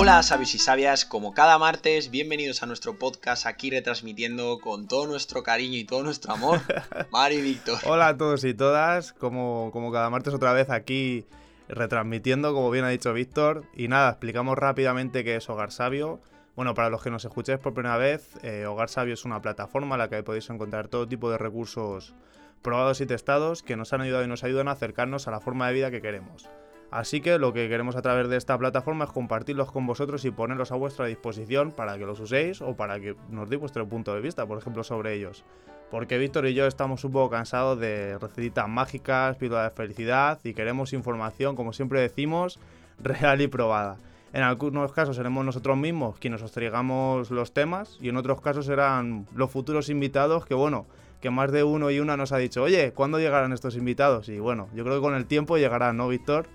Hola 0.00 0.22
sabios 0.22 0.54
y 0.54 0.58
sabias, 0.58 1.04
como 1.04 1.34
cada 1.34 1.58
martes, 1.58 2.10
bienvenidos 2.10 2.62
a 2.62 2.66
nuestro 2.66 2.98
podcast 2.98 3.44
aquí 3.44 3.68
retransmitiendo 3.68 4.58
con 4.58 4.88
todo 4.88 5.06
nuestro 5.06 5.42
cariño 5.42 5.76
y 5.76 5.84
todo 5.84 6.02
nuestro 6.02 6.32
amor, 6.32 6.62
Mario 7.12 7.40
y 7.40 7.42
Víctor. 7.42 7.80
Hola 7.84 8.08
a 8.08 8.16
todos 8.16 8.42
y 8.44 8.54
todas, 8.54 9.12
como, 9.12 9.68
como 9.74 9.92
cada 9.92 10.08
martes 10.08 10.32
otra 10.32 10.54
vez 10.54 10.70
aquí 10.70 11.26
retransmitiendo, 11.68 12.54
como 12.54 12.70
bien 12.70 12.86
ha 12.86 12.88
dicho 12.88 13.12
Víctor. 13.12 13.64
Y 13.74 13.88
nada, 13.88 14.08
explicamos 14.08 14.56
rápidamente 14.56 15.22
qué 15.22 15.36
es 15.36 15.50
Hogar 15.50 15.70
Sabio. 15.70 16.18
Bueno, 16.56 16.72
para 16.72 16.88
los 16.88 17.02
que 17.02 17.10
nos 17.10 17.26
escuchéis 17.26 17.58
por 17.58 17.74
primera 17.74 17.98
vez, 17.98 18.38
eh, 18.42 18.64
Hogar 18.64 18.88
Sabio 18.88 19.12
es 19.12 19.26
una 19.26 19.42
plataforma 19.42 19.96
en 19.96 19.98
la 19.98 20.08
que 20.08 20.22
podéis 20.22 20.48
encontrar 20.48 20.88
todo 20.88 21.06
tipo 21.06 21.30
de 21.30 21.36
recursos 21.36 22.14
probados 22.62 23.02
y 23.02 23.06
testados 23.06 23.62
que 23.62 23.76
nos 23.76 23.92
han 23.92 24.00
ayudado 24.00 24.24
y 24.24 24.28
nos 24.28 24.44
ayudan 24.44 24.68
a 24.68 24.72
acercarnos 24.72 25.28
a 25.28 25.30
la 25.30 25.40
forma 25.40 25.68
de 25.68 25.74
vida 25.74 25.90
que 25.90 26.00
queremos. 26.00 26.48
Así 26.90 27.20
que 27.20 27.38
lo 27.38 27.52
que 27.52 27.68
queremos 27.68 27.94
a 27.94 28.02
través 28.02 28.28
de 28.28 28.36
esta 28.36 28.58
plataforma 28.58 29.04
es 29.04 29.12
compartirlos 29.12 29.70
con 29.70 29.86
vosotros 29.86 30.24
y 30.24 30.32
ponerlos 30.32 30.72
a 30.72 30.76
vuestra 30.76 31.06
disposición 31.06 31.70
para 31.70 31.96
que 31.96 32.04
los 32.04 32.18
uséis 32.18 32.60
o 32.62 32.74
para 32.74 32.98
que 32.98 33.14
nos 33.30 33.48
deis 33.48 33.60
vuestro 33.60 33.88
punto 33.88 34.12
de 34.12 34.20
vista, 34.20 34.44
por 34.46 34.58
ejemplo, 34.58 34.82
sobre 34.82 35.14
ellos. 35.14 35.44
Porque 35.90 36.18
Víctor 36.18 36.46
y 36.46 36.54
yo 36.54 36.66
estamos 36.66 37.04
un 37.04 37.12
poco 37.12 37.30
cansados 37.30 37.78
de 37.78 38.18
recetitas 38.18 38.68
mágicas, 38.68 39.36
píldoras 39.36 39.70
de 39.70 39.76
felicidad 39.76 40.40
y 40.42 40.52
queremos 40.52 40.92
información, 40.92 41.54
como 41.54 41.72
siempre 41.72 42.00
decimos, 42.00 42.58
real 42.98 43.40
y 43.40 43.46
probada. 43.46 43.96
En 44.32 44.42
algunos 44.42 44.92
casos 44.92 45.16
seremos 45.16 45.44
nosotros 45.44 45.76
mismos 45.76 46.18
quienes 46.18 46.42
os 46.42 46.52
traigamos 46.52 47.30
los 47.30 47.52
temas 47.52 47.98
y 48.00 48.08
en 48.08 48.16
otros 48.16 48.40
casos 48.40 48.66
serán 48.66 49.26
los 49.34 49.50
futuros 49.50 49.88
invitados 49.88 50.44
que, 50.44 50.54
bueno, 50.54 50.86
que 51.20 51.30
más 51.30 51.52
de 51.52 51.62
uno 51.64 51.90
y 51.90 52.00
una 52.00 52.16
nos 52.16 52.32
ha 52.32 52.38
dicho, 52.38 52.62
oye, 52.62 52.92
¿cuándo 52.92 53.18
llegarán 53.18 53.52
estos 53.52 53.76
invitados? 53.76 54.28
Y 54.28 54.38
bueno, 54.38 54.68
yo 54.74 54.84
creo 54.84 54.96
que 54.96 55.02
con 55.02 55.14
el 55.14 55.26
tiempo 55.26 55.58
llegarán, 55.58 55.96
¿no, 55.96 56.08
Víctor? 56.08 56.46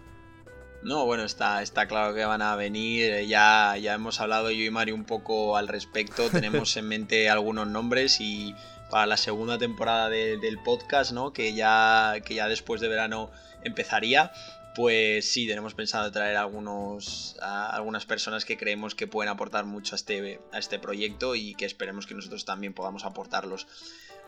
No, 0.86 1.04
bueno, 1.08 1.24
está, 1.24 1.64
está 1.64 1.88
claro 1.88 2.14
que 2.14 2.24
van 2.26 2.44
a 2.44 2.56
venir. 2.56 3.12
Eh, 3.12 3.26
ya, 3.26 3.76
ya 3.76 3.96
hemos 3.96 4.22
hablado 4.22 4.52
yo 4.52 4.64
y 4.64 4.70
Mario 4.70 4.94
un 4.94 5.04
poco 5.04 5.58
al 5.58 5.68
respecto. 5.68 6.30
Tenemos 6.32 6.78
en 6.78 6.88
mente 6.88 7.28
algunos 7.28 7.66
nombres 7.66 8.22
y 8.22 8.54
para 8.92 9.08
la 9.08 9.18
segunda 9.18 9.58
temporada 9.58 10.10
del 10.10 10.60
podcast, 10.60 11.12
¿no? 11.12 11.34
Que 11.34 11.56
ya, 11.56 12.14
que 12.24 12.36
ya 12.36 12.48
después 12.48 12.82
de 12.82 12.88
verano 12.88 13.32
empezaría. 13.64 14.32
Pues 14.76 15.28
sí, 15.28 15.48
tenemos 15.48 15.74
pensado 15.74 16.12
traer 16.12 16.38
algunos, 16.38 17.36
a 17.42 17.76
algunas 17.76 18.06
personas 18.06 18.46
que 18.46 18.56
creemos 18.56 18.94
que 18.94 19.08
pueden 19.08 19.32
aportar 19.32 19.66
mucho 19.66 19.96
a 19.96 19.98
este, 19.98 20.40
a 20.52 20.60
este 20.60 20.78
proyecto 20.78 21.34
y 21.34 21.56
que 21.56 21.66
esperemos 21.66 22.06
que 22.06 22.14
nosotros 22.14 22.46
también 22.46 22.76
podamos 22.76 23.06
aportarlos 23.06 23.66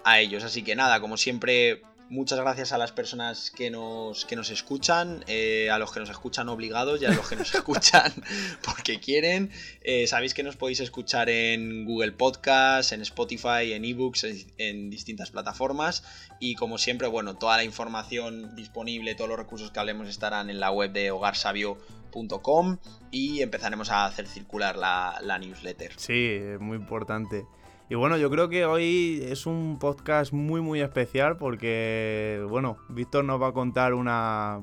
a 0.03 0.19
ellos. 0.21 0.43
Así 0.43 0.63
que 0.63 0.75
nada, 0.75 1.01
como 1.01 1.17
siempre, 1.17 1.83
Muchas 2.09 2.39
gracias 2.39 2.71
a 2.71 2.77
las 2.77 2.93
personas 2.93 3.51
que 3.51 3.69
nos, 3.69 4.23
que 4.23 4.37
nos 4.37 4.49
escuchan, 4.49 5.25
eh, 5.27 5.69
a 5.69 5.77
los 5.77 5.91
que 5.91 5.99
nos 5.99 6.09
escuchan 6.09 6.47
obligados 6.47 7.01
y 7.01 7.05
a 7.05 7.11
los 7.11 7.27
que 7.27 7.35
nos 7.35 7.53
escuchan 7.55 8.13
porque 8.63 9.01
quieren. 9.01 9.51
Eh, 9.81 10.07
sabéis 10.07 10.33
que 10.33 10.41
nos 10.41 10.55
podéis 10.55 10.79
escuchar 10.79 11.29
en 11.29 11.83
Google 11.83 12.13
Podcast, 12.13 12.93
en 12.93 13.01
Spotify, 13.01 13.73
en 13.73 13.83
eBooks, 13.83 14.25
en, 14.57 14.89
distintas 14.89 15.31
plataformas. 15.31 16.03
Y 16.39 16.55
como 16.55 16.77
siempre, 16.77 17.09
bueno, 17.09 17.35
toda 17.35 17.57
la 17.57 17.65
información 17.65 18.55
disponible, 18.55 19.13
todos 19.15 19.29
los 19.29 19.39
recursos 19.39 19.71
que 19.71 19.79
hablemos 19.79 20.07
estarán 20.07 20.49
en 20.49 20.61
la 20.61 20.71
web 20.71 20.93
de 20.93 21.11
hogarsabio.com 21.11 22.77
y 23.11 23.41
empezaremos 23.41 23.91
a 23.91 24.05
hacer 24.05 24.27
circular 24.27 24.77
la, 24.77 25.19
la 25.21 25.39
newsletter. 25.39 25.91
Sí, 25.97 26.39
muy 26.59 26.77
importante. 26.77 27.45
Y 27.89 27.95
bueno, 27.95 28.17
yo 28.17 28.29
creo 28.29 28.49
que 28.49 28.65
hoy 28.65 29.23
es 29.23 29.45
un 29.45 29.79
podcast 29.79 30.33
muy 30.33 30.59
muy 30.59 30.81
especial 30.81 31.37
porque, 31.37 32.45
bueno, 32.49 32.77
Víctor 32.89 33.23
nos 33.23 33.41
va 33.41 33.47
a 33.47 33.51
contar 33.53 33.93
una, 33.93 34.59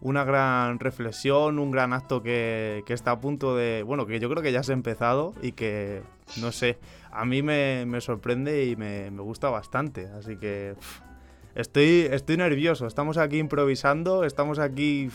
una 0.00 0.24
gran 0.24 0.80
reflexión, 0.80 1.60
un 1.60 1.70
gran 1.70 1.92
acto 1.92 2.20
que, 2.20 2.82
está 2.88 3.12
a 3.12 3.20
punto 3.20 3.54
de, 3.54 3.84
bueno, 3.84 4.06
que 4.06 4.18
yo 4.18 4.28
creo 4.28 4.42
que 4.42 4.50
ya 4.50 4.64
se 4.64 4.72
ha 4.72 4.74
empezado 4.74 5.34
y 5.40 5.52
que, 5.52 6.02
no 6.40 6.50
sé, 6.50 6.80
a 7.12 7.24
mí 7.24 7.42
me, 7.42 7.86
sorprende 8.00 8.66
y 8.66 8.74
me, 8.74 9.08
gusta 9.10 9.48
bastante. 9.48 10.08
Así 10.08 10.36
que 10.36 10.74
estoy, 11.54 12.08
estoy 12.10 12.38
nervioso, 12.38 12.88
estamos 12.88 13.18
aquí 13.18 13.38
improvisando, 13.38 14.24
estamos 14.24 14.58
aquí 14.58 15.10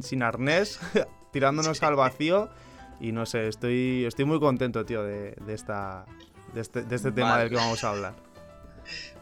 sin 0.00 0.22
arnés, 0.24 0.80
tirándonos 1.32 1.80
al 1.84 1.94
vacío. 1.94 2.50
Y 3.00 3.12
no 3.12 3.26
sé, 3.26 3.48
estoy, 3.48 4.04
estoy 4.06 4.24
muy 4.24 4.38
contento, 4.38 4.84
tío, 4.84 5.02
de, 5.02 5.34
de 5.44 5.54
esta, 5.54 6.06
de 6.54 6.60
este, 6.60 6.84
este 6.90 7.12
tema 7.12 7.38
del 7.38 7.50
que 7.50 7.56
vamos 7.56 7.82
a 7.84 7.90
hablar. 7.90 8.14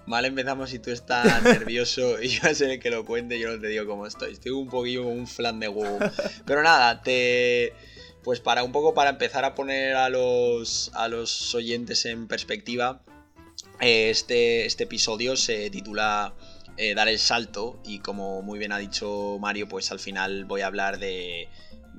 Mal 0.07 0.25
empezamos 0.25 0.71
si 0.71 0.79
tú 0.79 0.91
estás 0.91 1.43
nervioso 1.45 2.21
y 2.21 2.29
yo 2.29 2.49
a 2.49 2.55
ser 2.55 2.71
el 2.71 2.81
que 2.81 2.91
lo 2.91 3.05
cuente, 3.05 3.39
yo 3.39 3.51
no 3.51 3.61
te 3.61 3.69
digo 3.69 3.87
cómo 3.87 4.07
estoy. 4.07 4.33
Estoy 4.33 4.53
un 4.53 4.69
poquillo 4.69 5.05
como 5.05 5.15
un 5.15 5.27
flan 5.27 5.61
de 5.61 5.69
huevo. 5.69 5.99
Pero 6.45 6.63
nada, 6.63 7.03
te. 7.03 7.75
Pues 8.25 8.41
para 8.41 8.65
un 8.65 8.73
poco 8.73 8.93
para 8.93 9.11
empezar 9.11 9.45
a 9.45 9.55
poner 9.55 9.97
a 9.97 10.11
los, 10.11 10.91
a 10.95 11.09
los 11.09 11.55
oyentes 11.55 12.05
en 12.05 12.27
perspectiva, 12.29 13.03
eh, 13.81 14.11
este, 14.11 14.67
este 14.67 14.85
episodio 14.85 15.37
se 15.37 15.71
titula 15.71 16.35
eh, 16.77 16.95
Dar 16.95 17.09
el 17.09 17.19
salto 17.19 17.81
y 17.85 18.01
como 18.01 18.43
muy 18.43 18.59
bien 18.59 18.73
ha 18.73 18.79
dicho 18.79 19.39
Mario, 19.41 19.69
pues 19.69 19.91
al 19.91 20.01
final 20.01 20.45
voy 20.45 20.61
a 20.61 20.67
hablar 20.67 20.99
de, 20.99 21.49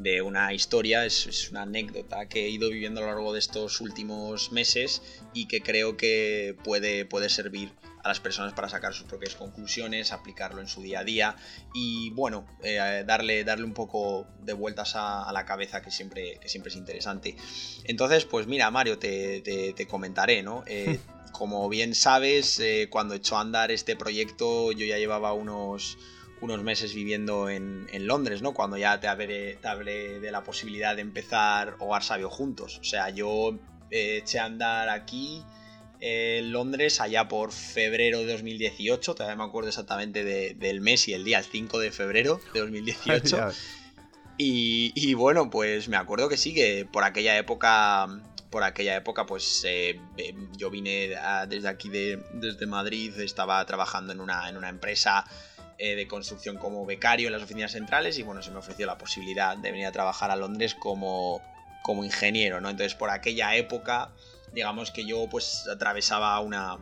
de 0.02 0.22
una 0.22 0.54
historia, 0.54 1.06
es, 1.06 1.50
una 1.52 1.64
anécdota 1.64 2.28
que 2.28 2.46
he 2.46 2.50
ido 2.50 2.70
viviendo 2.70 3.00
a 3.02 3.04
lo 3.04 3.10
largo 3.10 3.34
de 3.34 3.40
estos 3.40 3.82
últimos 3.82 4.52
meses 4.52 5.02
y 5.34 5.48
que 5.48 5.62
creo 5.62 5.98
que 5.98 6.56
puede, 6.64 7.06
puede 7.06 7.30
servir 7.30 7.72
a 8.04 8.08
las 8.08 8.20
personas 8.20 8.54
para 8.54 8.68
sacar 8.68 8.94
sus 8.94 9.06
propias 9.06 9.36
conclusiones, 9.36 10.12
aplicarlo 10.12 10.62
en 10.62 10.68
su 10.68 10.82
día 10.82 11.02
a 11.02 11.04
día 11.04 11.36
y 11.74 12.10
bueno, 12.12 12.48
eh, 12.64 13.04
darle, 13.06 13.44
darle 13.44 13.66
un 13.66 13.74
poco 13.74 14.28
de 14.42 14.54
vueltas 14.54 14.94
a, 14.96 15.32
la 15.32 15.46
cabeza 15.46 15.82
que 15.82 15.92
siempre, 15.92 16.40
que 16.42 16.50
siempre 16.50 16.72
es 16.72 16.76
interesante. 16.76 17.36
Entonces, 17.84 18.26
pues 18.26 18.48
mira, 18.48 18.72
Mario, 18.72 18.98
te, 18.98 19.42
te, 19.42 19.88
comentaré, 19.88 20.42
¿no? 20.42 20.64
Eh, 20.66 21.00
como 21.32 21.70
bien 21.70 21.96
sabes, 21.96 22.60
eh, 22.60 22.88
cuando 22.90 23.16
echó 23.16 23.38
a 23.38 23.42
andar 23.42 23.72
este 23.72 23.96
proyecto 23.96 24.72
yo 24.72 24.86
ya 24.86 24.98
llevaba 24.98 25.34
unos 25.34 25.98
unos 26.42 26.64
meses 26.64 26.94
viviendo 26.94 27.50
en, 27.50 27.88
Londres, 28.08 28.42
¿no? 28.42 28.54
Cuando 28.54 28.78
ya 28.78 29.00
te 29.00 29.08
hablé, 29.08 29.58
de 30.20 30.32
la 30.32 30.44
posibilidad 30.44 30.96
de 30.96 31.02
empezar 31.02 31.76
Hogar 31.80 32.04
Sabio 32.04 32.30
juntos. 32.30 32.80
O 32.80 32.84
sea, 32.84 33.10
yo 33.10 33.60
eh, 33.92 34.18
eché 34.18 34.40
a 34.40 34.46
andar 34.46 34.90
aquí 34.90 35.44
en 36.00 36.52
Londres 36.52 37.00
allá 37.00 37.28
por 37.28 37.52
febrero 37.52 38.20
de 38.20 38.32
2018, 38.32 39.14
todavía 39.14 39.36
me 39.36 39.44
acuerdo 39.44 39.70
exactamente 39.70 40.24
del 40.56 40.82
mes 40.82 41.08
y 41.08 41.14
el 41.14 41.24
día, 41.24 41.38
el 41.38 41.46
5 41.46 41.78
de 41.78 41.92
febrero 41.92 42.42
de 42.54 42.60
2018. 42.62 43.52
y, 44.38 45.14
bueno, 45.14 45.52
pues 45.52 45.88
me 45.90 45.98
acuerdo 45.98 46.28
que 46.28 46.38
sí, 46.38 46.56
que 46.56 46.88
por 46.92 47.04
aquella 47.04 47.38
época, 47.38 48.08
por 48.50 48.64
aquella 48.64 48.96
época, 48.96 49.28
pues 49.28 49.64
eh, 49.64 50.00
eh, 50.18 50.34
yo 50.58 50.72
vine 50.72 51.12
desde 51.48 51.68
aquí, 51.68 51.90
de, 51.90 52.20
desde 52.34 52.66
Madrid, 52.66 53.20
estaba 53.20 53.64
trabajando 53.68 54.12
en 54.12 54.22
una, 54.22 54.50
en 54.50 54.58
una 54.58 54.70
empresa 54.70 55.24
eh, 55.84 55.96
de 55.96 56.08
construcción 56.08 56.58
como 56.58 56.86
becario 56.86 57.26
en 57.26 57.34
las 57.34 57.42
oficinas 57.42 57.72
centrales 57.72 58.20
y 58.20 58.22
bueno, 58.22 58.44
se 58.44 58.52
me 58.52 58.60
ofreció 58.60 58.86
la 58.86 59.00
posibilidad 59.00 59.58
de 59.58 59.72
venir 59.72 59.88
a 59.88 59.92
trabajar 59.92 60.30
a 60.30 60.36
Londres 60.36 60.76
como, 60.76 61.42
como 61.82 62.04
ingeniero, 62.04 62.62
¿no? 62.62 62.70
Entonces 62.70 62.94
por 62.94 63.10
aquella 63.10 63.56
época, 63.56 64.12
digamos 64.54 64.92
que 64.92 65.08
yo 65.08 65.28
pues 65.28 65.68
atravesaba 65.68 66.40
una, 66.40 66.78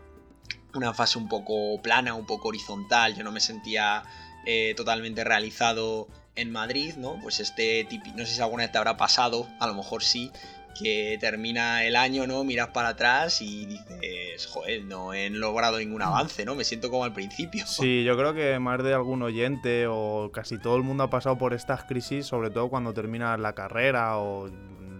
una 0.74 0.94
fase 0.94 1.18
un 1.18 1.30
poco 1.30 1.82
plana, 1.82 2.14
un 2.14 2.26
poco 2.26 2.50
horizontal, 2.50 3.16
yo 3.16 3.24
no 3.24 3.32
me 3.32 3.40
sentía 3.40 4.04
eh, 4.46 4.74
totalmente 4.76 5.24
realizado 5.24 6.10
en 6.36 6.52
Madrid, 6.52 6.96
¿no? 6.98 7.18
Pues 7.22 7.40
este 7.40 7.86
tipo, 7.86 8.08
no 8.18 8.26
sé 8.26 8.34
si 8.34 8.42
alguna 8.42 8.64
vez 8.64 8.74
te 8.74 8.80
habrá 8.80 8.98
pasado, 8.98 9.48
a 9.62 9.68
lo 9.68 9.76
mejor 9.76 10.04
sí, 10.04 10.30
que 10.78 11.18
termina 11.20 11.84
el 11.84 11.96
año, 11.96 12.28
¿no? 12.28 12.44
Miras 12.44 12.70
para 12.70 12.90
atrás 12.90 13.42
y 13.42 13.66
dices, 13.66 14.48
joder, 14.48 14.84
no 14.86 15.14
he 15.14 15.30
logrado 15.30 15.78
ningún 15.80 16.02
avance, 16.02 16.46
¿no? 16.46 16.56
Me 16.56 16.64
siento 16.64 16.90
como 16.90 17.04
al 17.04 17.14
principio. 17.14 17.66
Sí, 17.66 18.04
yo 18.04 18.18
creo 18.18 18.34
que 18.34 18.58
más 18.60 18.84
de 18.84 18.94
algún 18.94 19.22
oyente 19.22 19.88
o 19.88 20.32
casi 20.34 20.58
todo 20.58 20.78
el 20.78 20.84
mundo 20.84 21.04
ha 21.04 21.10
pasado 21.10 21.38
por 21.38 21.54
estas 21.54 21.84
crisis, 21.84 22.26
sobre 22.26 22.50
todo 22.50 22.70
cuando 22.70 22.94
terminas 22.94 23.40
la 23.40 23.54
carrera 23.54 24.18
o 24.18 24.50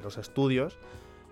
los 0.02 0.18
estudios, 0.18 0.78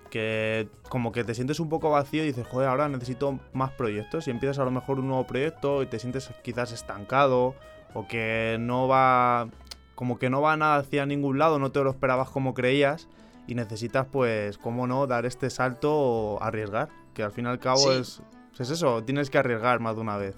que 0.09 0.69
como 0.89 1.11
que 1.11 1.23
te 1.23 1.35
sientes 1.35 1.59
un 1.59 1.69
poco 1.69 1.89
vacío 1.89 2.23
y 2.23 2.27
dices, 2.27 2.47
joder, 2.47 2.69
ahora 2.69 2.87
necesito 2.87 3.39
más 3.53 3.71
proyectos 3.71 4.27
y 4.27 4.31
empiezas 4.31 4.59
a 4.59 4.65
lo 4.65 4.71
mejor 4.71 4.99
un 4.99 5.07
nuevo 5.07 5.27
proyecto 5.27 5.83
y 5.83 5.87
te 5.87 5.99
sientes 5.99 6.29
quizás 6.43 6.71
estancado 6.71 7.55
o 7.93 8.07
que 8.07 8.57
no 8.59 8.87
va, 8.87 9.49
como 9.95 10.17
que 10.19 10.29
no 10.29 10.41
va 10.41 10.55
nada 10.55 10.77
hacia 10.77 11.05
ningún 11.05 11.39
lado, 11.39 11.59
no 11.59 11.71
te 11.71 11.83
lo 11.83 11.89
esperabas 11.89 12.29
como 12.29 12.53
creías 12.53 13.07
y 13.47 13.55
necesitas, 13.55 14.05
pues, 14.11 14.57
cómo 14.57 14.85
no, 14.87 15.07
dar 15.07 15.25
este 15.25 15.49
salto 15.49 15.93
o 15.93 16.43
arriesgar, 16.43 16.89
que 17.13 17.23
al 17.23 17.31
fin 17.31 17.45
y 17.45 17.47
al 17.47 17.59
cabo 17.59 17.93
es, 17.93 18.21
es 18.59 18.69
eso, 18.69 19.03
tienes 19.03 19.29
que 19.29 19.37
arriesgar 19.37 19.79
más 19.79 19.95
de 19.95 20.01
una 20.01 20.17
vez. 20.17 20.35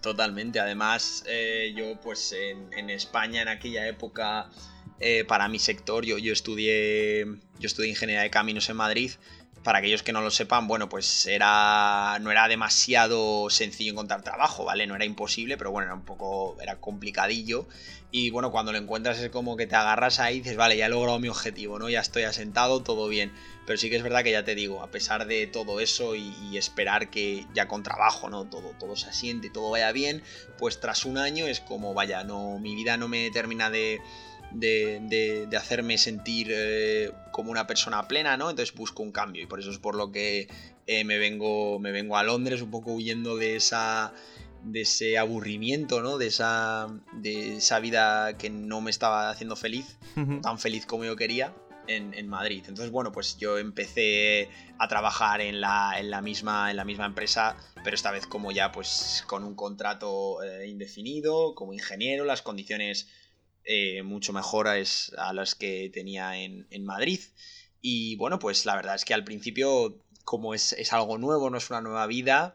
Totalmente, 0.00 0.58
además 0.58 1.24
eh, 1.28 1.74
yo 1.76 2.00
pues 2.00 2.32
en, 2.32 2.90
España 2.90 3.42
en 3.42 3.48
aquella 3.48 3.86
época, 3.86 4.50
eh, 4.98 5.24
para 5.24 5.48
mi 5.48 5.58
sector, 5.58 6.04
yo, 6.04 6.18
yo, 6.18 6.32
estudié, 6.32 7.24
yo 7.24 7.66
estudié 7.66 7.90
ingeniería 7.90 8.22
de 8.22 8.30
caminos 8.30 8.68
en 8.68 8.76
Madrid 8.76 9.12
para 9.62 9.78
aquellos 9.78 10.02
que 10.02 10.12
no 10.12 10.20
lo 10.20 10.30
sepan, 10.30 10.66
bueno, 10.66 10.88
pues 10.88 11.26
era 11.26 12.18
no 12.20 12.30
era 12.30 12.48
demasiado 12.48 13.48
sencillo 13.50 13.92
encontrar 13.92 14.22
trabajo, 14.22 14.64
¿vale? 14.64 14.86
No 14.86 14.96
era 14.96 15.04
imposible, 15.04 15.56
pero 15.56 15.70
bueno, 15.70 15.86
era 15.86 15.94
un 15.94 16.04
poco 16.04 16.56
era 16.60 16.76
complicadillo 16.76 17.66
y 18.10 18.30
bueno, 18.30 18.50
cuando 18.50 18.72
lo 18.72 18.78
encuentras 18.78 19.18
es 19.18 19.30
como 19.30 19.56
que 19.56 19.66
te 19.66 19.74
agarras 19.74 20.20
ahí 20.20 20.36
y 20.36 20.40
dices, 20.40 20.56
vale, 20.56 20.76
ya 20.76 20.86
he 20.86 20.88
logrado 20.90 21.18
mi 21.18 21.28
objetivo, 21.28 21.78
¿no? 21.78 21.88
Ya 21.88 22.00
estoy 22.00 22.24
asentado, 22.24 22.82
todo 22.82 23.08
bien. 23.08 23.32
Pero 23.66 23.78
sí 23.78 23.88
que 23.88 23.96
es 23.96 24.02
verdad 24.02 24.22
que 24.22 24.32
ya 24.32 24.44
te 24.44 24.54
digo, 24.54 24.82
a 24.82 24.90
pesar 24.90 25.26
de 25.26 25.46
todo 25.46 25.80
eso 25.80 26.14
y, 26.14 26.56
esperar 26.58 27.08
que 27.10 27.46
ya 27.54 27.68
con 27.68 27.82
trabajo, 27.82 28.28
¿no? 28.28 28.44
Todo, 28.44 28.74
todo 28.78 28.96
se 28.96 29.08
asiente, 29.08 29.48
todo 29.48 29.70
vaya 29.70 29.90
bien, 29.92 30.22
pues 30.58 30.78
tras 30.78 31.06
un 31.06 31.16
año 31.16 31.46
es 31.46 31.60
como, 31.60 31.94
vaya, 31.94 32.22
no, 32.22 32.58
mi 32.58 32.74
vida 32.74 32.98
no 32.98 33.08
me 33.08 33.30
termina 33.30 33.70
de 33.70 34.00
de, 34.54 35.48
hacerme 35.56 35.98
sentir 35.98 36.48
eh, 36.50 37.10
como 37.32 37.50
una 37.50 37.66
persona 37.66 38.06
plena, 38.06 38.36
¿no? 38.36 38.50
Entonces 38.50 38.74
busco 38.74 39.02
un 39.02 39.10
cambio 39.10 39.42
y 39.42 39.46
por 39.46 39.58
eso 39.58 39.70
es 39.70 39.78
por 39.78 39.96
lo 39.96 40.12
que 40.12 40.48
eh, 40.86 41.04
me, 41.04 41.18
vengo, 41.18 41.78
me 41.78 41.90
vengo 41.90 42.16
a 42.16 42.22
Londres 42.22 42.62
un 42.62 42.70
poco 42.70 42.92
huyendo 42.92 43.36
de 43.36 43.56
esa 43.56 44.12
de 44.62 44.82
ese 44.82 45.18
aburrimiento, 45.18 46.02
¿no? 46.02 46.18
De 46.18 46.28
esa, 46.28 46.86
de 47.14 47.56
esa 47.56 47.80
vida 47.80 48.38
que 48.38 48.48
no 48.48 48.80
me 48.80 48.92
estaba 48.92 49.28
haciendo 49.28 49.56
feliz, 49.56 49.98
tan 50.40 50.58
feliz 50.60 50.86
como 50.86 51.04
yo 51.04 51.16
quería, 51.16 51.52
en, 51.86 52.28
Madrid. 52.28 52.64
Entonces, 52.68 52.90
bueno, 52.90 53.12
pues 53.12 53.36
yo 53.38 53.58
empecé 53.58 54.48
a 54.78 54.88
trabajar 54.88 55.40
en 55.40 55.60
la, 55.60 55.94
en 55.98 56.10
la, 56.10 56.22
misma, 56.22 56.70
en 56.70 56.76
la 56.76 56.84
misma 56.84 57.06
empresa, 57.06 57.56
pero 57.82 57.94
esta 57.94 58.10
vez 58.10 58.26
como 58.26 58.52
ya 58.52 58.72
pues 58.72 59.24
con 59.26 59.44
un 59.44 59.54
contrato 59.54 60.42
eh, 60.42 60.68
indefinido, 60.68 61.54
como 61.54 61.72
ingeniero, 61.72 62.24
las 62.24 62.42
condiciones 62.42 63.08
eh, 63.64 64.02
mucho 64.02 64.32
mejores 64.32 65.12
a 65.16 65.32
las 65.32 65.54
que 65.54 65.90
tenía 65.92 66.36
en, 66.38 66.84
Madrid. 66.84 67.20
Y 67.80 68.16
bueno, 68.16 68.38
pues 68.38 68.66
la 68.66 68.76
verdad 68.76 68.94
es 68.94 69.04
que 69.04 69.14
al 69.14 69.24
principio, 69.24 69.98
como 70.24 70.54
es, 70.54 70.74
algo 70.92 71.18
nuevo, 71.18 71.50
no 71.50 71.58
es 71.58 71.70
una 71.70 71.80
nueva 71.80 72.06
vida, 72.06 72.54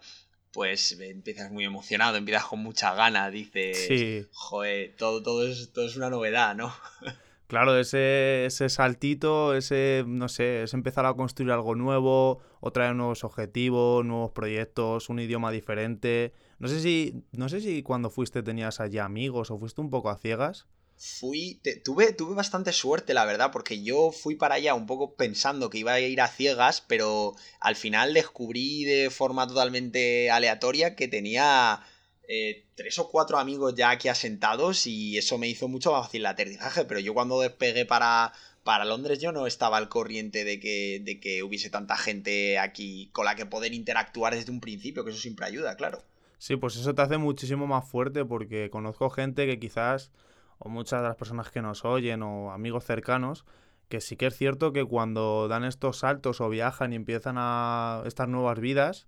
pues 0.51 0.98
empiezas 1.00 1.51
muy 1.51 1.65
emocionado, 1.65 2.18
empiezas 2.18 2.45
con 2.45 2.59
mucha 2.59 2.94
gana, 2.94 3.30
dices, 3.30 4.27
joder, 4.31 4.95
todo, 4.98 5.21
todo, 5.21 5.48
es, 5.48 5.71
todo 5.74 5.86
es 5.86 5.95
una 5.95 6.09
novedad, 6.09 6.56
¿no? 6.56 6.74
Claro, 7.48 7.80
ese, 7.80 8.45
ese 8.45 8.68
saltito, 8.68 9.56
ese, 9.56 10.03
no 10.06 10.27
sé, 10.27 10.63
es 10.63 10.74
empezar 10.74 11.06
a 11.06 11.13
construir 11.13 11.53
algo 11.53 11.75
nuevo, 11.75 12.42
o 12.60 12.71
traer 12.74 12.94
nuevos 12.94 13.24
objetivos, 13.24 14.06
nuevos 14.06 14.31
proyectos, 14.31 15.07
un 15.07 15.19
idioma 15.19 15.50
diferente. 15.51 16.33
No 16.60 16.68
sé 16.68 16.81
si, 16.81 17.24
no 17.31 17.48
sé 17.48 17.62
si 17.62 17.83
cuando 17.83 18.10
fuiste 18.10 18.44
tenías 18.44 18.81
allá 18.81 19.06
amigos 19.06 19.50
o 19.50 19.57
fuiste 19.57 19.80
un 19.80 19.89
poco 19.89 20.10
a 20.10 20.18
ciegas 20.18 20.68
fui. 20.97 21.61
tuve, 21.83 22.13
tuve 22.13 22.35
bastante 22.35 22.73
suerte, 22.73 23.13
la 23.13 23.25
verdad, 23.25 23.51
porque 23.51 23.83
yo 23.83 24.11
fui 24.11 24.35
para 24.35 24.55
allá 24.55 24.73
un 24.73 24.88
poco 24.88 25.15
pensando 25.15 25.69
que 25.69 25.77
iba 25.77 25.94
a 25.94 25.99
ir 25.99 26.19
a 26.21 26.27
ciegas, 26.27 26.81
pero 26.81 27.35
al 27.59 27.75
final 27.75 28.13
descubrí 28.13 28.83
de 28.83 29.09
forma 29.09 29.47
totalmente 29.47 30.31
aleatoria 30.31 30.95
que 30.95 31.07
tenía 31.07 31.81
eh, 32.27 32.65
tres 32.75 32.99
o 32.99 33.09
cuatro 33.09 33.38
amigos 33.38 33.75
ya 33.75 33.91
aquí 33.91 34.09
asentados 34.09 34.88
y 34.88 35.17
eso 35.17 35.38
me 35.38 35.47
hizo 35.47 35.67
mucho 35.67 35.91
más 35.91 36.05
fácil 36.05 36.21
el 36.21 36.27
aterrizaje. 36.27 36.85
Pero 36.85 37.00
yo 37.00 37.13
cuando 37.13 37.39
despegué 37.41 37.85
para, 37.85 38.33
para 38.63 38.83
Londres, 38.85 39.19
yo 39.19 39.31
no 39.31 39.47
estaba 39.47 39.77
al 39.77 39.89
corriente 39.89 40.43
de 40.43 40.59
que, 40.59 41.00
de 41.03 41.19
que 41.19 41.43
hubiese 41.43 41.69
tanta 41.69 41.95
gente 41.95 42.57
aquí 42.57 43.09
con 43.13 43.25
la 43.25 43.35
que 43.35 43.45
poder 43.45 43.73
interactuar 43.73 44.35
desde 44.35 44.51
un 44.51 44.59
principio, 44.61 45.05
que 45.05 45.11
eso 45.11 45.19
siempre 45.19 45.45
ayuda, 45.45 45.75
claro. 45.75 46.03
Sí, 46.39 46.55
pues 46.55 46.75
eso 46.75 46.93
te 46.93 47.01
hace 47.01 47.17
muchísimo 47.17 47.65
más 47.65 47.89
fuerte 47.89 48.23
porque 48.25 48.69
conozco 48.69 49.09
gente 49.09 49.47
que 49.47 49.59
quizás 49.59 50.11
o 50.59 50.69
muchas 50.69 51.01
de 51.01 51.07
las 51.07 51.15
personas 51.15 51.51
que 51.51 51.62
nos 51.62 51.86
oyen 51.86 52.24
o 52.24 52.51
amigos 52.51 52.86
cercanos, 52.86 53.45
que 53.89 54.01
sí 54.01 54.15
que 54.18 54.27
es 54.27 54.36
cierto 54.36 54.74
que 54.74 54.83
cuando 54.86 55.48
dan 55.48 55.63
estos 55.63 56.00
saltos 56.00 56.42
o 56.42 56.50
viajan 56.50 56.94
y 56.94 56.95
empiezan 56.95 57.36
a 57.38 58.04
estas 58.06 58.27
nuevas 58.27 58.59
vidas, 58.59 59.07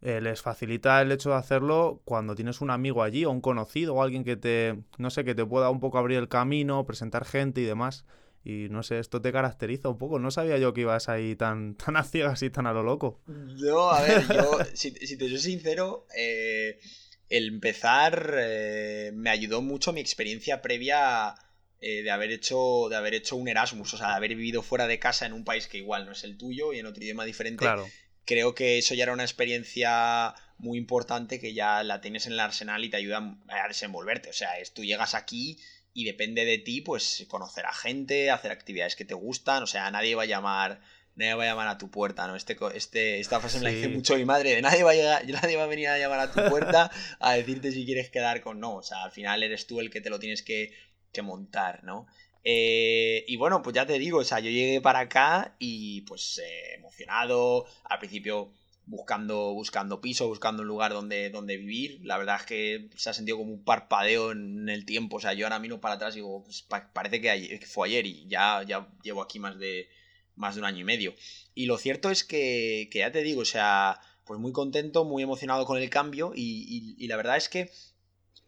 eh, 0.00 0.20
les 0.20 0.42
facilita 0.42 1.02
el 1.02 1.10
hecho 1.10 1.30
de 1.30 1.36
hacerlo 1.36 2.00
cuando 2.04 2.36
tienes 2.36 2.60
un 2.60 2.70
amigo 2.70 3.02
allí 3.02 3.24
o 3.24 3.30
un 3.30 3.40
conocido 3.40 3.94
o 3.94 4.02
alguien 4.02 4.22
que 4.22 4.36
te, 4.36 4.78
no 4.96 5.10
sé, 5.10 5.24
que 5.24 5.34
te 5.34 5.44
pueda 5.44 5.70
un 5.70 5.80
poco 5.80 5.98
abrir 5.98 6.18
el 6.18 6.28
camino, 6.28 6.86
presentar 6.86 7.24
gente 7.24 7.60
y 7.60 7.64
demás. 7.64 8.04
Y 8.44 8.68
no 8.70 8.82
sé, 8.84 9.00
esto 9.00 9.20
te 9.20 9.32
caracteriza 9.32 9.88
un 9.88 9.98
poco. 9.98 10.18
No 10.20 10.30
sabía 10.30 10.56
yo 10.58 10.72
que 10.72 10.82
ibas 10.82 11.08
ahí 11.08 11.34
tan, 11.34 11.74
tan 11.84 11.96
a 11.96 12.04
ciegas 12.04 12.42
y 12.42 12.50
tan 12.50 12.66
a 12.66 12.72
lo 12.72 12.82
loco. 12.82 13.20
No, 13.26 13.90
a 13.90 14.02
ver, 14.02 14.26
yo, 14.28 14.58
si, 14.74 14.92
te 14.92 15.28
soy 15.28 15.38
sincero, 15.38 16.06
eh, 16.16 16.78
el 17.28 17.48
empezar 17.48 18.34
eh, 18.38 19.10
me 19.14 19.30
ayudó 19.30 19.62
mucho 19.62 19.92
mi 19.92 20.00
experiencia 20.00 20.62
previa 20.62 21.34
eh, 21.80 22.02
de, 22.02 22.10
haber 22.10 22.32
hecho, 22.32 22.88
de 22.88 22.96
haber 22.96 23.14
hecho 23.14 23.36
un 23.36 23.48
Erasmus, 23.48 23.94
o 23.94 23.98
sea, 23.98 24.08
de 24.08 24.14
haber 24.14 24.34
vivido 24.34 24.62
fuera 24.62 24.86
de 24.86 24.98
casa 24.98 25.26
en 25.26 25.32
un 25.32 25.44
país 25.44 25.66
que 25.66 25.78
igual 25.78 26.06
no 26.06 26.12
es 26.12 26.24
el 26.24 26.36
tuyo 26.36 26.72
y 26.72 26.78
en 26.78 26.86
otro 26.86 27.02
idioma 27.02 27.24
diferente. 27.24 27.60
Claro. 27.60 27.86
Creo 28.24 28.54
que 28.54 28.78
eso 28.78 28.94
ya 28.94 29.04
era 29.04 29.12
una 29.12 29.22
experiencia 29.24 30.34
muy 30.58 30.76
importante 30.76 31.40
que 31.40 31.54
ya 31.54 31.82
la 31.82 32.00
tienes 32.00 32.26
en 32.26 32.32
el 32.32 32.40
arsenal 32.40 32.84
y 32.84 32.90
te 32.90 32.96
ayuda 32.96 33.38
a 33.48 33.68
desenvolverte. 33.68 34.30
O 34.30 34.34
sea, 34.34 34.58
es, 34.58 34.74
tú 34.74 34.84
llegas 34.84 35.14
aquí 35.14 35.58
y 35.94 36.04
depende 36.04 36.44
de 36.44 36.58
ti, 36.58 36.80
pues 36.80 37.24
conocer 37.28 37.64
a 37.66 37.72
gente, 37.72 38.30
hacer 38.30 38.50
actividades 38.50 38.96
que 38.96 39.04
te 39.04 39.14
gustan. 39.14 39.62
O 39.62 39.66
sea, 39.66 39.90
nadie 39.90 40.14
va 40.14 40.24
a 40.24 40.26
llamar 40.26 40.80
nadie 41.18 41.34
va 41.34 41.42
a 41.42 41.46
llamar 41.46 41.68
a 41.68 41.78
tu 41.78 41.90
puerta, 41.90 42.26
¿no? 42.26 42.36
Este, 42.36 42.56
este, 42.74 43.18
esta 43.18 43.40
frase 43.40 43.58
me 43.58 43.64
la 43.64 43.70
dice 43.70 43.88
mucho 43.88 44.16
mi 44.16 44.24
madre, 44.24 44.54
de 44.54 44.62
nadie 44.62 44.84
va, 44.84 44.92
a 44.92 44.94
llegar, 44.94 45.26
nadie 45.42 45.56
va 45.56 45.64
a 45.64 45.66
venir 45.66 45.88
a 45.88 45.98
llamar 45.98 46.20
a 46.20 46.32
tu 46.32 46.48
puerta 46.48 46.90
a 47.18 47.32
decirte 47.34 47.72
si 47.72 47.84
quieres 47.84 48.10
quedar 48.10 48.40
con 48.40 48.60
no, 48.60 48.76
o 48.76 48.82
sea, 48.82 49.02
al 49.02 49.10
final 49.10 49.42
eres 49.42 49.66
tú 49.66 49.80
el 49.80 49.90
que 49.90 50.00
te 50.00 50.10
lo 50.10 50.18
tienes 50.18 50.42
que, 50.42 50.72
montar, 51.20 51.82
¿no? 51.82 52.06
Eh, 52.44 53.24
y 53.26 53.36
bueno, 53.36 53.60
pues 53.60 53.74
ya 53.74 53.84
te 53.84 53.98
digo, 53.98 54.18
o 54.20 54.24
sea, 54.24 54.38
yo 54.38 54.50
llegué 54.50 54.80
para 54.80 55.00
acá 55.00 55.56
y 55.58 56.02
pues 56.02 56.38
eh, 56.38 56.74
emocionado, 56.76 57.66
al 57.82 57.98
principio 57.98 58.52
buscando, 58.86 59.52
buscando 59.52 60.00
piso, 60.00 60.28
buscando 60.28 60.62
un 60.62 60.68
lugar 60.68 60.92
donde, 60.92 61.30
donde 61.30 61.56
vivir. 61.56 62.00
La 62.04 62.18
verdad 62.18 62.36
es 62.38 62.46
que 62.46 62.88
se 62.94 63.10
ha 63.10 63.12
sentido 63.12 63.38
como 63.38 63.52
un 63.52 63.64
parpadeo 63.64 64.30
en 64.30 64.68
el 64.68 64.84
tiempo. 64.84 65.16
O 65.16 65.20
sea, 65.20 65.32
yo 65.32 65.46
ahora 65.46 65.58
miro 65.58 65.80
para 65.80 65.96
atrás 65.96 66.14
y 66.14 66.18
digo, 66.18 66.44
pues 66.44 66.64
parece 66.92 67.20
que, 67.20 67.60
fue 67.66 67.88
ayer 67.88 68.06
y 68.06 68.28
ya, 68.28 68.62
ya 68.62 68.88
llevo 69.02 69.22
aquí 69.22 69.40
más 69.40 69.58
de, 69.58 69.88
más 70.38 70.54
de 70.54 70.60
un 70.60 70.66
año 70.66 70.80
y 70.80 70.84
medio. 70.84 71.14
Y 71.54 71.66
lo 71.66 71.76
cierto 71.76 72.10
es 72.10 72.24
que, 72.24 72.88
que 72.90 73.00
ya 73.00 73.12
te 73.12 73.22
digo, 73.22 73.42
o 73.42 73.44
sea, 73.44 74.00
pues 74.24 74.40
muy 74.40 74.52
contento, 74.52 75.04
muy 75.04 75.22
emocionado 75.22 75.66
con 75.66 75.78
el 75.78 75.90
cambio 75.90 76.32
y, 76.34 76.94
y, 76.98 77.06
la 77.08 77.16
verdad 77.16 77.36
es 77.36 77.48
que 77.48 77.70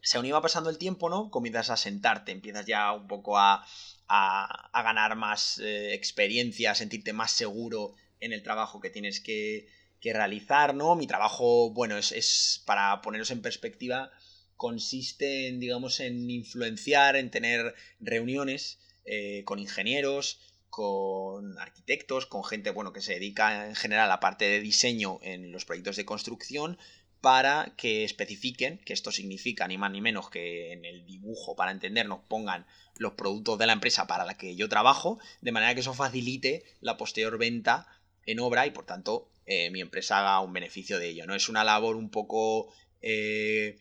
según 0.02 0.26
iba 0.26 0.40
pasando 0.40 0.70
el 0.70 0.78
tiempo, 0.78 1.08
¿no? 1.08 1.30
Comienzas 1.30 1.70
a 1.70 1.76
sentarte, 1.76 2.32
empiezas 2.32 2.66
ya 2.66 2.92
un 2.92 3.06
poco 3.06 3.38
a, 3.38 3.66
a, 4.08 4.70
a 4.72 4.82
ganar 4.82 5.16
más 5.16 5.58
eh, 5.58 5.94
experiencia, 5.94 6.70
a 6.70 6.74
sentirte 6.74 7.12
más 7.12 7.32
seguro 7.32 7.94
en 8.20 8.32
el 8.32 8.42
trabajo 8.42 8.80
que 8.80 8.90
tienes 8.90 9.20
que, 9.20 9.68
que 10.00 10.12
realizar, 10.12 10.74
¿no? 10.74 10.96
Mi 10.96 11.06
trabajo, 11.06 11.70
bueno, 11.70 11.96
es, 11.96 12.12
es, 12.12 12.62
para 12.66 13.00
poneros 13.02 13.30
en 13.30 13.42
perspectiva, 13.42 14.10
consiste 14.56 15.48
en, 15.48 15.60
digamos, 15.60 16.00
en 16.00 16.30
influenciar, 16.30 17.16
en 17.16 17.30
tener 17.30 17.74
reuniones 18.00 18.78
eh, 19.06 19.42
con 19.44 19.58
ingenieros, 19.58 20.38
con 20.70 21.58
arquitectos, 21.58 22.26
con 22.26 22.44
gente 22.44 22.70
bueno, 22.70 22.92
que 22.92 23.02
se 23.02 23.14
dedica 23.14 23.68
en 23.68 23.74
general 23.74 24.06
a 24.06 24.14
la 24.14 24.20
parte 24.20 24.46
de 24.46 24.60
diseño 24.60 25.18
en 25.22 25.52
los 25.52 25.64
proyectos 25.64 25.96
de 25.96 26.04
construcción 26.04 26.78
para 27.20 27.74
que 27.76 28.04
especifiquen, 28.04 28.78
que 28.78 28.92
esto 28.92 29.12
significa 29.12 29.68
ni 29.68 29.76
más 29.76 29.90
ni 29.90 30.00
menos 30.00 30.30
que 30.30 30.72
en 30.72 30.84
el 30.84 31.04
dibujo, 31.04 31.54
para 31.54 31.72
entendernos, 31.72 32.20
pongan 32.28 32.66
los 32.96 33.12
productos 33.12 33.58
de 33.58 33.66
la 33.66 33.74
empresa 33.74 34.06
para 34.06 34.24
la 34.24 34.38
que 34.38 34.56
yo 34.56 34.68
trabajo, 34.68 35.18
de 35.40 35.52
manera 35.52 35.74
que 35.74 35.80
eso 35.80 35.92
facilite 35.92 36.64
la 36.80 36.96
posterior 36.96 37.36
venta 37.36 37.86
en 38.24 38.40
obra 38.40 38.66
y 38.66 38.70
por 38.70 38.86
tanto 38.86 39.30
eh, 39.46 39.70
mi 39.70 39.80
empresa 39.80 40.20
haga 40.20 40.40
un 40.40 40.52
beneficio 40.52 40.98
de 40.98 41.08
ello. 41.08 41.26
¿no? 41.26 41.34
Es 41.34 41.48
una 41.48 41.64
labor 41.64 41.96
un 41.96 42.10
poco 42.10 42.72
eh, 43.02 43.78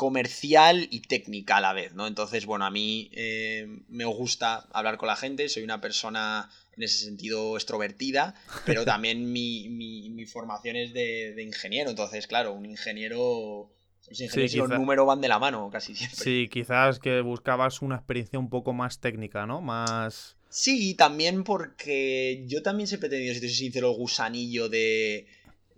comercial 0.00 0.88
y 0.90 1.00
técnica 1.00 1.58
a 1.58 1.60
la 1.60 1.74
vez, 1.74 1.92
¿no? 1.92 2.06
Entonces, 2.06 2.46
bueno, 2.46 2.64
a 2.64 2.70
mí 2.70 3.10
eh, 3.12 3.66
me 3.90 4.06
gusta 4.06 4.66
hablar 4.72 4.96
con 4.96 5.08
la 5.08 5.14
gente, 5.14 5.46
soy 5.50 5.62
una 5.62 5.82
persona 5.82 6.48
en 6.74 6.84
ese 6.84 7.04
sentido 7.04 7.54
extrovertida, 7.54 8.34
pero 8.64 8.84
también 8.86 9.30
mi, 9.30 10.24
formación 10.24 10.76
es 10.76 10.94
de, 10.94 11.42
ingeniero, 11.42 11.90
entonces, 11.90 12.26
claro, 12.26 12.54
un 12.54 12.64
ingeniero... 12.64 13.70
Los 14.08 14.22
ingenieros 14.22 14.54
y 14.54 14.56
los 14.56 14.70
números 14.70 15.06
van 15.06 15.20
de 15.20 15.28
la 15.28 15.38
mano 15.38 15.68
casi 15.70 15.94
siempre. 15.94 16.18
Sí, 16.18 16.48
quizás 16.50 16.98
que 16.98 17.20
buscabas 17.20 17.82
una 17.82 17.96
experiencia 17.96 18.38
un 18.38 18.48
poco 18.48 18.72
más 18.72 19.00
técnica, 19.00 19.44
¿no? 19.44 19.60
Más... 19.60 20.38
Sí, 20.48 20.94
también 20.94 21.44
porque 21.44 22.42
yo 22.46 22.62
también 22.62 22.86
siempre 22.86 23.08
he 23.08 23.10
tenido, 23.10 23.34
si 23.34 23.40
te 23.42 23.48
soy 23.48 23.56
sincero, 23.56 23.90
el 23.90 23.98
gusanillo 23.98 24.70
de 24.70 25.26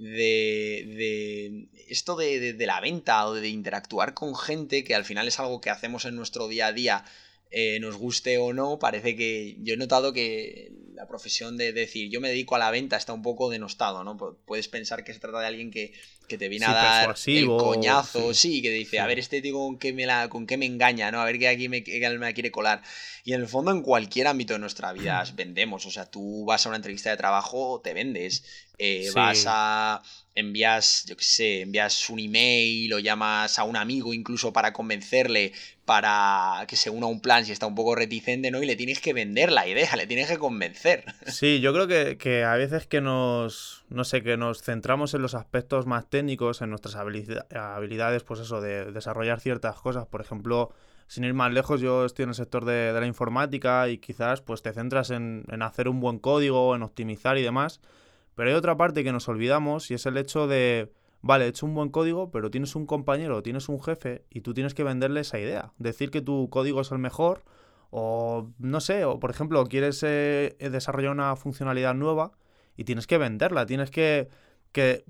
de, 0.02 1.68
esto 1.88 2.16
de, 2.16 2.54
la 2.58 2.80
venta 2.80 3.26
o 3.26 3.34
de 3.34 3.48
interactuar 3.48 4.14
con 4.14 4.34
gente, 4.36 4.84
que 4.84 4.94
al 4.94 5.04
final 5.04 5.28
es 5.28 5.38
algo 5.38 5.60
que 5.60 5.70
hacemos 5.70 6.04
en 6.04 6.16
nuestro 6.16 6.48
día 6.48 6.66
a 6.66 6.72
día 6.72 7.04
eh, 7.52 7.78
nos 7.80 7.96
guste 7.96 8.38
o 8.38 8.52
no, 8.52 8.78
parece 8.78 9.14
que 9.14 9.56
yo 9.60 9.74
he 9.74 9.76
notado 9.76 10.12
que 10.12 10.72
la 10.94 11.06
profesión 11.06 11.56
de 11.56 11.72
decir 11.72 12.10
yo 12.10 12.20
me 12.20 12.28
dedico 12.28 12.54
a 12.54 12.58
la 12.58 12.70
venta 12.70 12.96
está 12.96 13.12
un 13.12 13.22
poco 13.22 13.50
denostado, 13.50 14.04
¿no? 14.04 14.16
Puedes 14.46 14.68
pensar 14.68 15.04
que 15.04 15.12
se 15.12 15.20
trata 15.20 15.40
de 15.40 15.46
alguien 15.46 15.70
que, 15.70 15.92
te 16.28 16.48
viene 16.48 16.64
a 16.64 16.72
dar 16.72 17.14
el 17.26 17.46
coñazo, 17.46 18.32
sí, 18.32 18.62
que 18.62 18.70
dice, 18.70 18.98
a 19.00 19.06
ver, 19.06 19.18
este 19.18 19.42
tío 19.42 19.52
con 19.52 19.78
qué 19.78 19.92
me, 19.92 20.06
la, 20.06 20.30
con 20.30 20.46
qué 20.46 20.56
me 20.56 20.64
engaña, 20.64 21.10
¿no? 21.10 21.20
A 21.20 21.26
ver 21.26 21.38
qué 21.38 21.46
aquí 21.48 21.68
me, 21.68 21.84
me 22.18 22.32
quiere 22.32 22.50
colar. 22.50 22.80
Y 23.22 23.34
en 23.34 23.42
el 23.42 23.48
fondo, 23.48 23.70
en 23.70 23.82
cualquier 23.82 24.26
ámbito 24.28 24.54
de 24.54 24.58
nuestra 24.58 24.94
vida 24.94 25.22
vendemos. 25.34 25.84
O 25.84 25.90
sea, 25.90 26.06
tú 26.06 26.46
vas 26.46 26.64
a 26.64 26.70
una 26.70 26.76
entrevista 26.76 27.10
de 27.10 27.18
trabajo, 27.18 27.82
te 27.84 27.92
vendes. 27.92 28.44
Eh, 28.78 29.10
vas 29.14 29.44
a. 29.46 30.02
envías, 30.34 31.04
yo 31.06 31.16
qué 31.16 31.24
sé, 31.24 31.60
envías 31.62 32.08
un 32.08 32.18
email 32.18 32.92
o 32.94 32.98
llamas 32.98 33.58
a 33.58 33.64
un 33.64 33.76
amigo 33.76 34.14
incluso 34.14 34.52
para 34.52 34.72
convencerle 34.72 35.52
para 35.84 36.64
que 36.68 36.76
se 36.76 36.90
una 36.90 37.06
a 37.06 37.08
un 37.08 37.20
plan 37.20 37.44
si 37.44 37.52
está 37.52 37.66
un 37.66 37.74
poco 37.74 37.94
reticente, 37.94 38.50
¿no? 38.50 38.62
Y 38.62 38.66
le 38.66 38.76
tienes 38.76 39.00
que 39.00 39.12
vender 39.12 39.50
la 39.50 39.66
idea, 39.66 39.94
le 39.96 40.06
tienes 40.06 40.28
que 40.28 40.38
convencer. 40.38 41.04
Sí, 41.26 41.60
yo 41.60 41.72
creo 41.72 41.86
que, 41.86 42.16
que 42.18 42.44
a 42.44 42.54
veces 42.54 42.86
que 42.86 43.00
nos, 43.00 43.84
no 43.88 44.04
sé, 44.04 44.22
que 44.22 44.36
nos 44.36 44.62
centramos 44.62 45.14
en 45.14 45.22
los 45.22 45.34
aspectos 45.34 45.86
más 45.86 46.08
técnicos, 46.08 46.62
en 46.62 46.70
nuestras 46.70 46.94
habilidades, 46.94 48.22
pues 48.22 48.40
eso, 48.40 48.60
de 48.60 48.92
desarrollar 48.92 49.40
ciertas 49.40 49.76
cosas. 49.76 50.06
Por 50.06 50.20
ejemplo, 50.20 50.72
sin 51.08 51.24
ir 51.24 51.34
más 51.34 51.52
lejos, 51.52 51.80
yo 51.80 52.04
estoy 52.04 52.24
en 52.24 52.28
el 52.30 52.34
sector 52.34 52.64
de, 52.64 52.92
de 52.92 53.00
la 53.00 53.06
informática 53.06 53.88
y 53.88 53.98
quizás 53.98 54.40
pues 54.40 54.62
te 54.62 54.72
centras 54.72 55.10
en, 55.10 55.44
en 55.50 55.62
hacer 55.62 55.88
un 55.88 56.00
buen 56.00 56.18
código, 56.18 56.76
en 56.76 56.82
optimizar 56.82 57.36
y 57.38 57.42
demás. 57.42 57.80
Pero 58.34 58.50
hay 58.50 58.54
otra 58.54 58.76
parte 58.76 59.04
que 59.04 59.12
nos 59.12 59.28
olvidamos 59.28 59.90
y 59.90 59.94
es 59.94 60.06
el 60.06 60.16
hecho 60.16 60.46
de, 60.46 60.92
vale, 61.20 61.46
he 61.46 61.48
hecho 61.48 61.66
un 61.66 61.74
buen 61.74 61.90
código, 61.90 62.30
pero 62.30 62.50
tienes 62.50 62.74
un 62.76 62.86
compañero, 62.86 63.42
tienes 63.42 63.68
un 63.68 63.82
jefe 63.82 64.24
y 64.30 64.40
tú 64.40 64.54
tienes 64.54 64.74
que 64.74 64.84
venderle 64.84 65.20
esa 65.20 65.38
idea. 65.38 65.72
Decir 65.78 66.10
que 66.10 66.20
tu 66.20 66.48
código 66.50 66.80
es 66.80 66.90
el 66.92 66.98
mejor 66.98 67.44
o 67.90 68.50
no 68.58 68.80
sé, 68.80 69.04
o 69.04 69.20
por 69.20 69.30
ejemplo, 69.30 69.64
quieres 69.66 70.02
eh, 70.02 70.56
desarrollar 70.58 71.12
una 71.12 71.36
funcionalidad 71.36 71.94
nueva 71.94 72.32
y 72.76 72.84
tienes 72.84 73.06
que 73.06 73.18
venderla, 73.18 73.66
tienes 73.66 73.90
que, 73.90 74.28
que 74.72 75.04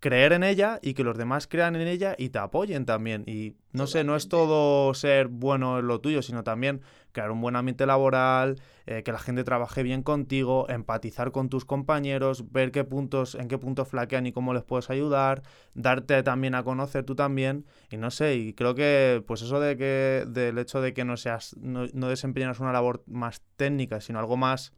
creer 0.00 0.32
en 0.32 0.44
ella 0.44 0.78
y 0.82 0.94
que 0.94 1.04
los 1.04 1.16
demás 1.16 1.46
crean 1.46 1.74
en 1.76 1.88
ella 1.88 2.14
y 2.18 2.28
te 2.28 2.38
apoyen 2.38 2.84
también. 2.84 3.24
Y 3.26 3.54
no 3.72 3.86
sé, 3.86 4.04
no 4.04 4.14
es 4.16 4.28
todo 4.28 4.92
ser 4.94 5.28
bueno 5.28 5.78
en 5.78 5.86
lo 5.86 6.00
tuyo, 6.00 6.22
sino 6.22 6.44
también 6.44 6.82
crear 7.12 7.30
un 7.30 7.40
buen 7.40 7.56
ambiente 7.56 7.86
laboral, 7.86 8.60
eh, 8.84 9.02
que 9.02 9.10
la 9.10 9.18
gente 9.18 9.42
trabaje 9.42 9.82
bien 9.82 10.02
contigo, 10.02 10.66
empatizar 10.68 11.32
con 11.32 11.48
tus 11.48 11.64
compañeros, 11.64 12.52
ver 12.52 12.72
qué 12.72 12.84
puntos, 12.84 13.34
en 13.34 13.48
qué 13.48 13.56
puntos 13.56 13.88
flaquean 13.88 14.26
y 14.26 14.32
cómo 14.32 14.52
les 14.52 14.64
puedes 14.64 14.90
ayudar, 14.90 15.42
darte 15.74 16.22
también 16.22 16.54
a 16.54 16.62
conocer 16.62 17.04
tú 17.04 17.14
también. 17.14 17.64
Y 17.90 17.96
no 17.96 18.10
sé, 18.10 18.34
y 18.34 18.52
creo 18.52 18.74
que 18.74 19.24
pues 19.26 19.42
eso 19.42 19.60
de 19.60 19.76
que, 19.78 20.24
del 20.28 20.58
hecho 20.58 20.82
de 20.82 20.92
que 20.92 21.04
no 21.04 21.16
seas, 21.16 21.56
no, 21.58 21.86
no 21.94 22.08
desempeñas 22.08 22.60
una 22.60 22.72
labor 22.72 23.02
más 23.06 23.42
técnica, 23.56 24.00
sino 24.02 24.18
algo 24.18 24.36
más 24.36 24.72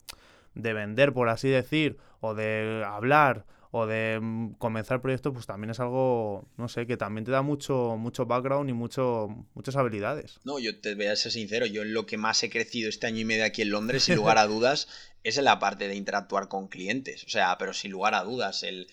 de 0.55 0.73
vender, 0.73 1.13
por 1.13 1.29
así 1.29 1.49
decir, 1.49 1.99
o 2.21 2.35
de 2.35 2.85
hablar 2.87 3.47
o 3.71 3.87
de 3.87 4.19
mm, 4.21 4.55
comenzar 4.55 5.01
proyectos, 5.03 5.33
pues 5.33 5.47
también 5.47 5.71
es 5.71 5.81
algo, 5.81 6.49
no 6.57 6.69
sé, 6.69 6.87
que 6.87 6.97
también 6.97 7.25
te 7.25 7.31
da 7.31 7.43
mucho, 7.43 7.97
mucho 7.99 8.27
background 8.27 8.71
y 8.71 8.73
mucho, 8.73 9.29
muchas 9.55 9.77
habilidades. 9.77 10.41
No, 10.45 10.59
yo 10.59 10.81
te 10.81 10.95
voy 10.95 11.07
a 11.07 11.17
ser 11.17 11.33
sincero, 11.33 11.67
yo 11.67 11.83
en 11.83 11.93
lo 11.93 12.07
que 12.07 12.17
más 12.17 12.43
he 12.43 12.51
crecido 12.51 12.89
este 12.89 13.07
año 13.07 13.21
y 13.21 13.25
medio 13.25 13.45
aquí 13.45 13.63
en 13.63 13.71
Londres, 13.71 14.05
sin 14.05 14.17
lugar 14.17 14.39
a 14.39 14.47
dudas, 14.47 14.89
es 15.23 15.37
en 15.37 15.45
la 15.45 15.59
parte 15.59 15.89
de 15.89 15.95
interactuar 15.95 16.49
con 16.49 16.69
clientes. 16.69 17.25
O 17.25 17.29
sea, 17.29 17.59
pero 17.59 17.75
sin 17.75 17.91
lugar 17.91 18.15
a 18.15 18.25
dudas, 18.25 18.63
el, 18.63 18.89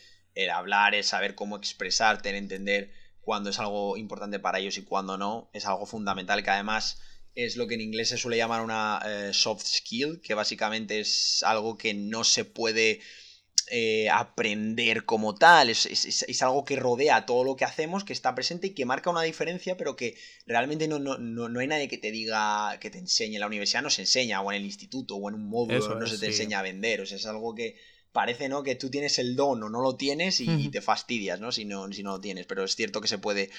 hablar, 0.52 0.96
el 0.96 1.04
saber 1.04 1.36
cómo 1.36 1.56
expresarte, 1.56 2.30
el 2.30 2.36
entender 2.36 2.92
cuándo 3.22 3.50
es 3.50 3.60
algo 3.60 3.98
importante 3.98 4.40
para 4.40 4.60
ellos 4.60 4.78
y 4.78 4.84
cuándo 4.84 5.18
no, 5.18 5.50
es 5.54 5.66
algo 5.66 5.86
fundamental 5.86 6.44
que 6.44 6.52
además 6.52 7.02
es 7.34 7.58
lo 7.58 7.68
que 7.68 7.74
en 7.74 7.82
inglés 7.82 8.10
se 8.10 8.18
suele 8.18 8.38
llamar 8.38 8.62
una 8.62 9.02
eh, 9.06 9.34
soft 9.34 9.66
skill, 9.66 10.22
que 10.22 10.36
básicamente 10.36 11.00
es 11.00 11.44
algo 11.44 11.78
que 11.78 11.94
no 11.94 12.24
se 12.24 12.46
puede 12.46 13.02
eh, 13.72 14.10
aprender 14.10 15.06
como 15.06 15.36
tal, 15.36 15.70
es, 15.70 16.42
algo 16.42 16.66
que 16.66 16.76
rodea 16.76 17.26
todo 17.26 17.44
lo 17.44 17.56
que 17.56 17.66
hacemos, 17.66 18.04
que 18.04 18.14
está 18.14 18.36
presente 18.36 18.68
y 18.68 18.74
que 18.76 18.86
marca 18.86 19.10
una 19.10 19.24
diferencia, 19.24 19.76
pero 19.78 19.96
que 19.96 20.16
realmente 20.46 20.88
no, 20.88 21.00
no, 21.00 21.18
no, 21.18 21.60
hay 21.60 21.68
nadie 21.68 21.88
que 21.88 21.98
te 21.98 22.12
diga, 22.12 22.78
que 22.80 22.92
te 22.92 23.00
enseñe. 23.00 23.36
En 23.36 23.40
la 23.40 23.48
universidad 23.48 23.82
no 23.82 23.90
se 23.90 24.04
enseña, 24.04 24.42
o 24.42 24.52
en 24.52 24.58
el 24.58 24.66
instituto, 24.66 25.16
o 25.16 25.30
en 25.30 25.36
un 25.36 25.50
módulo, 25.50 26.00
no 26.00 26.08
se 26.08 26.18
te 26.18 26.28
enseña 26.28 26.60
a 26.60 26.64
vender, 26.64 27.02
o 27.02 27.06
sea, 27.06 27.18
es 27.18 27.26
algo 27.26 27.56
que 27.56 27.76
parece, 28.12 28.48
¿no? 28.50 28.64
Que 28.64 28.76
tú 28.76 28.90
tienes 28.90 29.20
el 29.20 29.36
don 29.36 29.62
o 29.62 29.70
no 29.70 29.82
lo 29.82 29.96
tienes 29.98 30.40
y, 30.40 30.70
te 30.70 30.82
fastidias, 30.82 31.40
¿no? 31.40 31.52
Si, 31.52 31.66
¿no? 31.66 31.92
si 31.92 32.02
no 32.02 32.12
lo 32.12 32.22
tienes, 32.22 32.46
pero 32.46 32.64
es 32.64 32.76
cierto 32.76 33.02
que 33.02 33.08
se 33.08 33.18
puede 33.18 33.50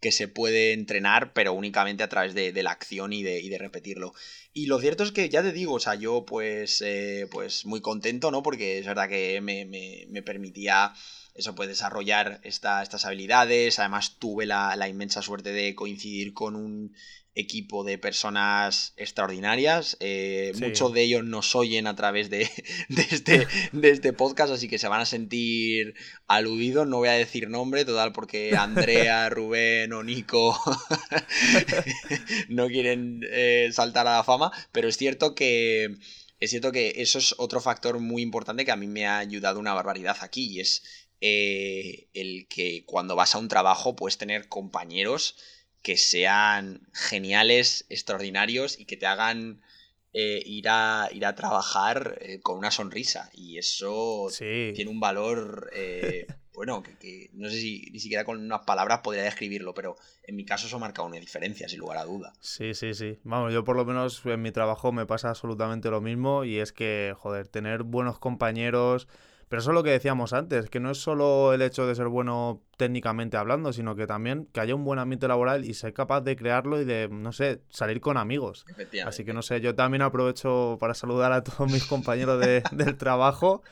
que 0.00 0.12
se 0.12 0.28
puede 0.28 0.72
entrenar, 0.72 1.32
pero 1.32 1.52
únicamente 1.52 2.02
a 2.02 2.08
través 2.08 2.34
de, 2.34 2.62
la 2.62 2.70
acción 2.70 3.12
y 3.12 3.22
de, 3.22 3.58
repetirlo. 3.58 4.14
Y 4.52 4.66
lo 4.66 4.80
cierto 4.80 5.04
es 5.04 5.12
que 5.12 5.28
ya 5.28 5.42
te 5.42 5.52
digo, 5.52 5.74
o 5.74 5.80
sea, 5.80 5.94
yo 5.94 6.24
pues, 6.24 6.82
eh, 6.84 7.28
pues 7.30 7.66
muy 7.66 7.80
contento, 7.80 8.30
¿no? 8.30 8.42
Porque 8.42 8.78
es 8.78 8.86
verdad 8.86 9.08
que 9.08 9.40
me, 9.40 9.66
me, 9.66 10.22
permitía 10.22 10.92
eso, 11.40 11.54
pues 11.54 11.68
desarrollar 11.68 12.40
estas 12.44 13.04
habilidades. 13.04 13.78
Además 13.78 14.16
tuve 14.18 14.46
la, 14.46 14.76
la 14.76 14.88
inmensa 14.88 15.22
suerte 15.22 15.52
de 15.52 15.74
coincidir 15.74 16.32
con 16.32 16.56
un 16.56 16.94
equipo 17.34 17.84
de 17.84 17.98
personas 17.98 18.92
extraordinarias. 18.96 19.96
Eh, 20.00 20.52
muchos 20.60 20.92
de 20.92 21.02
ellos 21.02 21.24
nos 21.24 21.54
oyen 21.54 21.86
a 21.86 21.94
través 21.94 22.30
de, 22.30 22.48
este, 23.10 23.46
de, 23.72 23.90
este, 23.90 24.12
podcast, 24.12 24.52
así 24.52 24.68
que 24.68 24.78
se 24.78 24.88
van 24.88 25.00
a 25.00 25.06
sentir 25.06 25.94
aludidos. 26.26 26.86
No 26.86 26.98
voy 26.98 27.08
a 27.08 27.12
decir 27.12 27.48
nombre, 27.48 27.84
total, 27.84 28.12
porque 28.12 28.56
Andrea, 28.56 29.28
Rubén 29.30 29.92
o 29.92 30.02
Nico 30.02 30.58
no 32.48 32.68
quieren 32.68 33.20
eh, 33.30 33.70
saltar 33.72 34.06
a 34.06 34.16
la 34.16 34.24
fama, 34.24 34.50
pero 34.72 34.88
es 34.88 34.96
cierto 34.96 35.34
que... 35.34 35.96
Es 36.38 36.48
cierto 36.48 36.72
que 36.72 36.94
eso 36.96 37.18
es 37.18 37.34
otro 37.36 37.60
factor 37.60 37.98
muy 37.98 38.22
importante 38.22 38.64
que 38.64 38.70
a 38.70 38.76
mí 38.76 38.86
me 38.86 39.06
ha 39.06 39.18
ayudado 39.18 39.60
una 39.60 39.74
barbaridad 39.74 40.16
aquí 40.22 40.46
y 40.46 40.60
es 40.60 40.82
eh, 41.20 42.08
el 42.14 42.46
que 42.48 42.84
cuando 42.86 43.16
vas 43.16 43.34
a 43.34 43.38
un 43.38 43.48
trabajo 43.48 43.96
puedes 43.96 44.18
tener 44.18 44.48
compañeros 44.48 45.36
que 45.82 45.96
sean 45.96 46.86
geniales, 46.92 47.86
extraordinarios 47.88 48.78
y 48.78 48.84
que 48.84 48.96
te 48.96 49.06
hagan 49.06 49.62
eh, 50.12 50.42
ir, 50.44 50.68
a, 50.68 51.08
ir 51.12 51.24
a 51.24 51.36
trabajar 51.36 52.18
eh, 52.20 52.40
con 52.40 52.58
una 52.58 52.70
sonrisa. 52.70 53.30
Y 53.32 53.58
eso 53.58 54.26
tiene 54.38 54.90
un 54.90 54.98
valor, 54.98 55.70
eh, 55.72 56.26
bueno, 56.52 56.82
que, 56.82 57.30
no 57.32 57.48
sé 57.48 57.60
si 57.60 57.88
ni 57.92 58.00
siquiera 58.00 58.24
con 58.24 58.38
unas 58.38 58.62
palabras 58.62 59.00
podría 59.04 59.22
describirlo, 59.22 59.72
pero 59.72 59.96
en 60.24 60.36
mi 60.36 60.44
caso 60.44 60.66
eso 60.66 60.78
marca 60.78 61.02
una 61.02 61.18
diferencia, 61.18 61.68
sin 61.68 61.78
lugar 61.78 61.98
a 61.98 62.04
duda. 62.04 62.32
Sí, 62.40 62.74
sí, 62.74 62.92
sí. 62.92 63.18
Vamos, 63.22 63.52
yo 63.52 63.64
por 63.64 63.76
lo 63.76 63.84
menos 63.84 64.20
en 64.24 64.42
mi 64.42 64.50
trabajo 64.50 64.90
me 64.90 65.06
pasa 65.06 65.28
absolutamente 65.28 65.90
lo 65.90 66.00
mismo 66.00 66.44
y 66.44 66.58
es 66.58 66.72
que, 66.72 67.14
joder, 67.16 67.46
tener 67.46 67.84
buenos 67.84 68.18
compañeros 68.18 69.06
pero 69.50 69.62
eso 69.62 69.72
es 69.72 69.74
lo 69.74 69.82
que 69.82 69.90
decíamos 69.90 70.32
antes, 70.32 70.70
que 70.70 70.78
no 70.78 70.92
es 70.92 70.98
solo 70.98 71.52
el 71.52 71.60
hecho 71.60 71.84
de 71.84 71.96
ser 71.96 72.06
bueno 72.06 72.62
técnicamente 72.76 73.36
hablando, 73.36 73.72
sino 73.72 73.96
que 73.96 74.06
también 74.06 74.46
que 74.52 74.60
haya 74.60 74.76
un 74.76 74.84
buen 74.84 75.00
ambiente 75.00 75.26
laboral 75.26 75.64
y 75.64 75.74
ser 75.74 75.92
capaz 75.92 76.20
de 76.20 76.36
crearlo 76.36 76.80
y 76.80 76.84
de, 76.84 77.08
no 77.10 77.32
sé, 77.32 77.60
salir 77.68 78.00
con 78.00 78.16
amigos. 78.16 78.64
Así 79.04 79.24
que 79.24 79.32
no 79.32 79.42
sé, 79.42 79.60
yo 79.60 79.74
también 79.74 80.02
aprovecho 80.02 80.76
para 80.78 80.94
saludar 80.94 81.32
a 81.32 81.42
todos 81.42 81.68
mis 81.68 81.84
compañeros 81.84 82.40
del 82.70 82.96
trabajo. 82.96 83.64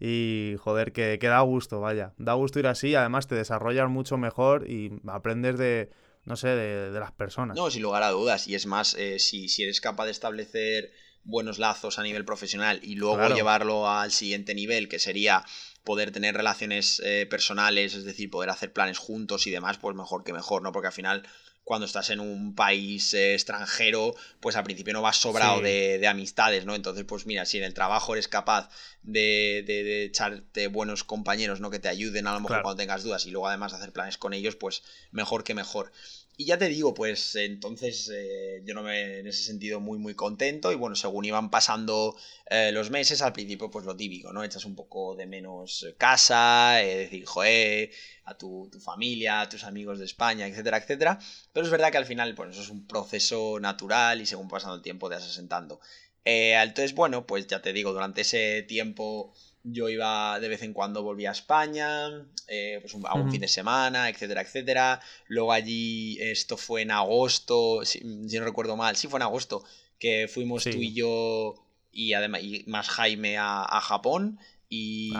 Y 0.00 0.56
joder, 0.58 0.92
que, 0.92 1.18
que, 1.20 1.26
da 1.26 1.40
gusto, 1.42 1.80
vaya. 1.80 2.14
Da 2.16 2.32
gusto 2.32 2.58
ir 2.58 2.66
así, 2.66 2.94
además 2.94 3.26
te 3.26 3.34
desarrollas 3.34 3.90
mucho 3.90 4.16
mejor 4.16 4.66
y 4.66 4.90
aprendes 5.06 5.58
de, 5.58 5.90
no 6.24 6.36
sé, 6.36 6.48
de, 6.48 6.98
las 6.98 7.12
personas. 7.12 7.58
No, 7.58 7.70
sin 7.70 7.82
lugar 7.82 8.02
a 8.04 8.10
dudas. 8.10 8.48
Y 8.48 8.54
es 8.54 8.64
más, 8.64 8.94
eh, 8.94 9.18
si, 9.18 9.50
si 9.50 9.64
eres 9.64 9.82
capaz 9.82 10.06
de 10.06 10.12
establecer 10.12 10.92
buenos 11.26 11.58
lazos 11.58 11.98
a 11.98 12.02
nivel 12.02 12.24
profesional 12.24 12.80
y 12.82 12.94
luego 12.94 13.34
llevarlo 13.34 13.90
al 13.90 14.12
siguiente 14.12 14.54
nivel, 14.54 14.88
que 14.88 14.98
sería 14.98 15.44
poder 15.84 16.10
tener 16.10 16.34
relaciones 16.34 17.00
eh, 17.04 17.26
personales, 17.28 17.94
es 17.94 18.04
decir, 18.04 18.30
poder 18.30 18.50
hacer 18.50 18.72
planes 18.72 18.98
juntos 18.98 19.46
y 19.46 19.50
demás, 19.50 19.78
pues 19.78 19.94
mejor 19.94 20.24
que 20.24 20.32
mejor, 20.32 20.62
¿no? 20.62 20.72
Porque 20.72 20.88
al 20.88 20.92
final, 20.92 21.28
cuando 21.64 21.86
estás 21.86 22.10
en 22.10 22.20
un 22.20 22.54
país 22.54 23.12
eh, 23.14 23.34
extranjero, 23.34 24.14
pues 24.40 24.56
al 24.56 24.64
principio 24.64 24.92
no 24.92 25.02
vas 25.02 25.16
sobrado 25.16 25.60
de, 25.60 26.04
amistades, 26.08 26.64
¿no? 26.64 26.74
Entonces, 26.74 27.04
pues 27.04 27.26
mira, 27.26 27.44
si 27.44 27.58
en 27.58 27.64
el 27.64 27.74
trabajo 27.74 28.14
eres 28.14 28.28
capaz 28.28 28.68
de, 29.02 29.62
de, 29.66 30.04
echarte 30.04 30.68
buenos 30.68 31.04
compañeros, 31.04 31.60
¿no? 31.60 31.70
Que 31.70 31.78
te 31.78 31.88
ayuden 31.88 32.26
a 32.26 32.34
lo 32.34 32.40
mejor 32.40 32.62
cuando 32.62 32.82
tengas 32.82 33.02
dudas 33.04 33.26
y 33.26 33.30
luego 33.30 33.48
además 33.48 33.72
hacer 33.72 33.92
planes 33.92 34.18
con 34.18 34.32
ellos, 34.32 34.56
pues 34.56 34.82
mejor 35.10 35.44
que 35.44 35.54
mejor. 35.54 35.92
Y 36.38 36.44
ya 36.44 36.58
te 36.58 36.68
digo, 36.68 36.92
pues 36.92 37.34
entonces 37.36 38.10
eh, 38.12 38.60
yo 38.62 38.74
no 38.74 38.82
me 38.82 39.20
en 39.20 39.26
ese 39.26 39.42
sentido 39.42 39.80
muy 39.80 39.98
muy 39.98 40.14
contento 40.14 40.70
y 40.70 40.74
bueno, 40.74 40.94
según 40.94 41.24
iban 41.24 41.48
pasando 41.50 42.14
eh, 42.50 42.72
los 42.72 42.90
meses, 42.90 43.22
al 43.22 43.32
principio 43.32 43.70
pues 43.70 43.86
lo 43.86 43.96
típico, 43.96 44.34
¿no? 44.34 44.44
Echas 44.44 44.66
un 44.66 44.74
poco 44.76 45.16
de 45.16 45.24
menos 45.24 45.86
casa, 45.96 46.82
eh, 46.82 46.98
decir, 46.98 47.24
joe, 47.24 47.90
a 48.24 48.36
tu, 48.36 48.70
familia, 48.84 49.40
a 49.40 49.48
tus 49.48 49.64
amigos 49.64 49.98
de 49.98 50.04
España, 50.04 50.46
etcétera, 50.46 50.76
etcétera. 50.76 51.18
Pero 51.54 51.64
es 51.64 51.72
verdad 51.72 51.90
que 51.90 51.98
al 51.98 52.06
final, 52.06 52.34
pues 52.34 52.50
eso 52.50 52.60
es 52.62 52.68
un 52.70 52.86
proceso 52.86 53.58
natural 53.58 54.20
y 54.20 54.26
según 54.26 54.48
pasando 54.48 54.76
el 54.76 54.82
tiempo 54.82 55.08
te 55.08 55.14
vas 55.14 55.24
asentando. 55.24 55.80
entonces, 56.24 56.94
bueno, 56.94 57.26
pues 57.26 57.46
ya 57.46 57.62
te 57.62 57.72
digo, 57.72 57.92
durante 57.94 58.22
ese 58.22 58.62
tiempo 58.62 59.32
yo 59.68 59.88
iba 59.88 60.38
de 60.38 60.48
vez 60.48 60.62
en 60.62 60.72
cuando 60.72 61.02
volvía 61.02 61.30
a 61.30 61.32
España, 61.32 62.08
eh, 62.46 62.78
pues 62.80 62.94
a 63.04 63.14
un 63.14 63.30
fin 63.30 63.40
de 63.40 63.48
semana, 63.48 64.08
etcétera, 64.08 64.42
etcétera. 64.42 65.00
Luego 65.26 65.52
allí, 65.52 66.18
esto 66.20 66.56
fue 66.56 66.82
en 66.82 66.92
agosto, 66.92 67.84
si, 67.84 68.00
no 68.04 68.44
recuerdo 68.44 68.76
mal, 68.76 68.96
sí 68.96 69.08
fue 69.08 69.18
en 69.18 69.24
agosto, 69.24 69.64
que 69.98 70.28
fuimos 70.28 70.64
tú 70.64 70.78
y 70.78 70.94
yo 70.94 71.54
y 71.90 72.12
además 72.12 72.42
y 72.42 72.64
más 72.68 72.88
Jaime 72.90 73.36
a, 73.38 73.80
Japón 73.82 74.38
y, 74.68 75.12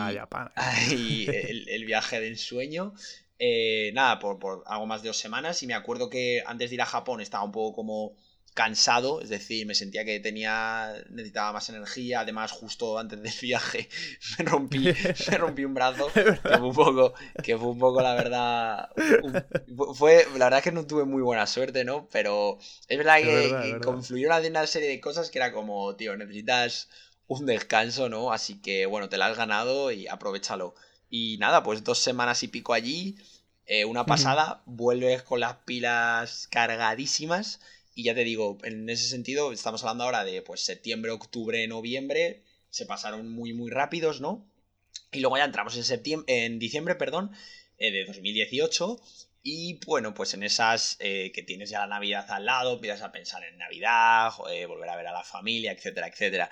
el, 1.67 1.85
viaje 1.85 2.21
del 2.21 2.37
sueño. 2.37 2.93
Eh, 3.39 3.91
nada, 3.93 4.17
por, 4.19 4.39
por, 4.39 4.63
algo 4.65 4.85
más 4.85 5.03
de 5.03 5.09
dos 5.09 5.17
semanas 5.17 5.61
y 5.61 5.67
me 5.67 5.73
acuerdo 5.73 6.09
que 6.09 6.41
antes 6.45 6.69
de 6.69 6.75
ir 6.75 6.81
a 6.81 6.85
Japón 6.85 7.21
estaba 7.21 7.43
un 7.43 7.51
poco 7.51 7.75
como 7.75 8.15
cansado, 8.57 9.21
es 9.21 9.29
decir, 9.29 9.67
me 9.67 9.75
sentía 9.75 10.03
que 10.03 10.19
tenía 10.19 10.91
necesitaba 11.11 11.53
más 11.53 11.69
energía, 11.69 12.21
además 12.21 12.51
justo 12.51 12.97
antes 12.97 13.21
del 13.21 13.31
viaje 13.41 13.87
me 14.39 14.45
rompí, 14.45 14.79
me 15.29 15.37
rompí 15.37 15.63
un 15.63 15.75
brazo, 15.75 16.07
que 16.13 16.57
fue 16.57 16.67
un 16.67 16.73
poco, 16.73 17.13
que 17.43 17.55
fue 17.55 17.67
un 17.67 17.77
poco 17.77 18.01
la 18.01 18.15
verdad, 18.15 18.89
fue 19.93 20.25
la 20.37 20.45
verdad 20.45 20.63
que 20.63 20.71
no 20.71 20.87
tuve 20.87 21.05
muy 21.05 21.21
buena 21.21 21.45
suerte, 21.45 21.85
¿no? 21.85 22.09
Pero 22.11 22.57
es 22.87 22.97
verdad 22.97 23.17
que, 23.17 23.77
confluyeron 23.83 24.43
una 24.43 24.65
serie 24.65 24.89
de 24.89 24.99
cosas 24.99 25.29
que 25.29 25.37
era 25.37 25.53
como, 25.53 25.95
tío, 25.95 26.17
necesitas 26.17 26.89
un 27.27 27.45
descanso, 27.45 28.09
¿no? 28.09 28.33
Así 28.33 28.59
que 28.59 28.87
bueno, 28.87 29.07
te 29.07 29.19
la 29.19 29.27
has 29.27 29.37
ganado 29.37 29.91
y 29.91 30.07
aprovechalo. 30.07 30.73
Y 31.11 31.37
nada, 31.37 31.61
pues 31.61 31.83
dos 31.83 31.99
semanas 31.99 32.41
y 32.41 32.47
pico 32.47 32.73
allí, 32.73 33.17
eh, 33.67 33.85
una 33.85 34.07
pasada, 34.07 34.63
vuelves 34.65 35.21
con 35.21 35.41
las 35.41 35.57
pilas 35.57 36.47
cargadísimas 36.49 37.59
y 37.97 38.03
ya 38.03 38.13
te 38.13 38.23
digo, 38.23 38.59
en 38.63 38.87
ese 38.91 39.09
sentido, 39.09 39.51
estamos 39.51 39.81
hablando 39.81 40.03
ahora 40.03 40.23
de 40.23 40.43
pues 40.43 40.61
septiembre, 40.61 41.09
octubre, 41.09 41.67
noviembre, 41.67 42.43
se 42.69 42.85
pasaron 42.85 43.27
muy, 43.27 43.53
muy 43.53 43.71
rápidos, 43.71 44.21
¿no? 44.21 44.47
Y 45.11 45.19
luego 45.19 45.37
ya 45.37 45.45
entramos 45.45 45.75
en 45.75 45.83
septiembre, 45.83 46.45
en 46.45 46.59
diciembre, 46.59 46.93
perdón, 46.93 47.31
eh, 47.79 47.89
de 47.89 48.05
2018. 48.05 49.01
Y 49.41 49.79
bueno, 49.87 50.13
pues 50.13 50.35
en 50.35 50.43
esas 50.43 50.97
eh, 50.99 51.31
que 51.33 51.41
tienes 51.41 51.71
ya 51.71 51.79
la 51.79 51.87
Navidad 51.87 52.29
al 52.29 52.45
lado, 52.45 52.75
empiezas 52.75 53.01
a 53.01 53.11
pensar 53.11 53.43
en 53.43 53.57
Navidad, 53.57 54.31
volver 54.67 54.89
a 54.89 54.95
ver 54.95 55.07
a 55.07 55.13
la 55.13 55.23
familia, 55.23 55.71
etcétera, 55.71 56.07
etcétera. 56.07 56.51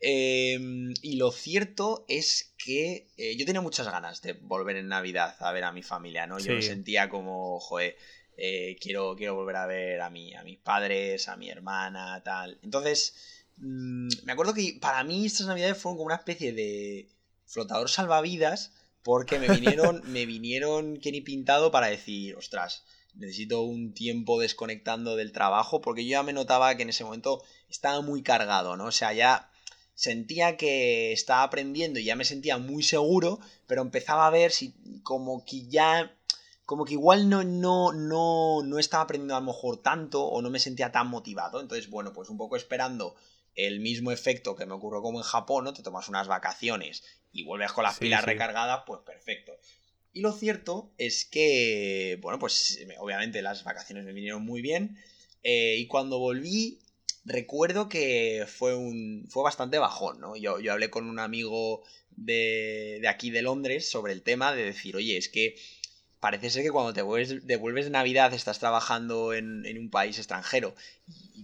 Em, 0.00 0.92
y 1.02 1.16
lo 1.16 1.30
cierto 1.30 2.04
es 2.08 2.54
que 2.58 3.06
eh, 3.16 3.36
yo 3.36 3.46
tenía 3.46 3.60
muchas 3.60 3.86
ganas 3.86 4.22
de 4.22 4.32
volver 4.32 4.74
en 4.76 4.88
Navidad 4.88 5.36
a 5.38 5.52
ver 5.52 5.62
a 5.62 5.72
mi 5.72 5.84
familia, 5.84 6.26
¿no? 6.26 6.40
Yo 6.40 6.54
me 6.54 6.62
sentía 6.62 7.08
como, 7.08 7.60
joder, 7.60 7.96
eh, 8.42 8.76
quiero, 8.80 9.14
quiero 9.16 9.34
volver 9.34 9.56
a 9.56 9.66
ver 9.66 10.00
a, 10.00 10.08
mi, 10.08 10.34
a 10.34 10.42
mis 10.42 10.58
padres, 10.58 11.28
a 11.28 11.36
mi 11.36 11.50
hermana, 11.50 12.22
tal. 12.24 12.58
Entonces, 12.62 13.14
mm, 13.58 14.08
me 14.24 14.32
acuerdo 14.32 14.54
que 14.54 14.78
para 14.80 15.04
mí 15.04 15.26
estas 15.26 15.46
navidades 15.46 15.76
fueron 15.76 15.98
como 15.98 16.06
una 16.06 16.16
especie 16.16 16.54
de 16.54 17.10
flotador 17.44 17.90
salvavidas 17.90 18.72
porque 19.02 19.38
me 19.38 19.48
vinieron, 19.48 20.02
me 20.10 20.24
vinieron 20.24 20.96
Kenny 21.00 21.20
pintado 21.20 21.70
para 21.70 21.88
decir, 21.88 22.34
ostras, 22.36 22.84
necesito 23.14 23.60
un 23.60 23.92
tiempo 23.92 24.40
desconectando 24.40 25.16
del 25.16 25.32
trabajo 25.32 25.82
porque 25.82 26.04
yo 26.04 26.12
ya 26.12 26.22
me 26.22 26.32
notaba 26.32 26.74
que 26.76 26.84
en 26.84 26.88
ese 26.90 27.04
momento 27.04 27.42
estaba 27.68 28.00
muy 28.00 28.22
cargado, 28.22 28.76
¿no? 28.78 28.86
O 28.86 28.92
sea, 28.92 29.12
ya 29.12 29.50
sentía 29.94 30.56
que 30.56 31.12
estaba 31.12 31.42
aprendiendo 31.42 31.98
y 31.98 32.04
ya 32.04 32.16
me 32.16 32.24
sentía 32.24 32.56
muy 32.56 32.82
seguro, 32.82 33.38
pero 33.66 33.82
empezaba 33.82 34.26
a 34.26 34.30
ver 34.30 34.50
si 34.50 34.74
como 35.02 35.44
que 35.44 35.68
ya 35.68 36.16
como 36.70 36.84
que 36.84 36.92
igual 36.94 37.28
no, 37.28 37.42
no, 37.42 37.90
no, 37.92 38.62
no 38.62 38.78
estaba 38.78 39.02
aprendiendo 39.02 39.34
a 39.34 39.40
lo 39.40 39.46
mejor 39.46 39.82
tanto 39.82 40.22
o 40.22 40.40
no 40.40 40.50
me 40.50 40.60
sentía 40.60 40.92
tan 40.92 41.08
motivado. 41.08 41.60
Entonces, 41.60 41.90
bueno, 41.90 42.12
pues 42.12 42.28
un 42.28 42.38
poco 42.38 42.54
esperando 42.54 43.16
el 43.56 43.80
mismo 43.80 44.12
efecto 44.12 44.54
que 44.54 44.66
me 44.66 44.74
ocurrió 44.74 45.02
como 45.02 45.18
en 45.18 45.24
Japón, 45.24 45.64
¿no? 45.64 45.72
Te 45.72 45.82
tomas 45.82 46.08
unas 46.08 46.28
vacaciones 46.28 47.02
y 47.32 47.42
vuelves 47.42 47.72
con 47.72 47.82
las 47.82 47.98
pilas 47.98 48.24
recargadas, 48.24 48.84
pues 48.86 49.00
perfecto. 49.04 49.50
Y 50.12 50.20
lo 50.20 50.30
cierto 50.30 50.92
es 50.96 51.24
que, 51.24 52.20
bueno, 52.22 52.38
pues 52.38 52.78
obviamente 53.00 53.42
las 53.42 53.64
vacaciones 53.64 54.04
me 54.04 54.12
vinieron 54.12 54.44
muy 54.44 54.62
bien. 54.62 54.96
Eh, 55.42 55.74
y 55.76 55.88
cuando 55.88 56.20
volví, 56.20 56.78
recuerdo 57.24 57.88
que 57.88 58.46
fue 58.46 58.76
un. 58.76 59.26
fue 59.28 59.42
bastante 59.42 59.78
bajón, 59.78 60.20
¿no? 60.20 60.36
Yo, 60.36 60.60
yo 60.60 60.70
hablé 60.70 60.88
con 60.88 61.08
un 61.08 61.18
amigo 61.18 61.82
de, 62.10 63.00
de 63.02 63.08
aquí 63.08 63.32
de 63.32 63.42
Londres 63.42 63.90
sobre 63.90 64.12
el 64.12 64.22
tema 64.22 64.54
de 64.54 64.66
decir, 64.66 64.94
oye, 64.94 65.16
es 65.16 65.28
que 65.28 65.56
parece 66.20 66.50
ser 66.50 66.62
que 66.62 66.70
cuando 66.70 66.92
te 66.92 67.00
devuelves 67.00 67.84
de 67.84 67.90
Navidad 67.90 68.32
estás 68.34 68.58
trabajando 68.58 69.32
en, 69.32 69.78
un 69.78 69.90
país 69.90 70.18
extranjero 70.18 70.74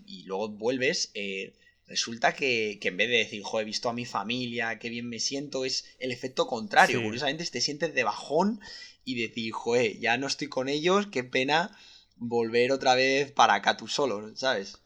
y, 0.06 0.24
luego 0.24 0.48
vuelves, 0.50 1.10
eh, 1.14 1.54
resulta 1.86 2.34
que, 2.34 2.78
en 2.80 2.96
vez 2.96 3.08
de 3.08 3.16
decir, 3.16 3.42
jo, 3.42 3.60
he 3.60 3.64
visto 3.64 3.88
a 3.88 3.94
mi 3.94 4.04
familia, 4.04 4.78
qué 4.78 4.90
bien 4.90 5.08
me 5.08 5.18
siento, 5.18 5.64
es 5.64 5.86
el 5.98 6.12
efecto 6.12 6.46
contrario. 6.46 7.02
Curiosamente 7.02 7.44
te 7.46 7.60
sientes 7.60 7.94
de 7.94 8.04
bajón 8.04 8.60
y 9.04 9.20
decir, 9.20 9.52
joe, 9.52 9.98
ya 9.98 10.18
no 10.18 10.26
estoy 10.26 10.48
con 10.48 10.68
ellos, 10.68 11.06
qué 11.06 11.24
pena 11.24 11.76
volver 12.16 12.72
otra 12.72 12.94
vez 12.94 13.32
para 13.32 13.54
acá 13.54 13.76
tú 13.76 13.88
solo, 13.88 14.34
¿sabes? 14.36 14.78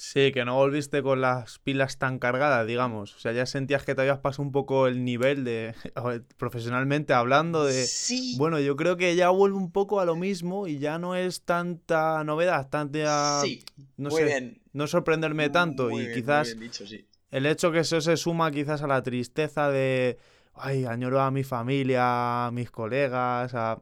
Sí, 0.00 0.30
que 0.30 0.44
no 0.44 0.54
volviste 0.54 1.02
con 1.02 1.20
las 1.20 1.58
pilas 1.58 1.98
tan 1.98 2.20
cargadas, 2.20 2.64
digamos. 2.68 3.16
O 3.16 3.18
sea, 3.18 3.32
ya 3.32 3.46
sentías 3.46 3.84
que 3.84 3.96
te 3.96 4.02
habías 4.02 4.20
pasado 4.20 4.44
un 4.44 4.52
poco 4.52 4.86
el 4.86 5.04
nivel 5.04 5.42
de, 5.42 5.74
profesionalmente 6.38 7.14
hablando 7.14 7.64
de... 7.64 7.84
Sí. 7.84 8.36
Bueno, 8.38 8.60
yo 8.60 8.76
creo 8.76 8.96
que 8.96 9.16
ya 9.16 9.30
vuelve 9.30 9.56
un 9.56 9.72
poco 9.72 9.98
a 9.98 10.04
lo 10.04 10.14
mismo 10.14 10.68
y 10.68 10.78
ya 10.78 11.00
no 11.00 11.16
es 11.16 11.42
tanta 11.42 12.22
novedad, 12.22 12.68
tanta... 12.68 13.40
Sí, 13.42 13.64
no 13.96 14.10
muy 14.10 14.22
bien. 14.22 14.62
No 14.72 14.86
sorprenderme 14.86 15.50
tanto 15.50 15.90
y 15.90 16.12
quizás... 16.14 16.56
dicho, 16.56 16.86
sí. 16.86 17.04
El 17.32 17.44
hecho 17.46 17.72
que 17.72 17.80
eso 17.80 18.00
se 18.00 18.16
suma 18.16 18.52
quizás 18.52 18.82
a 18.82 18.86
la 18.86 19.02
tristeza 19.02 19.68
de... 19.68 20.16
Ay, 20.54 20.84
añoro 20.84 21.20
a 21.20 21.32
mi 21.32 21.42
familia, 21.42 22.46
a 22.46 22.50
mis 22.52 22.70
colegas, 22.70 23.52
a... 23.52 23.80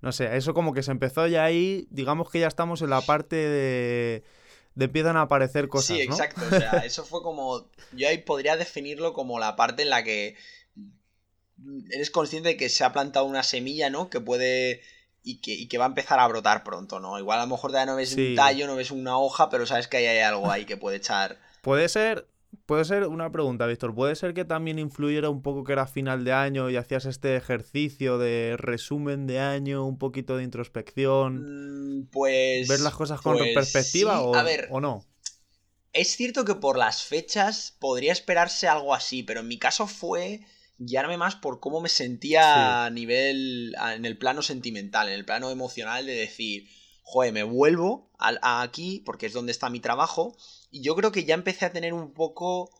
No 0.00 0.12
sé, 0.12 0.34
eso 0.34 0.54
como 0.54 0.72
que 0.72 0.82
se 0.82 0.92
empezó 0.92 1.26
ya 1.26 1.44
ahí, 1.44 1.86
digamos 1.90 2.30
que 2.30 2.40
ya 2.40 2.46
estamos 2.46 2.80
en 2.80 2.88
la 2.88 3.02
parte 3.02 3.36
de 3.36 4.24
empiezan 4.86 5.16
a 5.16 5.22
aparecer 5.22 5.68
cosas. 5.68 5.96
Sí, 5.96 6.02
exacto. 6.02 6.42
O 6.46 6.50
sea, 6.50 6.70
eso 6.84 7.04
fue 7.04 7.22
como. 7.22 7.68
Yo 7.92 8.08
ahí 8.08 8.18
podría 8.18 8.56
definirlo 8.56 9.12
como 9.12 9.38
la 9.38 9.56
parte 9.56 9.82
en 9.82 9.90
la 9.90 10.04
que 10.04 10.36
eres 11.90 12.10
consciente 12.10 12.50
de 12.50 12.56
que 12.56 12.68
se 12.68 12.84
ha 12.84 12.92
plantado 12.92 13.26
una 13.26 13.42
semilla, 13.42 13.90
¿no? 13.90 14.10
Que 14.10 14.20
puede. 14.20 14.82
Y 15.24 15.40
que, 15.40 15.52
y 15.52 15.66
que 15.66 15.76
va 15.76 15.84
a 15.84 15.88
empezar 15.88 16.20
a 16.20 16.28
brotar 16.28 16.64
pronto, 16.64 17.00
¿no? 17.00 17.18
Igual 17.18 17.40
a 17.40 17.42
lo 17.42 17.48
mejor 17.48 17.72
ya 17.72 17.84
no 17.84 17.96
ves 17.96 18.14
un 18.14 18.34
tallo, 18.34 18.66
no 18.66 18.76
ves 18.76 18.90
una 18.90 19.18
hoja, 19.18 19.50
pero 19.50 19.66
sabes 19.66 19.86
que 19.86 19.98
ahí 19.98 20.06
hay 20.06 20.20
algo 20.20 20.50
ahí 20.50 20.64
que 20.64 20.76
puede 20.76 20.96
echar. 20.96 21.38
Puede 21.60 21.88
ser 21.88 22.26
Puede 22.68 22.84
ser 22.84 23.06
una 23.06 23.32
pregunta, 23.32 23.66
Víctor. 23.66 23.94
¿Puede 23.94 24.14
ser 24.14 24.34
que 24.34 24.44
también 24.44 24.78
influyera 24.78 25.30
un 25.30 25.40
poco 25.40 25.64
que 25.64 25.72
era 25.72 25.86
final 25.86 26.22
de 26.22 26.34
año 26.34 26.68
y 26.68 26.76
hacías 26.76 27.06
este 27.06 27.34
ejercicio 27.34 28.18
de 28.18 28.56
resumen 28.58 29.26
de 29.26 29.40
año, 29.40 29.86
un 29.86 29.96
poquito 29.96 30.36
de 30.36 30.44
introspección? 30.44 32.02
Mm, 32.02 32.08
pues. 32.12 32.68
¿Ver 32.68 32.80
las 32.80 32.92
cosas 32.92 33.22
con 33.22 33.38
pues 33.38 33.54
perspectiva 33.54 34.20
o, 34.20 34.34
o 34.68 34.80
no? 34.82 35.02
Es 35.94 36.14
cierto 36.14 36.44
que 36.44 36.56
por 36.56 36.76
las 36.76 37.02
fechas 37.02 37.74
podría 37.78 38.12
esperarse 38.12 38.68
algo 38.68 38.94
así, 38.94 39.22
pero 39.22 39.40
en 39.40 39.48
mi 39.48 39.58
caso 39.58 39.86
fue 39.86 40.42
guiarme 40.76 41.16
más 41.16 41.36
por 41.36 41.60
cómo 41.60 41.80
me 41.80 41.88
sentía 41.88 42.84
a 42.84 42.90
nivel. 42.90 43.74
en 43.94 44.04
el 44.04 44.18
plano 44.18 44.42
sentimental, 44.42 45.08
en 45.08 45.14
el 45.14 45.24
plano 45.24 45.50
emocional 45.50 46.04
de 46.04 46.16
decir, 46.16 46.68
joder, 47.02 47.32
me 47.32 47.44
vuelvo 47.44 48.10
aquí 48.18 49.02
porque 49.06 49.24
es 49.24 49.32
donde 49.32 49.52
está 49.52 49.70
mi 49.70 49.80
trabajo 49.80 50.36
y 50.70 50.82
yo 50.82 50.94
creo 50.94 51.12
que 51.12 51.24
ya 51.24 51.34
empecé 51.34 51.64
a 51.64 51.72
tener 51.72 51.92
un 51.92 52.12
poco 52.12 52.70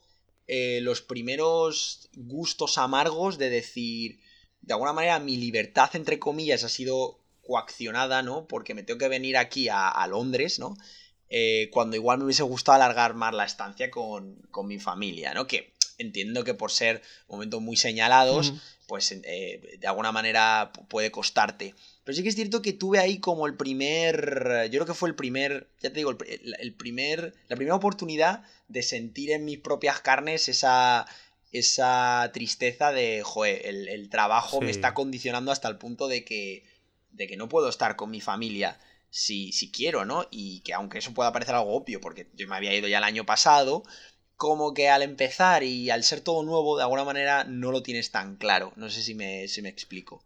eh, 0.46 0.80
los 0.82 1.02
primeros 1.02 2.08
gustos 2.14 2.78
amargos 2.78 3.38
de 3.38 3.50
decir, 3.50 4.20
de 4.60 4.74
alguna 4.74 4.92
manera 4.92 5.18
mi 5.18 5.36
libertad, 5.36 5.90
entre 5.94 6.18
comillas, 6.18 6.64
ha 6.64 6.68
sido 6.68 7.18
coaccionada, 7.46 8.22
¿no? 8.22 8.46
Porque 8.46 8.74
me 8.74 8.82
tengo 8.82 8.98
que 8.98 9.08
venir 9.08 9.36
aquí 9.36 9.68
a, 9.70 10.06
Londres, 10.08 10.58
¿no? 10.58 10.76
Eh, 11.30 11.68
cuando 11.72 11.96
igual 11.96 12.18
me 12.18 12.24
hubiese 12.24 12.42
gustado 12.42 12.76
alargar 12.76 13.14
más 13.14 13.34
la 13.34 13.44
estancia 13.44 13.90
con, 13.90 14.36
con, 14.50 14.66
mi 14.66 14.78
familia, 14.78 15.34
¿no? 15.34 15.46
Que 15.46 15.74
entiendo 15.98 16.44
que 16.44 16.54
por 16.54 16.70
ser 16.70 17.02
momentos 17.28 17.60
muy 17.60 17.76
señalados, 17.76 18.54
pues 18.86 19.12
eh, 19.12 19.76
de 19.78 19.86
alguna 19.86 20.12
manera 20.12 20.72
puede 20.88 21.10
costarte. 21.10 21.74
Pero 22.08 22.16
sí 22.16 22.22
que 22.22 22.30
es 22.30 22.36
cierto 22.36 22.62
que 22.62 22.72
tuve 22.72 23.00
ahí 23.00 23.18
como 23.18 23.46
el 23.46 23.54
primer, 23.54 24.70
yo 24.70 24.78
creo 24.78 24.86
que 24.86 24.94
fue 24.94 25.10
el 25.10 25.14
primer, 25.14 25.68
ya 25.82 25.90
te 25.90 25.96
digo, 25.96 26.16
el, 26.58 26.72
primer, 26.72 27.34
la 27.48 27.56
primera 27.56 27.74
oportunidad 27.74 28.44
de 28.66 28.82
sentir 28.82 29.30
en 29.30 29.44
mis 29.44 29.58
propias 29.58 30.00
carnes 30.00 30.48
esa, 30.48 31.04
esa 31.52 32.30
tristeza 32.32 32.92
de, 32.92 33.20
joder, 33.22 33.60
el, 33.66 34.08
trabajo 34.08 34.62
me 34.62 34.70
está 34.70 34.94
condicionando 34.94 35.52
hasta 35.52 35.68
el 35.68 35.76
punto 35.76 36.08
de 36.08 36.24
que, 36.24 36.64
de 37.12 37.26
que 37.26 37.36
no 37.36 37.50
puedo 37.50 37.68
estar 37.68 37.94
con 37.94 38.10
mi 38.10 38.22
familia 38.22 38.80
si, 39.10 39.52
si 39.52 39.70
quiero, 39.70 40.06
¿no? 40.06 40.26
Y 40.30 40.60
que 40.60 40.72
aunque 40.72 41.00
eso 41.00 41.12
pueda 41.12 41.34
parecer 41.34 41.56
algo 41.56 41.76
obvio, 41.76 42.00
porque 42.00 42.26
yo 42.32 42.48
me 42.48 42.56
había 42.56 42.74
ido 42.74 42.88
ya 42.88 42.96
el 42.96 43.04
año 43.04 43.26
pasado, 43.26 43.82
como 44.38 44.72
que 44.72 44.88
al 44.88 45.02
empezar 45.02 45.62
y 45.62 45.90
al 45.90 46.04
ser 46.04 46.22
todo 46.22 46.42
nuevo, 46.42 46.78
de 46.78 46.84
alguna 46.84 47.04
manera 47.04 47.44
no 47.44 47.70
lo 47.70 47.82
tienes 47.82 48.12
tan 48.12 48.36
claro. 48.36 48.72
No 48.76 48.88
sé 48.88 49.02
si 49.02 49.14
me, 49.14 49.46
si 49.46 49.60
me 49.60 49.68
explico. 49.68 50.24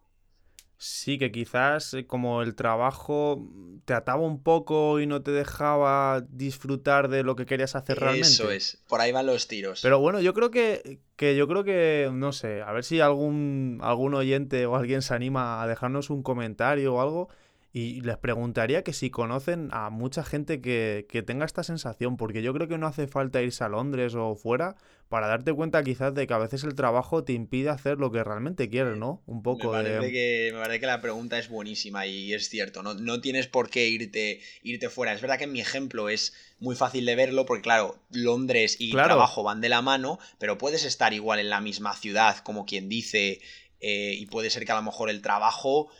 Sí, 0.84 1.16
que 1.16 1.30
quizás 1.30 1.94
eh, 1.94 2.08
como 2.08 2.42
el 2.42 2.56
trabajo 2.56 3.48
te 3.84 3.94
ataba 3.94 4.22
un 4.22 4.42
poco 4.42 4.98
y 4.98 5.06
no 5.06 5.22
te 5.22 5.30
dejaba 5.30 6.24
disfrutar 6.28 7.06
de 7.08 7.22
lo 7.22 7.36
que 7.36 7.46
querías 7.46 7.76
hacer 7.76 8.00
realmente. 8.00 8.26
Eso 8.26 8.50
es, 8.50 8.82
por 8.88 9.00
ahí 9.00 9.12
van 9.12 9.26
los 9.26 9.46
tiros. 9.46 9.78
Pero 9.80 10.00
bueno, 10.00 10.20
yo 10.20 10.34
creo 10.34 10.50
que, 10.50 10.98
que 11.14 11.36
yo 11.36 11.46
creo 11.46 11.62
que, 11.62 12.10
no 12.12 12.32
sé, 12.32 12.62
a 12.62 12.72
ver 12.72 12.82
si 12.82 12.98
algún, 12.98 13.78
algún 13.80 14.14
oyente 14.14 14.66
o 14.66 14.74
alguien 14.74 15.02
se 15.02 15.14
anima 15.14 15.62
a 15.62 15.68
dejarnos 15.68 16.10
un 16.10 16.24
comentario 16.24 16.94
o 16.94 17.00
algo 17.00 17.28
Y 17.74 18.02
les 18.02 18.18
preguntaría 18.18 18.82
que 18.82 18.92
si 18.92 19.08
conocen 19.08 19.70
a 19.72 19.88
mucha 19.88 20.22
gente 20.24 20.60
que, 20.60 21.06
que, 21.08 21.22
tenga 21.22 21.46
esta 21.46 21.62
sensación, 21.62 22.18
porque 22.18 22.42
yo 22.42 22.52
creo 22.52 22.68
que 22.68 22.76
no 22.76 22.86
hace 22.86 23.06
falta 23.06 23.40
irse 23.40 23.64
a 23.64 23.68
Londres 23.68 24.14
o 24.14 24.34
fuera 24.34 24.76
para 25.08 25.26
darte 25.26 25.52
cuenta 25.52 25.82
quizás 25.82 26.14
de 26.14 26.26
que 26.26 26.32
a 26.32 26.38
veces 26.38 26.64
el 26.64 26.74
trabajo 26.74 27.22
te 27.22 27.34
impide 27.34 27.68
hacer 27.68 27.98
lo 27.98 28.10
que 28.10 28.24
realmente 28.24 28.70
quieres, 28.70 28.96
¿no? 28.96 29.22
Un 29.26 29.42
poco 29.42 29.72
me 29.72 29.82
parece, 29.82 30.10
que, 30.10 30.50
me 30.54 30.58
parece 30.58 30.80
que 30.80 30.86
la 30.86 31.02
pregunta 31.02 31.38
es 31.38 31.50
buenísima 31.50 32.06
y 32.06 32.32
es 32.32 32.48
cierto, 32.48 32.82
no, 32.82 32.94
no 32.94 33.20
tienes 33.20 33.46
por 33.46 33.68
qué 33.68 33.88
irte, 33.88 34.40
irte 34.62 34.88
fuera. 34.88 35.12
Es 35.12 35.20
verdad 35.20 35.36
que 35.36 35.44
en 35.44 35.52
mi 35.52 35.60
ejemplo 35.60 36.08
es 36.08 36.32
muy 36.60 36.76
fácil 36.76 37.04
de 37.04 37.14
verlo 37.14 37.44
porque, 37.44 37.62
claro, 37.62 38.02
Londres 38.10 38.76
y 38.78 38.92
trabajo 38.92 39.42
van 39.42 39.60
de 39.60 39.68
la 39.68 39.82
mano, 39.82 40.18
pero 40.38 40.56
puedes 40.56 40.84
estar 40.84 41.12
igual 41.12 41.40
en 41.40 41.50
la 41.50 41.60
misma 41.60 41.94
ciudad, 41.94 42.38
como 42.38 42.64
quien 42.64 42.88
dice, 42.88 43.40
eh, 43.80 44.14
y 44.14 44.26
puede 44.26 44.48
ser 44.48 44.64
que 44.64 44.72
a 44.72 44.76
lo 44.76 44.82
mejor 44.82 45.10
el 45.10 45.20
trabajo 45.20 45.90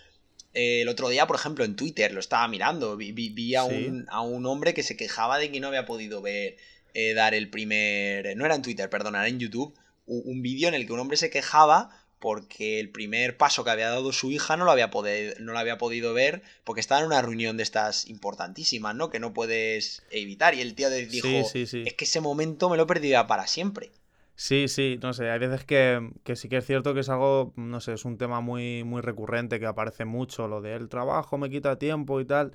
el 0.54 0.88
otro 0.88 1.08
día, 1.08 1.26
por 1.26 1.36
ejemplo, 1.36 1.64
en 1.64 1.76
Twitter, 1.76 2.12
lo 2.12 2.20
estaba 2.20 2.46
mirando, 2.48 2.96
vi, 2.96 3.54
a, 3.54 3.64
un, 3.64 4.06
a, 4.10 4.20
un, 4.20 4.46
hombre 4.46 4.74
que 4.74 4.82
se 4.82 4.96
quejaba 4.96 5.38
de 5.38 5.50
que 5.50 5.60
no 5.60 5.68
había 5.68 5.86
podido 5.86 6.20
ver 6.20 6.56
eh, 6.94 7.14
dar 7.14 7.34
el 7.34 7.48
primer... 7.48 8.36
No 8.36 8.44
era 8.44 8.54
en 8.54 8.62
Twitter, 8.62 8.90
perdón, 8.90 9.14
era 9.14 9.28
en 9.28 9.38
YouTube, 9.38 9.74
un, 10.06 10.42
vídeo 10.42 10.68
en 10.68 10.74
el 10.74 10.86
que 10.86 10.92
un 10.92 11.00
hombre 11.00 11.16
se 11.16 11.30
quejaba 11.30 11.90
porque 12.18 12.78
el 12.78 12.90
primer 12.90 13.36
paso 13.36 13.64
que 13.64 13.70
había 13.70 13.88
dado 13.88 14.12
su 14.12 14.30
hija 14.30 14.56
no 14.56 14.64
lo 14.64 14.70
había, 14.70 14.90
no 15.40 15.52
lo 15.52 15.58
había 15.58 15.78
podido 15.78 16.12
ver 16.14 16.42
porque 16.64 16.80
estaba 16.80 17.00
en 17.00 17.06
una 17.06 17.22
reunión 17.22 17.56
de 17.56 17.64
estas 17.64 18.06
importantísimas, 18.08 18.94
¿no? 18.94 19.10
Que 19.10 19.18
no 19.18 19.32
puedes 19.32 20.04
evitar. 20.10 20.54
Y 20.54 20.60
el 20.60 20.74
tío 20.74 20.88
dijo, 20.90 21.28
es 21.54 21.94
que 21.94 22.04
ese 22.04 22.20
momento 22.20 22.68
me 22.68 22.76
lo 22.76 22.84
he 22.84 22.86
perdido 22.86 23.26
para 23.26 23.46
siempre. 23.46 23.90
Sí, 24.44 24.66
sí, 24.66 24.98
no 25.00 25.12
sé, 25.12 25.30
hay 25.30 25.38
veces 25.38 25.64
que, 25.64 26.10
sí 26.34 26.48
que 26.48 26.56
es 26.56 26.66
cierto 26.66 26.94
que 26.94 27.00
es 27.00 27.08
algo, 27.08 27.52
no 27.54 27.78
sé, 27.80 27.92
es 27.92 28.04
un 28.04 28.18
tema 28.18 28.40
muy, 28.40 28.82
muy 28.82 29.00
recurrente 29.00 29.60
que 29.60 29.66
aparece 29.66 30.04
mucho, 30.04 30.48
lo 30.48 30.60
del 30.60 30.88
trabajo 30.88 31.38
me 31.38 31.48
quita 31.48 31.78
tiempo 31.78 32.20
y 32.20 32.24
tal, 32.24 32.50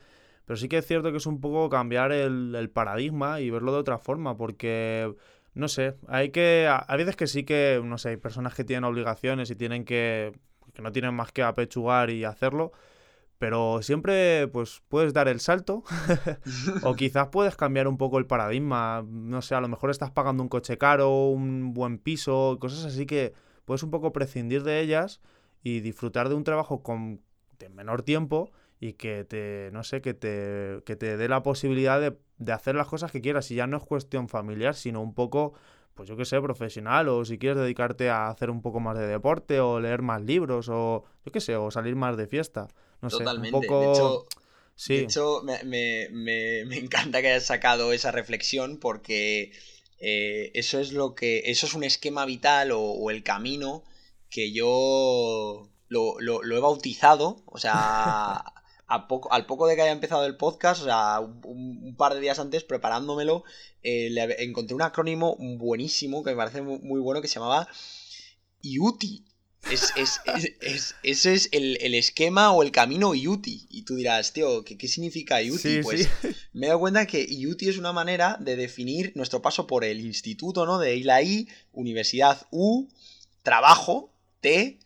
pero 0.46 0.58
sí 0.58 0.68
que 0.68 0.80
es 0.80 0.86
cierto 0.86 1.12
que 1.12 1.18
es 1.18 1.26
un 1.26 1.40
poco 1.40 1.70
cambiar 1.70 2.12
el, 2.12 2.70
paradigma 2.74 3.40
y 3.40 3.50
verlo 3.52 3.72
de 3.72 3.78
otra 3.78 4.00
forma, 4.00 4.36
porque, 4.36 5.16
no 5.54 5.70
sé, 5.70 5.96
hay 6.10 6.32
que, 6.32 6.70
hay 6.70 6.98
veces 6.98 7.16
que 7.16 7.26
sí 7.26 7.46
que, 7.46 7.82
no 7.82 7.98
sé, 7.98 8.10
hay 8.10 8.18
personas 8.18 8.54
que 8.54 8.66
tienen 8.66 8.84
obligaciones 8.84 9.50
y 9.50 9.56
tienen 9.56 9.86
que, 9.86 10.34
que 10.74 10.82
no 10.82 10.92
tienen 10.92 11.14
más 11.14 11.32
que 11.32 11.42
apechugar 11.42 12.10
y 12.10 12.26
hacerlo, 12.26 12.74
pero 13.40 13.82
siempre 13.82 14.48
pues 14.48 14.82
puedes 14.88 15.14
dar 15.14 15.28
el 15.28 15.40
salto 15.40 15.84
o 16.84 16.94
quizás 16.96 17.28
puedes 17.28 17.56
cambiar 17.56 17.88
un 17.88 17.98
poco 17.98 18.18
el 18.18 18.26
paradigma, 18.26 19.06
no 19.08 19.42
sé, 19.42 19.56
a 19.56 19.62
lo 19.62 19.68
mejor 19.68 19.90
estás 19.90 20.12
pagando 20.12 20.44
un 20.44 20.50
coche 20.50 20.78
caro, 20.78 21.28
un 21.28 21.74
buen 21.74 21.98
piso, 22.00 22.58
cosas 22.60 22.86
así 22.86 23.06
que 23.06 23.34
puedes 23.66 23.84
un 23.84 23.92
poco 23.92 24.12
prescindir 24.12 24.64
de 24.64 24.80
ellas 24.80 25.22
y 25.64 25.82
disfrutar 25.82 26.30
de 26.30 26.36
un 26.36 26.44
trabajo 26.44 26.84
con 26.84 27.22
de 27.60 27.70
menor 27.70 28.04
tiempo 28.04 28.52
y 28.80 28.94
que 28.94 29.24
te, 29.24 29.72
no 29.74 29.84
sé, 29.84 30.02
que 30.02 30.14
te, 30.14 30.84
que 30.86 30.96
te 30.96 31.18
dé 31.18 31.28
la 31.28 31.42
posibilidad 31.42 32.00
de, 32.00 32.18
de 32.38 32.52
hacer 32.52 32.76
las 32.76 32.88
cosas 32.88 33.12
que 33.12 33.22
quieras 33.22 33.50
y 33.50 33.56
ya 33.56 33.66
no 33.66 33.78
es 33.78 33.84
cuestión 33.84 34.30
familiar, 34.30 34.76
sino 34.76 35.02
un 35.02 35.14
poco 35.16 35.54
pues 35.98 36.08
yo 36.08 36.16
qué 36.16 36.26
sé, 36.26 36.40
profesional, 36.40 37.10
o 37.10 37.26
si 37.26 37.40
quieres 37.40 37.58
dedicarte 37.58 38.10
a 38.12 38.30
hacer 38.30 38.52
un 38.52 38.62
poco 38.62 38.80
más 38.80 38.98
de 38.98 39.08
deporte, 39.08 39.60
o 39.60 39.80
leer 39.80 40.04
más 40.04 40.22
libros, 40.22 40.70
o 40.70 41.04
yo 41.26 41.32
qué 41.32 41.42
sé, 41.42 41.58
o 41.58 41.72
salir 41.72 41.96
más 41.96 42.16
de 42.16 42.28
fiesta. 42.28 42.68
No 43.02 43.10
Totalmente. 43.10 43.50
Sé, 43.50 43.56
un 43.56 43.62
poco... 43.62 43.80
De 43.80 43.92
hecho, 43.92 44.28
sí. 44.76 44.98
de 44.98 45.04
hecho 45.04 45.42
me, 45.44 46.62
encanta 46.78 47.22
que 47.22 47.30
hayas 47.30 47.46
sacado 47.46 47.94
esa 47.94 48.12
reflexión 48.12 48.78
porque 48.78 49.52
eh, 50.00 50.52
eso 50.54 50.80
es 50.80 50.92
lo 50.92 51.16
que. 51.16 51.44
Eso 51.46 51.66
es 51.66 51.74
un 51.74 51.84
esquema 51.84 52.26
vital 52.26 52.72
o, 52.74 53.10
el 53.10 53.24
camino 53.24 53.84
que 54.30 54.52
yo 54.52 55.70
lo, 55.88 56.20
he 56.20 56.60
bautizado. 56.60 57.44
O 57.46 57.58
sea. 57.58 58.44
poco, 59.10 59.32
al 59.34 59.46
poco 59.46 59.68
de 59.68 59.76
que 59.76 59.82
haya 59.82 59.92
empezado 59.92 60.26
el 60.26 60.38
podcast, 60.38 60.82
o 60.82 60.86
sea, 60.86 61.20
un, 61.20 61.96
par 61.98 62.14
de 62.14 62.22
días 62.22 62.40
antes, 62.40 62.64
preparándomelo, 62.64 63.44
eh, 63.84 64.10
le 64.10 64.44
encontré 64.44 64.76
un 64.76 64.82
acrónimo 64.82 65.36
buenísimo 65.38 66.24
que 66.24 66.32
me 66.32 66.38
parece 66.38 66.62
muy, 66.62 66.80
muy 66.80 67.02
bueno 67.02 67.22
que 67.22 67.28
se 67.28 67.36
llamaba 67.36 67.68
IUTI. 68.62 69.26
Es, 69.70 69.92
es, 69.98 70.22
es, 70.62 70.96
ese 71.04 71.34
es 71.34 71.50
el, 71.52 71.94
esquema 71.94 72.52
o 72.52 72.64
el 72.64 72.72
camino 72.72 73.14
IUTI. 73.14 73.68
Y 73.70 73.82
tú 73.84 73.96
dirás, 73.96 74.32
tío, 74.32 74.64
¿qué, 74.64 74.78
qué 74.78 74.88
significa 74.88 75.42
IUTI? 75.42 75.82
pues 75.82 76.08
me 76.54 76.68
he 76.68 76.70
dado 76.70 76.80
cuenta 76.80 77.06
que 77.06 77.26
IUTI 77.30 77.70
es 77.70 77.78
una 77.78 77.92
manera 77.92 78.38
de 78.40 78.56
definir 78.56 79.12
nuestro 79.16 79.42
paso 79.42 79.68
por 79.68 79.84
el 79.84 80.00
instituto, 80.00 80.66
¿no? 80.66 80.80
De 80.80 80.98
la 81.04 81.22
I, 81.22 81.50
universidad 81.74 82.48
U, 82.52 82.88
trabajo, 83.44 84.14
T, 84.40 84.80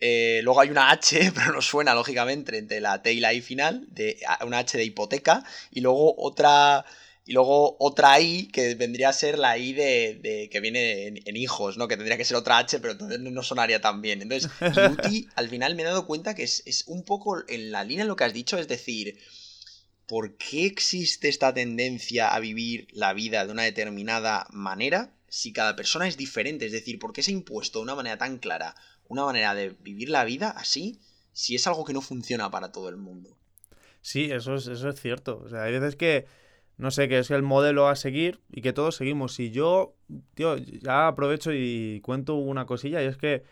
eh, 0.00 0.40
luego 0.42 0.60
hay 0.60 0.70
una 0.70 0.90
H, 0.90 1.32
pero 1.34 1.52
no 1.52 1.62
suena 1.62 1.94
lógicamente 1.94 2.58
entre 2.58 2.80
la 2.80 3.02
T 3.02 3.12
y 3.12 3.20
la 3.20 3.32
I 3.32 3.40
final, 3.40 3.86
de, 3.90 4.18
una 4.44 4.58
H 4.58 4.76
de 4.76 4.84
hipoteca, 4.84 5.44
y 5.70 5.80
luego 5.80 6.14
otra 6.18 6.84
y 7.26 7.32
luego 7.32 7.76
otra 7.80 8.20
I 8.20 8.48
que 8.48 8.74
vendría 8.74 9.08
a 9.08 9.14
ser 9.14 9.38
la 9.38 9.56
I 9.56 9.72
de, 9.72 10.48
que 10.50 10.60
viene 10.60 11.06
en, 11.06 11.36
hijos, 11.36 11.78
¿no? 11.78 11.88
Que 11.88 11.96
tendría 11.96 12.18
que 12.18 12.24
ser 12.24 12.36
otra 12.36 12.58
H, 12.58 12.80
pero 12.80 12.92
entonces 12.92 13.18
no 13.18 13.42
sonaría 13.42 13.80
tan 13.80 14.02
bien. 14.02 14.20
Entonces, 14.20 14.50
Yuti, 14.60 15.28
al 15.34 15.48
final 15.48 15.74
me 15.74 15.82
he 15.82 15.86
dado 15.86 16.06
cuenta 16.06 16.34
que 16.34 16.42
es, 16.42 16.84
un 16.86 17.02
poco 17.02 17.42
en 17.48 17.72
la 17.72 17.82
línea 17.82 18.02
en 18.02 18.08
lo 18.08 18.16
que 18.16 18.24
has 18.24 18.34
dicho, 18.34 18.58
es 18.58 18.68
decir, 18.68 19.18
¿por 20.06 20.36
qué 20.36 20.66
existe 20.66 21.28
esta 21.28 21.54
tendencia 21.54 22.34
a 22.34 22.40
vivir 22.40 22.88
la 22.92 23.14
vida 23.14 23.46
de 23.46 23.52
una 23.52 23.62
determinada 23.62 24.46
manera 24.50 25.14
si 25.26 25.54
cada 25.54 25.76
persona 25.76 26.06
es 26.06 26.18
diferente? 26.18 26.66
Es 26.66 26.72
decir, 26.72 26.98
¿por 26.98 27.14
qué 27.14 27.22
se 27.22 27.30
ha 27.30 27.34
impuesto 27.34 27.78
de 27.78 27.84
una 27.84 27.94
manera 27.94 28.18
tan 28.18 28.38
clara 28.38 28.74
una 29.08 29.24
manera 29.24 29.54
de 29.54 29.70
vivir 29.80 30.08
la 30.08 30.24
vida 30.24 30.50
así 30.50 30.98
si 31.32 31.54
es 31.54 31.66
algo 31.66 31.84
que 31.84 31.92
no 31.92 32.02
funciona 32.02 32.50
para 32.50 32.70
todo 32.70 32.90
el 32.90 32.98
mundo? 32.98 33.34
Sí, 34.02 34.30
eso 34.30 34.56
es, 34.56 34.66
eso 34.66 34.90
es 34.90 35.00
cierto. 35.00 35.42
O 35.42 35.48
sea, 35.48 35.62
hay 35.62 35.72
veces 35.72 35.96
que 35.96 36.26
no 36.76 36.90
sé, 36.90 37.08
que 37.08 37.18
es 37.18 37.30
el 37.30 37.42
modelo 37.42 37.88
a 37.88 37.96
seguir 37.96 38.40
y 38.50 38.62
que 38.62 38.72
todos 38.72 38.96
seguimos. 38.96 39.38
Y 39.40 39.50
yo, 39.50 39.94
tío, 40.34 40.56
ya 40.56 41.08
aprovecho 41.08 41.52
y 41.52 42.00
cuento 42.02 42.34
una 42.34 42.66
cosilla 42.66 43.02
y 43.02 43.06
es 43.06 43.16
que 43.16 43.42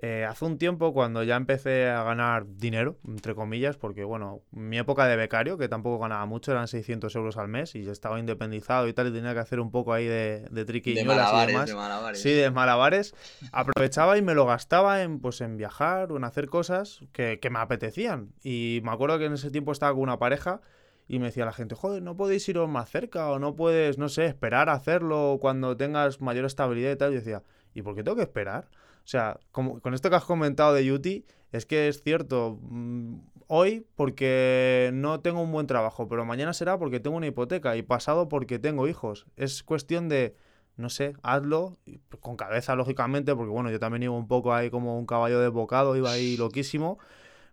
eh, 0.00 0.24
hace 0.24 0.44
un 0.44 0.58
tiempo 0.58 0.92
cuando 0.92 1.24
ya 1.24 1.34
empecé 1.34 1.88
a 1.88 2.04
ganar 2.04 2.46
dinero, 2.46 2.98
entre 3.04 3.34
comillas, 3.34 3.76
porque 3.76 4.04
bueno, 4.04 4.42
mi 4.52 4.78
época 4.78 5.08
de 5.08 5.16
becario, 5.16 5.58
que 5.58 5.68
tampoco 5.68 5.98
ganaba 5.98 6.24
mucho, 6.24 6.52
eran 6.52 6.68
600 6.68 7.12
euros 7.16 7.36
al 7.36 7.48
mes 7.48 7.74
y 7.74 7.88
estaba 7.88 8.20
independizado 8.20 8.86
y 8.86 8.92
tal, 8.92 9.08
y 9.08 9.12
tenía 9.12 9.34
que 9.34 9.40
hacer 9.40 9.58
un 9.58 9.72
poco 9.72 9.92
ahí 9.92 10.06
de, 10.06 10.46
de 10.52 10.64
triquiñuelas 10.64 11.32
y 11.32 11.46
demás. 11.48 11.68
De 11.68 11.74
malabares. 11.74 12.22
Sí, 12.22 12.30
de 12.30 12.48
malabares. 12.52 13.14
Aprovechaba 13.50 14.16
y 14.16 14.22
me 14.22 14.34
lo 14.34 14.46
gastaba 14.46 15.02
en, 15.02 15.18
pues, 15.18 15.40
en 15.40 15.56
viajar 15.56 16.12
o 16.12 16.16
en 16.16 16.22
hacer 16.22 16.46
cosas 16.46 17.00
que, 17.10 17.40
que 17.40 17.50
me 17.50 17.58
apetecían. 17.58 18.32
Y 18.44 18.80
me 18.84 18.92
acuerdo 18.92 19.18
que 19.18 19.24
en 19.24 19.32
ese 19.32 19.50
tiempo 19.50 19.72
estaba 19.72 19.92
con 19.94 20.02
una 20.02 20.20
pareja 20.20 20.60
y 21.08 21.18
me 21.18 21.26
decía 21.26 21.46
la 21.46 21.52
gente, 21.52 21.74
joder, 21.74 22.02
no 22.02 22.16
podéis 22.16 22.46
iros 22.48 22.68
más 22.68 22.90
cerca 22.90 23.30
o 23.30 23.38
no 23.38 23.56
puedes, 23.56 23.96
no 23.96 24.10
sé, 24.10 24.26
esperar 24.26 24.68
a 24.68 24.74
hacerlo 24.74 25.38
cuando 25.40 25.76
tengas 25.76 26.20
mayor 26.20 26.44
estabilidad 26.44 26.92
y 26.92 26.96
tal. 26.96 27.10
Y 27.10 27.14
yo 27.14 27.20
decía, 27.20 27.42
¿y 27.74 27.80
por 27.80 27.94
qué 27.94 28.02
tengo 28.04 28.16
que 28.16 28.22
esperar? 28.22 28.68
O 28.98 29.06
sea, 29.10 29.40
como, 29.50 29.80
con 29.80 29.94
esto 29.94 30.10
que 30.10 30.16
has 30.16 30.24
comentado 30.24 30.74
de 30.74 30.84
Yuti, 30.84 31.24
es 31.50 31.64
que 31.64 31.88
es 31.88 32.02
cierto, 32.02 32.58
mm, 32.60 33.20
hoy 33.46 33.86
porque 33.96 34.90
no 34.92 35.20
tengo 35.20 35.40
un 35.40 35.50
buen 35.50 35.66
trabajo, 35.66 36.08
pero 36.08 36.26
mañana 36.26 36.52
será 36.52 36.78
porque 36.78 37.00
tengo 37.00 37.16
una 37.16 37.26
hipoteca 37.26 37.74
y 37.76 37.82
pasado 37.82 38.28
porque 38.28 38.58
tengo 38.58 38.86
hijos. 38.86 39.26
Es 39.36 39.62
cuestión 39.62 40.10
de, 40.10 40.36
no 40.76 40.90
sé, 40.90 41.14
hazlo 41.22 41.78
con 42.20 42.36
cabeza, 42.36 42.76
lógicamente, 42.76 43.34
porque 43.34 43.50
bueno, 43.50 43.70
yo 43.70 43.80
también 43.80 44.02
iba 44.02 44.14
un 44.14 44.28
poco 44.28 44.52
ahí 44.52 44.68
como 44.68 44.98
un 44.98 45.06
caballo 45.06 45.40
desbocado, 45.40 45.96
iba 45.96 46.12
ahí 46.12 46.36
loquísimo. 46.36 46.98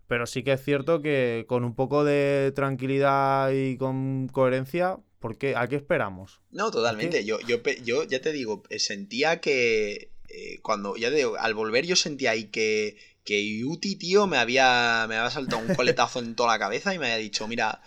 Pero 0.08 0.26
sí 0.26 0.42
que 0.42 0.52
es 0.52 0.64
cierto 0.64 1.02
que 1.02 1.44
con 1.48 1.64
un 1.64 1.74
poco 1.74 2.04
de 2.04 2.52
tranquilidad 2.54 3.50
y 3.50 3.76
con 3.76 4.28
coherencia, 4.28 4.98
¿por 5.18 5.36
qué? 5.36 5.56
¿a 5.56 5.66
qué 5.66 5.76
esperamos? 5.76 6.40
No, 6.50 6.70
totalmente. 6.70 7.24
Yo, 7.24 7.40
yo, 7.40 7.60
yo 7.84 8.04
ya 8.04 8.20
te 8.20 8.32
digo, 8.32 8.62
eh, 8.70 8.78
sentía 8.78 9.40
que 9.40 10.10
eh, 10.28 10.60
cuando, 10.62 10.96
ya 10.96 11.10
te 11.10 11.16
digo, 11.16 11.36
al 11.38 11.54
volver 11.54 11.86
yo 11.86 11.96
sentía 11.96 12.32
ahí 12.32 12.44
que, 12.44 12.96
que 13.24 13.62
Uti, 13.64 13.96
tío, 13.96 14.26
me 14.26 14.36
había, 14.36 15.06
me 15.08 15.16
había 15.16 15.30
saltado 15.30 15.62
un 15.62 15.74
coletazo 15.74 16.20
en 16.20 16.36
toda 16.36 16.52
la 16.52 16.58
cabeza 16.58 16.94
y 16.94 16.98
me 16.98 17.06
había 17.06 17.18
dicho, 17.18 17.48
mira, 17.48 17.82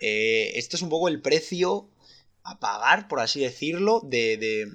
eh, 0.00 0.52
esto 0.56 0.76
es 0.76 0.82
un 0.82 0.88
poco 0.88 1.08
el 1.08 1.20
precio 1.20 1.88
a 2.42 2.58
pagar, 2.58 3.06
por 3.06 3.20
así 3.20 3.40
decirlo, 3.40 4.00
de, 4.04 4.36
de, 4.36 4.66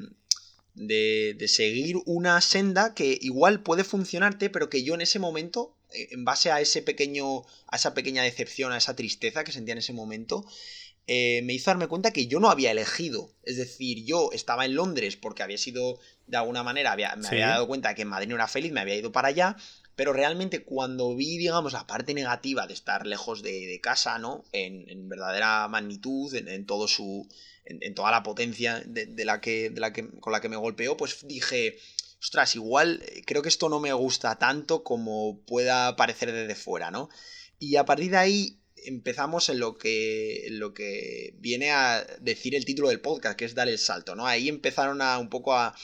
de, 0.76 1.36
de 1.38 1.48
seguir 1.48 1.98
una 2.06 2.40
senda 2.42 2.94
que 2.94 3.18
igual 3.22 3.62
puede 3.64 3.84
funcionarte, 3.84 4.50
pero 4.50 4.70
que 4.70 4.84
yo 4.84 4.94
en 4.94 5.02
ese 5.02 5.20
momento 5.20 5.75
en 6.12 6.26
base 6.26 6.52
a 6.52 6.62
ese 6.62 6.82
pequeño, 6.82 7.42
a 7.68 7.76
esa 7.76 7.94
pequeña 7.94 8.24
decepción, 8.24 8.72
a 8.72 8.78
esa 8.78 8.96
tristeza 8.96 9.44
que 9.44 9.52
sentía 9.52 9.74
en 9.74 9.80
ese 9.80 9.94
momento, 9.94 10.46
eh, 11.08 11.42
me 11.44 11.54
hizo 11.54 11.70
darme 11.70 11.88
cuenta 11.88 12.12
que 12.12 12.28
yo 12.28 12.40
no 12.40 12.50
había 12.50 12.72
elegido. 12.72 13.32
Es 13.44 13.58
decir, 13.58 14.06
yo 14.06 14.30
estaba 14.32 14.66
en 14.66 14.76
Londres 14.76 15.18
porque 15.18 15.44
había 15.44 15.58
sido, 15.58 16.00
de 16.26 16.38
alguna 16.38 16.64
manera, 16.64 16.96
me 16.96 17.28
había 17.28 17.48
dado 17.48 17.68
cuenta 17.68 17.94
que 17.94 18.02
en 18.02 18.08
Madrid 18.08 18.30
no 18.30 18.36
era 18.36 18.48
feliz, 18.48 18.72
me 18.72 18.82
había 18.82 18.96
ido 18.96 19.12
para 19.12 19.28
allá. 19.28 19.56
Pero 19.96 20.12
realmente 20.12 20.64
cuando 20.64 21.16
vi, 21.16 21.38
digamos, 21.38 21.72
la 21.74 21.88
parte 21.88 22.14
negativa 22.14 22.68
de 22.68 22.74
estar 22.74 23.06
lejos 23.06 23.44
de, 23.44 23.80
casa, 23.82 24.20
¿no? 24.20 24.44
En, 24.52 25.08
verdadera 25.08 25.68
magnitud, 25.70 26.34
en, 26.36 26.66
todo 26.66 26.88
su. 26.88 27.28
En, 27.64 27.96
toda 27.96 28.12
la 28.12 28.22
potencia 28.22 28.84
de, 28.86 29.26
la 29.26 29.40
que, 29.40 29.70
de 29.70 29.80
la 29.80 29.94
que, 29.94 30.10
con 30.20 30.34
la 30.34 30.42
que 30.42 30.50
me 30.50 30.58
golpeó, 30.58 30.98
pues 30.98 31.26
dije 31.28 31.78
ostras, 32.20 32.56
igual 32.56 33.02
eh, 33.06 33.24
creo 33.26 33.42
que 33.42 33.50
esto 33.50 33.70
no 33.70 33.80
me 33.80 33.94
gusta 33.94 34.38
tanto 34.38 34.84
como 34.84 35.42
pueda 35.46 35.96
parecer 35.96 36.32
desde 36.32 36.56
fuera, 36.56 36.92
¿no? 36.92 37.10
Y 37.60 37.76
a 37.78 37.86
partir 37.86 38.12
de 38.12 38.18
ahí 38.18 38.60
empezamos 38.86 39.50
en 39.50 39.60
lo 39.60 39.78
que, 39.78 40.48
lo 40.52 40.74
que 40.74 41.34
viene 41.38 41.72
a 41.72 42.06
decir 42.20 42.56
el 42.56 42.66
título 42.66 42.90
del 42.90 43.02
podcast, 43.02 43.38
que 43.38 43.46
es 43.46 43.56
dar 43.56 43.68
el 43.68 43.78
salto, 43.78 44.16
¿no? 44.16 44.26
Ahí 44.26 44.50
empezaron 44.50 45.02
a 45.02 45.18
un 45.18 45.30
poco 45.30 45.54
a, 45.54 45.76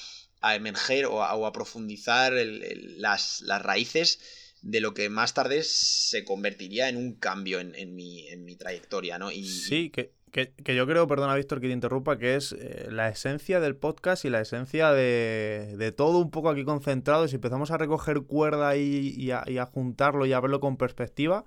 emerger 0.43 1.05
o 1.05 1.23
a, 1.23 1.53
profundizar 1.53 2.33
las, 2.33 3.43
raíces 3.45 4.19
de 4.61 4.81
lo 4.81 4.93
que 4.93 5.09
más 5.09 5.33
tarde 5.33 5.63
se 5.63 6.23
convertiría 6.23 6.89
en 6.89 6.97
un 6.97 7.15
cambio 7.15 7.59
en, 7.59 7.95
mi, 7.95 8.27
en 8.27 8.43
mi, 8.43 8.55
trayectoria, 8.55 9.17
¿no? 9.17 9.31
Y, 9.31 9.47
sí, 9.47 9.89
que, 9.89 10.13
que, 10.31 10.75
yo 10.75 10.87
creo, 10.87 11.07
perdona 11.07 11.35
Víctor 11.35 11.59
que 11.59 11.67
te 11.67 11.73
interrumpa, 11.73 12.17
que 12.17 12.35
es 12.35 12.53
eh, 12.53 12.87
la 12.89 13.09
esencia 13.09 13.59
del 13.59 13.75
podcast 13.75 14.23
y 14.25 14.29
la 14.29 14.39
esencia 14.39 14.91
de, 14.91 15.93
todo 15.95 16.19
un 16.19 16.31
poco 16.31 16.49
aquí 16.49 16.63
concentrado. 16.63 17.27
Si 17.27 17.35
empezamos 17.35 17.71
a 17.71 17.77
recoger 17.77 18.21
cuerda 18.21 18.75
y, 18.77 19.31
a, 19.31 19.65
juntarlo 19.65 20.25
y 20.25 20.33
a 20.33 20.39
verlo 20.39 20.59
con 20.59 20.77
perspectiva, 20.77 21.45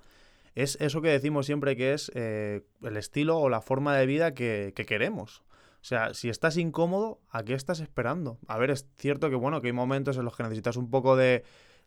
es 0.53 0.77
eso 0.79 1.01
que 1.01 1.09
decimos 1.09 1.47
siempre 1.47 1.75
que 1.75 1.93
es 1.93 2.11
eh, 2.15 2.61
el 2.83 2.97
estilo 2.97 3.39
o 3.39 3.49
la 3.49 3.61
forma 3.61 3.97
de 3.97 4.05
vida 4.05 4.33
que, 4.33 4.71
que, 4.75 4.85
queremos. 4.85 5.43
O 5.81 5.87
sea, 5.87 6.13
si 6.13 6.29
estás 6.29 6.57
incómodo, 6.57 7.19
¿a 7.29 7.43
qué 7.43 7.53
estás 7.53 7.79
esperando? 7.79 8.37
A 8.47 8.57
ver, 8.57 8.71
es 8.71 8.87
cierto 8.97 9.29
que 9.29 9.35
bueno, 9.35 9.61
que 9.61 9.67
hay 9.67 9.73
momentos 9.73 10.17
en 10.17 10.25
los 10.25 10.35
que 10.35 10.43
necesitas 10.43 10.77
un 10.77 10.89
poco 10.89 11.15
de 11.15 11.43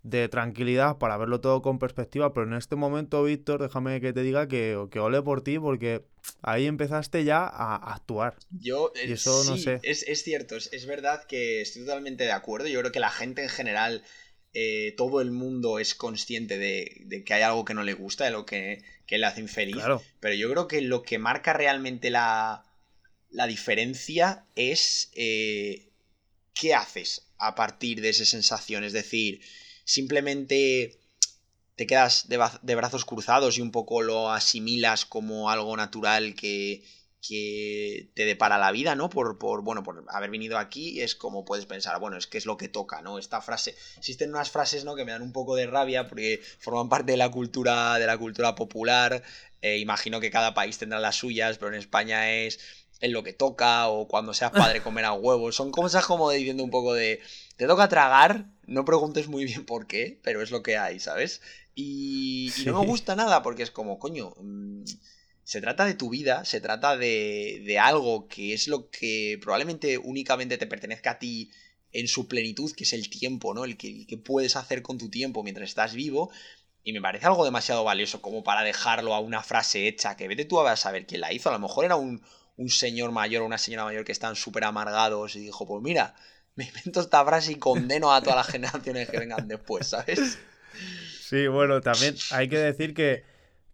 de 0.08 0.28
tranquilidad 0.28 0.98
para 0.98 1.16
verlo 1.16 1.40
todo 1.40 1.62
con 1.62 1.78
perspectiva, 1.78 2.32
pero 2.32 2.46
en 2.46 2.54
este 2.54 2.76
momento, 2.76 3.22
Víctor, 3.22 3.62
déjame 3.62 4.00
que 4.00 4.12
te 4.12 4.22
diga 4.22 4.48
que, 4.48 4.86
que 4.90 4.98
ole 4.98 5.22
por 5.22 5.42
ti 5.42 5.58
porque 5.58 6.04
ahí 6.42 6.66
empezaste 6.66 7.24
ya 7.24 7.44
a 7.46 7.76
actuar. 7.94 8.36
Yo, 8.50 8.92
y 8.94 9.12
eso 9.12 9.44
no 9.44 9.56
sé. 9.56 9.80
Es, 9.82 10.04
cierto, 10.22 10.56
es, 10.56 10.86
verdad 10.86 11.24
que 11.24 11.60
estoy 11.60 11.82
totalmente 11.82 12.24
de 12.24 12.32
acuerdo. 12.32 12.68
Yo 12.68 12.80
creo 12.80 12.92
que 12.92 13.00
la 13.00 13.10
gente 13.10 13.42
en 13.42 13.48
general, 13.48 14.04
eh, 14.54 14.94
todo 14.96 15.20
el 15.20 15.30
mundo 15.30 15.78
es 15.78 15.94
consciente 15.94 16.58
de, 16.58 17.22
que 17.24 17.34
hay 17.34 17.42
algo 17.42 17.64
que 17.64 17.74
no 17.74 17.82
le 17.82 17.94
gusta, 17.94 18.24
de 18.24 18.30
lo 18.30 18.46
que, 18.46 18.82
le 19.08 19.26
hace 19.26 19.40
infeliz. 19.40 19.82
Pero 20.20 20.34
yo 20.34 20.50
creo 20.50 20.68
que 20.68 20.80
lo 20.80 21.02
que 21.02 21.18
marca 21.18 21.52
realmente 21.52 22.10
la, 22.10 22.64
la 23.30 23.46
diferencia 23.46 24.46
es 24.54 25.10
eh, 25.14 25.88
qué 26.54 26.74
haces 26.74 27.26
a 27.38 27.54
partir 27.54 28.00
de 28.00 28.10
esa 28.10 28.24
sensación. 28.24 28.84
Es 28.84 28.92
decir, 28.92 29.40
simplemente 29.88 30.98
te 31.74 31.86
quedas 31.86 32.28
de, 32.28 32.74
brazos 32.74 33.06
cruzados 33.06 33.56
y 33.56 33.62
un 33.62 33.72
poco 33.72 34.02
lo 34.02 34.30
asimilas 34.30 35.06
como 35.06 35.48
algo 35.48 35.76
natural 35.76 36.34
que, 36.34 36.84
te 38.14 38.24
depara 38.24 38.56
la 38.58 38.72
vida, 38.72 38.94
¿no? 38.94 39.10
Por, 39.10 39.38
por, 39.38 39.62
bueno, 39.62 39.82
por 39.82 40.04
haber 40.08 40.30
venido 40.30 40.56
aquí, 40.56 41.02
es 41.02 41.14
como 41.14 41.44
puedes 41.44 41.66
pensar, 41.66 41.98
bueno, 42.00 42.16
es 42.16 42.26
que 42.26 42.38
es 42.38 42.46
lo 42.46 42.56
que 42.56 42.68
toca, 42.68 43.02
¿no? 43.02 43.18
Esta 43.18 43.42
frase, 43.42 43.74
existen 43.98 44.30
unas 44.30 44.50
frases, 44.50 44.84
¿no? 44.84 44.94
Que 44.94 45.04
me 45.04 45.12
dan 45.12 45.20
un 45.20 45.32
poco 45.32 45.54
de 45.54 45.66
rabia 45.66 46.08
porque 46.08 46.40
forman 46.58 46.88
parte 46.88 47.12
de 47.12 47.18
la 47.18 47.30
cultura, 47.30 47.98
de 47.98 48.06
la 48.06 48.16
cultura 48.16 48.54
popular, 48.54 49.22
eh, 49.60 49.78
imagino 49.78 50.20
que 50.20 50.30
cada 50.30 50.54
país 50.54 50.78
tendrá 50.78 51.00
las 51.00 51.16
suyas, 51.16 51.58
pero 51.58 51.72
en 51.72 51.78
España 51.78 52.32
es 52.32 52.60
en 53.00 53.12
lo 53.12 53.22
que 53.22 53.32
toca 53.32 53.88
o 53.88 54.08
cuando 54.08 54.34
seas 54.34 54.50
padre 54.50 54.82
comer 54.82 55.04
a 55.04 55.12
huevos, 55.12 55.54
son 55.54 55.70
cosas 55.70 56.04
como 56.04 56.30
diciendo 56.30 56.64
un 56.64 56.70
poco 56.70 56.94
de 56.94 57.20
te 57.56 57.66
toca 57.66 57.88
tragar, 57.88 58.46
no 58.66 58.84
preguntes 58.84 59.28
muy 59.28 59.44
bien 59.44 59.64
por 59.64 59.86
qué, 59.86 60.20
pero 60.22 60.42
es 60.42 60.50
lo 60.50 60.62
que 60.62 60.76
hay, 60.76 61.00
¿sabes? 61.00 61.40
Y, 61.74 62.52
no 62.66 62.80
me 62.80 62.86
gusta 62.86 63.14
nada 63.14 63.42
porque 63.42 63.62
es 63.62 63.70
como, 63.70 63.98
coño, 64.00 64.34
mm, 64.40 64.82
se 65.44 65.60
trata 65.60 65.84
de 65.84 65.94
tu 65.94 66.10
vida, 66.10 66.44
se 66.44 66.60
trata 66.60 66.96
de, 66.96 67.62
de 67.64 67.78
algo 67.78 68.26
que 68.28 68.52
es 68.52 68.66
lo 68.68 68.90
que 68.90 69.38
probablemente 69.40 69.96
únicamente 69.96 70.58
te 70.58 70.66
pertenezca 70.66 71.12
a 71.12 71.18
ti 71.18 71.50
en 71.92 72.08
su 72.08 72.28
plenitud, 72.28 72.72
que 72.72 72.84
es 72.84 72.92
el 72.92 73.08
tiempo, 73.08 73.54
¿no? 73.54 73.64
El 73.64 73.76
que, 73.76 74.06
que 74.06 74.18
puedes 74.18 74.56
hacer 74.56 74.82
con 74.82 74.98
tu 74.98 75.08
tiempo 75.08 75.42
mientras 75.42 75.68
estás 75.68 75.94
vivo. 75.94 76.30
Y 76.84 76.92
me 76.92 77.00
parece 77.00 77.26
algo 77.26 77.44
demasiado 77.44 77.84
valioso 77.84 78.20
como 78.22 78.42
para 78.42 78.62
dejarlo 78.62 79.14
a 79.14 79.20
una 79.20 79.42
frase 79.42 79.88
hecha 79.88 80.16
que 80.16 80.28
vete 80.28 80.44
tú 80.44 80.60
a 80.60 80.76
saber 80.76 81.06
quién 81.06 81.20
la 81.20 81.32
hizo. 81.32 81.48
A 81.48 81.52
lo 81.52 81.58
mejor 81.58 81.84
era 81.84 81.96
un, 81.96 82.22
un 82.58 82.68
señor 82.68 83.12
mayor 83.12 83.42
o 83.42 83.46
una 83.46 83.56
señora 83.56 83.84
mayor 83.84 84.04
que 84.04 84.12
están 84.12 84.36
súper 84.36 84.64
amargados 84.64 85.34
y 85.36 85.40
dijo, 85.40 85.66
pues 85.66 85.82
mira, 85.82 86.14
me 86.54 86.64
invento 86.64 87.00
esta 87.00 87.24
frase 87.24 87.52
y 87.52 87.56
condeno 87.56 88.12
a 88.12 88.20
todas 88.20 88.36
las 88.36 88.46
generaciones 88.52 89.08
que 89.08 89.18
vengan 89.18 89.48
después, 89.48 89.86
¿sabes? 89.86 90.38
Sí, 91.20 91.46
bueno, 91.46 91.80
también 91.80 92.14
hay 92.32 92.48
que 92.48 92.58
decir 92.58 92.94
que, 92.94 93.24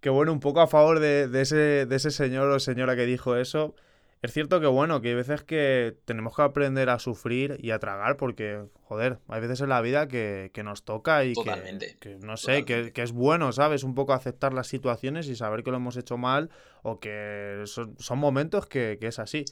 que 0.00 0.10
bueno, 0.10 0.32
un 0.32 0.40
poco 0.40 0.60
a 0.60 0.66
favor 0.66 1.00
de, 1.00 1.28
ese, 1.40 1.86
de 1.86 1.96
ese 1.96 2.10
señor 2.10 2.50
o 2.50 2.60
señora 2.60 2.94
que 2.96 3.06
dijo 3.06 3.36
eso, 3.36 3.74
es 4.24 4.32
cierto 4.32 4.58
que 4.58 4.66
bueno, 4.66 5.02
que 5.02 5.08
hay 5.08 5.14
veces 5.14 5.42
que 5.42 5.98
tenemos 6.06 6.34
que 6.34 6.40
aprender 6.40 6.88
a 6.88 6.98
sufrir 6.98 7.58
y 7.60 7.72
a 7.72 7.78
tragar 7.78 8.16
porque, 8.16 8.64
joder, 8.84 9.18
hay 9.28 9.42
veces 9.42 9.60
en 9.60 9.68
la 9.68 9.82
vida 9.82 10.08
que, 10.08 10.50
nos 10.64 10.82
toca 10.82 11.26
y 11.26 11.34
que, 11.34 12.16
no 12.22 12.38
sé, 12.38 12.64
que, 12.64 12.90
es 12.94 13.12
bueno, 13.12 13.52
¿sabes? 13.52 13.84
Un 13.84 13.94
poco 13.94 14.14
aceptar 14.14 14.54
las 14.54 14.66
situaciones 14.66 15.28
y 15.28 15.36
saber 15.36 15.62
que 15.62 15.70
lo 15.70 15.76
hemos 15.76 15.98
hecho 15.98 16.16
mal 16.16 16.48
o 16.82 17.00
que 17.00 17.64
son, 17.66 17.96
son 17.98 18.18
momentos 18.18 18.66
que, 18.66 18.96
que 18.98 19.08
es 19.08 19.18
así. 19.18 19.44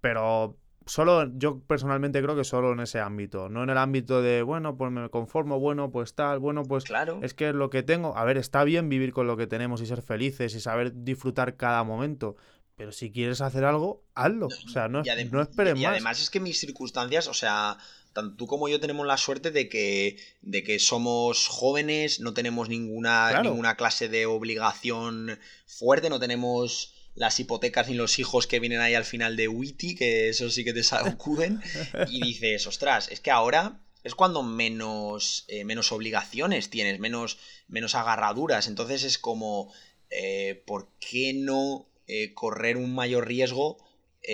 Pero 0.00 0.56
solo, 0.88 1.30
yo 1.36 1.60
personalmente 1.60 2.20
creo 2.22 2.34
que 2.34 2.44
solo 2.44 2.72
en 2.72 2.80
ese 2.80 2.98
ámbito, 3.00 3.48
no 3.48 3.62
en 3.62 3.70
el 3.70 3.78
ámbito 3.78 4.22
de, 4.22 4.42
bueno, 4.42 4.76
pues 4.76 4.90
me 4.90 5.08
conformo, 5.10 5.60
bueno, 5.60 5.90
pues 5.90 6.14
tal, 6.14 6.38
bueno, 6.38 6.64
pues 6.64 6.84
claro. 6.84 7.20
es 7.22 7.34
que 7.34 7.50
es 7.50 7.54
lo 7.54 7.70
que 7.70 7.82
tengo. 7.82 8.16
A 8.16 8.24
ver, 8.24 8.36
está 8.36 8.64
bien 8.64 8.88
vivir 8.88 9.12
con 9.12 9.26
lo 9.26 9.36
que 9.36 9.46
tenemos 9.46 9.80
y 9.80 9.86
ser 9.86 10.02
felices 10.02 10.54
y 10.54 10.60
saber 10.60 11.04
disfrutar 11.04 11.56
cada 11.56 11.84
momento, 11.84 12.36
pero 12.78 12.92
si 12.92 13.10
quieres 13.10 13.40
hacer 13.40 13.64
algo, 13.64 14.04
hazlo. 14.14 14.46
O 14.46 14.68
sea, 14.68 14.86
no, 14.86 15.02
no 15.02 15.42
esperes 15.42 15.74
más. 15.74 15.82
Y 15.82 15.84
además 15.84 16.22
es 16.22 16.30
que 16.30 16.38
mis 16.38 16.60
circunstancias, 16.60 17.26
o 17.26 17.34
sea, 17.34 17.76
tanto 18.12 18.36
tú 18.36 18.46
como 18.46 18.68
yo 18.68 18.78
tenemos 18.78 19.04
la 19.04 19.18
suerte 19.18 19.50
de 19.50 19.68
que, 19.68 20.16
de 20.42 20.62
que 20.62 20.78
somos 20.78 21.48
jóvenes, 21.48 22.20
no 22.20 22.34
tenemos 22.34 22.68
ninguna, 22.68 23.42
ninguna 23.42 23.76
clase 23.76 24.08
de 24.08 24.26
obligación 24.26 25.40
fuerte, 25.66 26.08
no 26.08 26.20
tenemos 26.20 26.94
las 27.16 27.40
hipotecas 27.40 27.88
ni 27.88 27.94
los 27.94 28.20
hijos 28.20 28.46
que 28.46 28.60
vienen 28.60 28.80
ahí 28.80 28.94
al 28.94 29.04
final 29.04 29.34
de 29.34 29.48
Witty, 29.48 29.96
que 29.96 30.28
eso 30.28 30.48
sí 30.48 30.64
que 30.64 30.72
te 30.72 30.82
sacuden, 30.84 31.60
y 32.08 32.22
dices, 32.22 32.68
ostras, 32.68 33.08
es 33.10 33.18
que 33.18 33.32
ahora 33.32 33.80
es 34.04 34.14
cuando 34.14 34.44
menos, 34.44 35.46
eh, 35.48 35.64
menos 35.64 35.90
obligaciones 35.90 36.70
tienes, 36.70 37.00
menos, 37.00 37.38
menos 37.66 37.96
agarraduras, 37.96 38.68
entonces 38.68 39.02
es 39.02 39.18
como, 39.18 39.74
eh, 40.10 40.62
¿por 40.64 40.90
qué 41.00 41.32
no 41.34 41.88
eh, 42.08 42.34
correr 42.34 42.76
un 42.76 42.94
mayor 42.94 43.26
riesgo? 43.26 43.78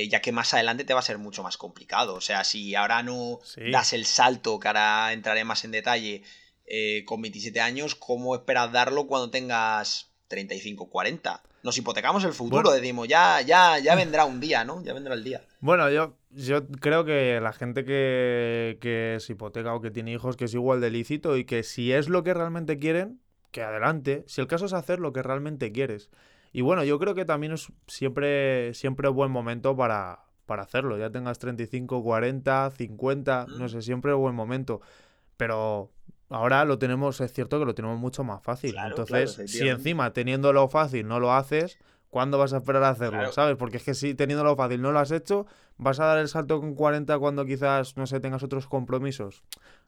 ya 0.09 0.21
que 0.21 0.33
más 0.33 0.53
adelante 0.55 0.83
te 0.83 0.93
va 0.93 1.01
a 1.01 1.05
ser 1.05 1.19
mucho 1.19 1.45
más 1.45 1.57
complicado. 1.57 2.15
O 2.15 2.21
sea, 2.21 2.43
si 2.43 2.75
ahora 2.75 3.05
no 3.05 3.39
das 3.71 3.93
el 3.93 4.07
salto, 4.07 4.59
que 4.59 4.67
ahora 4.67 5.13
entraré 5.13 5.45
más 5.45 5.65
en 5.65 5.71
detalle, 5.71 6.23
con 7.05 7.23
27 7.23 7.61
años, 7.61 7.95
¿cómo 7.95 8.35
esperas 8.35 8.73
darlo 8.73 9.07
cuando 9.07 9.31
tengas 9.31 10.11
35, 10.27 10.89
40? 10.89 11.43
nos 11.65 11.79
hipotecamos 11.79 12.23
el 12.25 12.35
futuro, 12.35 12.71
decimos, 12.71 13.09
ya, 13.09 13.41
ya, 13.41 13.79
ya 13.79 13.95
vendrá 13.97 14.27
un 14.27 14.39
día, 14.39 14.65
¿no? 14.65 14.85
Ya 14.85 14.93
vendrá 14.93 15.15
el 15.15 15.25
día. 15.25 15.43
Bueno, 15.61 15.91
yo, 15.91 16.15
yo 16.31 16.69
creo 16.69 17.05
que 17.05 17.41
la 17.41 17.53
gente 17.53 17.85
que, 17.85 18.79
que 18.81 19.17
se 19.19 19.33
hipoteca 19.33 19.75
o 19.75 19.81
que 19.81 19.91
tiene 19.91 20.13
hijos, 20.13 20.37
que 20.37 20.45
es 20.45 20.55
igual 20.55 20.81
de 20.81 20.91
lícito 20.91 21.37
y 21.37 21.47
que 21.47 21.63
si 21.63 21.93
es 21.93 22.09
lo 22.09 22.23
que 22.23 22.35
realmente 22.35 22.79
quieren, 22.79 23.21
que 23.51 23.63
adelante. 23.63 24.25
Si 24.27 24.43
el 24.43 24.47
caso 24.47 24.67
es 24.67 24.75
hacer 24.75 25.01
lo 25.01 25.13
que 25.13 25.23
realmente 25.23 25.73
quieres. 25.73 26.11
Y 26.55 26.63
bueno, 26.63 26.85
yo 26.85 26.99
creo 26.99 27.15
que 27.15 27.27
también 27.27 27.53
es 27.53 27.71
siempre, 27.89 28.73
siempre 28.73 29.09
buen 29.09 29.31
momento 29.31 29.77
para, 29.77 30.21
para 30.47 30.63
hacerlo. 30.63 30.97
Ya 30.97 31.11
tengas 31.11 31.39
35, 31.39 32.03
40, 32.03 32.71
50, 32.71 33.47
no 33.59 33.65
mm. 33.65 33.69
sé, 33.69 33.83
siempre 33.83 34.13
es 34.13 34.19
buen 34.19 34.35
momento. 34.35 34.81
Pero 35.37 35.91
Ahora 36.31 36.65
lo 36.65 36.79
tenemos, 36.79 37.21
es 37.21 37.33
cierto 37.33 37.59
que 37.59 37.65
lo 37.65 37.75
tenemos 37.75 37.99
mucho 37.99 38.25
más 38.25 38.43
fácil. 38.43 38.75
Entonces, 38.77 39.43
si 39.47 39.69
encima 39.69 40.13
teniéndolo 40.13 40.69
fácil 40.69 41.07
no 41.07 41.21
lo 41.21 41.33
haces, 41.33 41.79
¿cuándo 42.15 42.39
vas 42.39 42.53
a 42.53 42.59
esperar 42.59 42.85
a 42.85 42.91
hacerlo? 42.91 43.33
¿Sabes? 43.33 43.57
Porque 43.57 43.79
es 43.79 43.83
que 43.83 43.93
si 43.93 44.15
teniéndolo 44.15 44.55
fácil 44.55 44.81
no 44.81 44.93
lo 44.93 45.01
has 45.01 45.11
hecho, 45.11 45.47
vas 45.79 45.99
a 45.99 46.05
dar 46.05 46.19
el 46.19 46.29
salto 46.29 46.61
con 46.61 46.77
40 46.77 47.19
cuando 47.19 47.45
quizás, 47.45 47.97
no 47.97 48.07
sé, 48.07 48.21
tengas 48.21 48.45
otros 48.45 48.69
compromisos. 48.69 49.43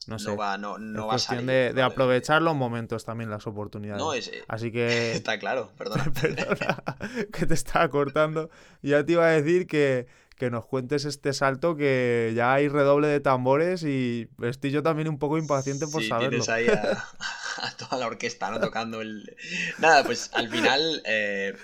No 0.08 0.18
sé. 0.18 0.30
No 0.30 0.36
va, 0.36 0.58
no, 0.58 0.76
no 0.76 1.06
va 1.06 1.14
a 1.14 1.18
salir, 1.20 1.46
de, 1.72 1.82
aprovechar 1.84 2.42
los 2.42 2.56
momentos 2.56 3.04
también, 3.04 3.30
las 3.30 3.46
oportunidades. 3.46 4.02
No, 4.02 4.12
es, 4.12 4.32
Así 4.48 4.72
que. 4.72 5.12
Está 5.12 5.38
claro, 5.38 5.70
perdona. 5.78 6.10
perdona 6.20 6.82
que 7.32 7.46
te 7.46 7.54
estaba 7.54 7.88
cortando. 7.90 8.50
Ya 8.82 9.04
te 9.06 9.12
iba 9.12 9.24
a 9.24 9.30
decir 9.30 9.68
que 9.68 10.08
que 10.36 10.50
nos 10.50 10.66
cuentes 10.66 11.06
este 11.06 11.32
salto 11.32 11.76
que 11.76 12.34
ya 12.36 12.52
hay 12.52 12.68
redoble 12.68 13.08
de 13.08 13.20
tambores 13.20 13.82
y 13.84 14.28
estoy 14.42 14.70
yo 14.70 14.82
también 14.82 15.08
un 15.08 15.18
poco 15.18 15.38
impaciente 15.38 15.86
por 15.86 16.02
sí, 16.02 16.08
saberlo. 16.08 16.42
Tienes 16.42 16.48
ahí 16.50 16.66
a, 16.68 17.70
toda 17.78 17.96
la 17.96 18.06
orquesta, 18.06 18.50
¿no? 18.50 18.60
Tocando 18.60 19.00
el... 19.00 19.34
Nada, 19.78 20.04
pues 20.04 20.30
al 20.34 20.50
final, 20.50 21.02
eh, 21.06 21.56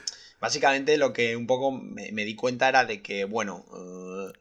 básicamente 0.42 0.98
lo 0.98 1.14
que 1.14 1.36
un 1.36 1.46
poco 1.46 1.72
me, 1.72 2.24
di 2.24 2.36
cuenta 2.36 2.68
era 2.68 2.84
de 2.84 3.00
que, 3.00 3.24
bueno, 3.24 3.64
eh, 3.74 4.32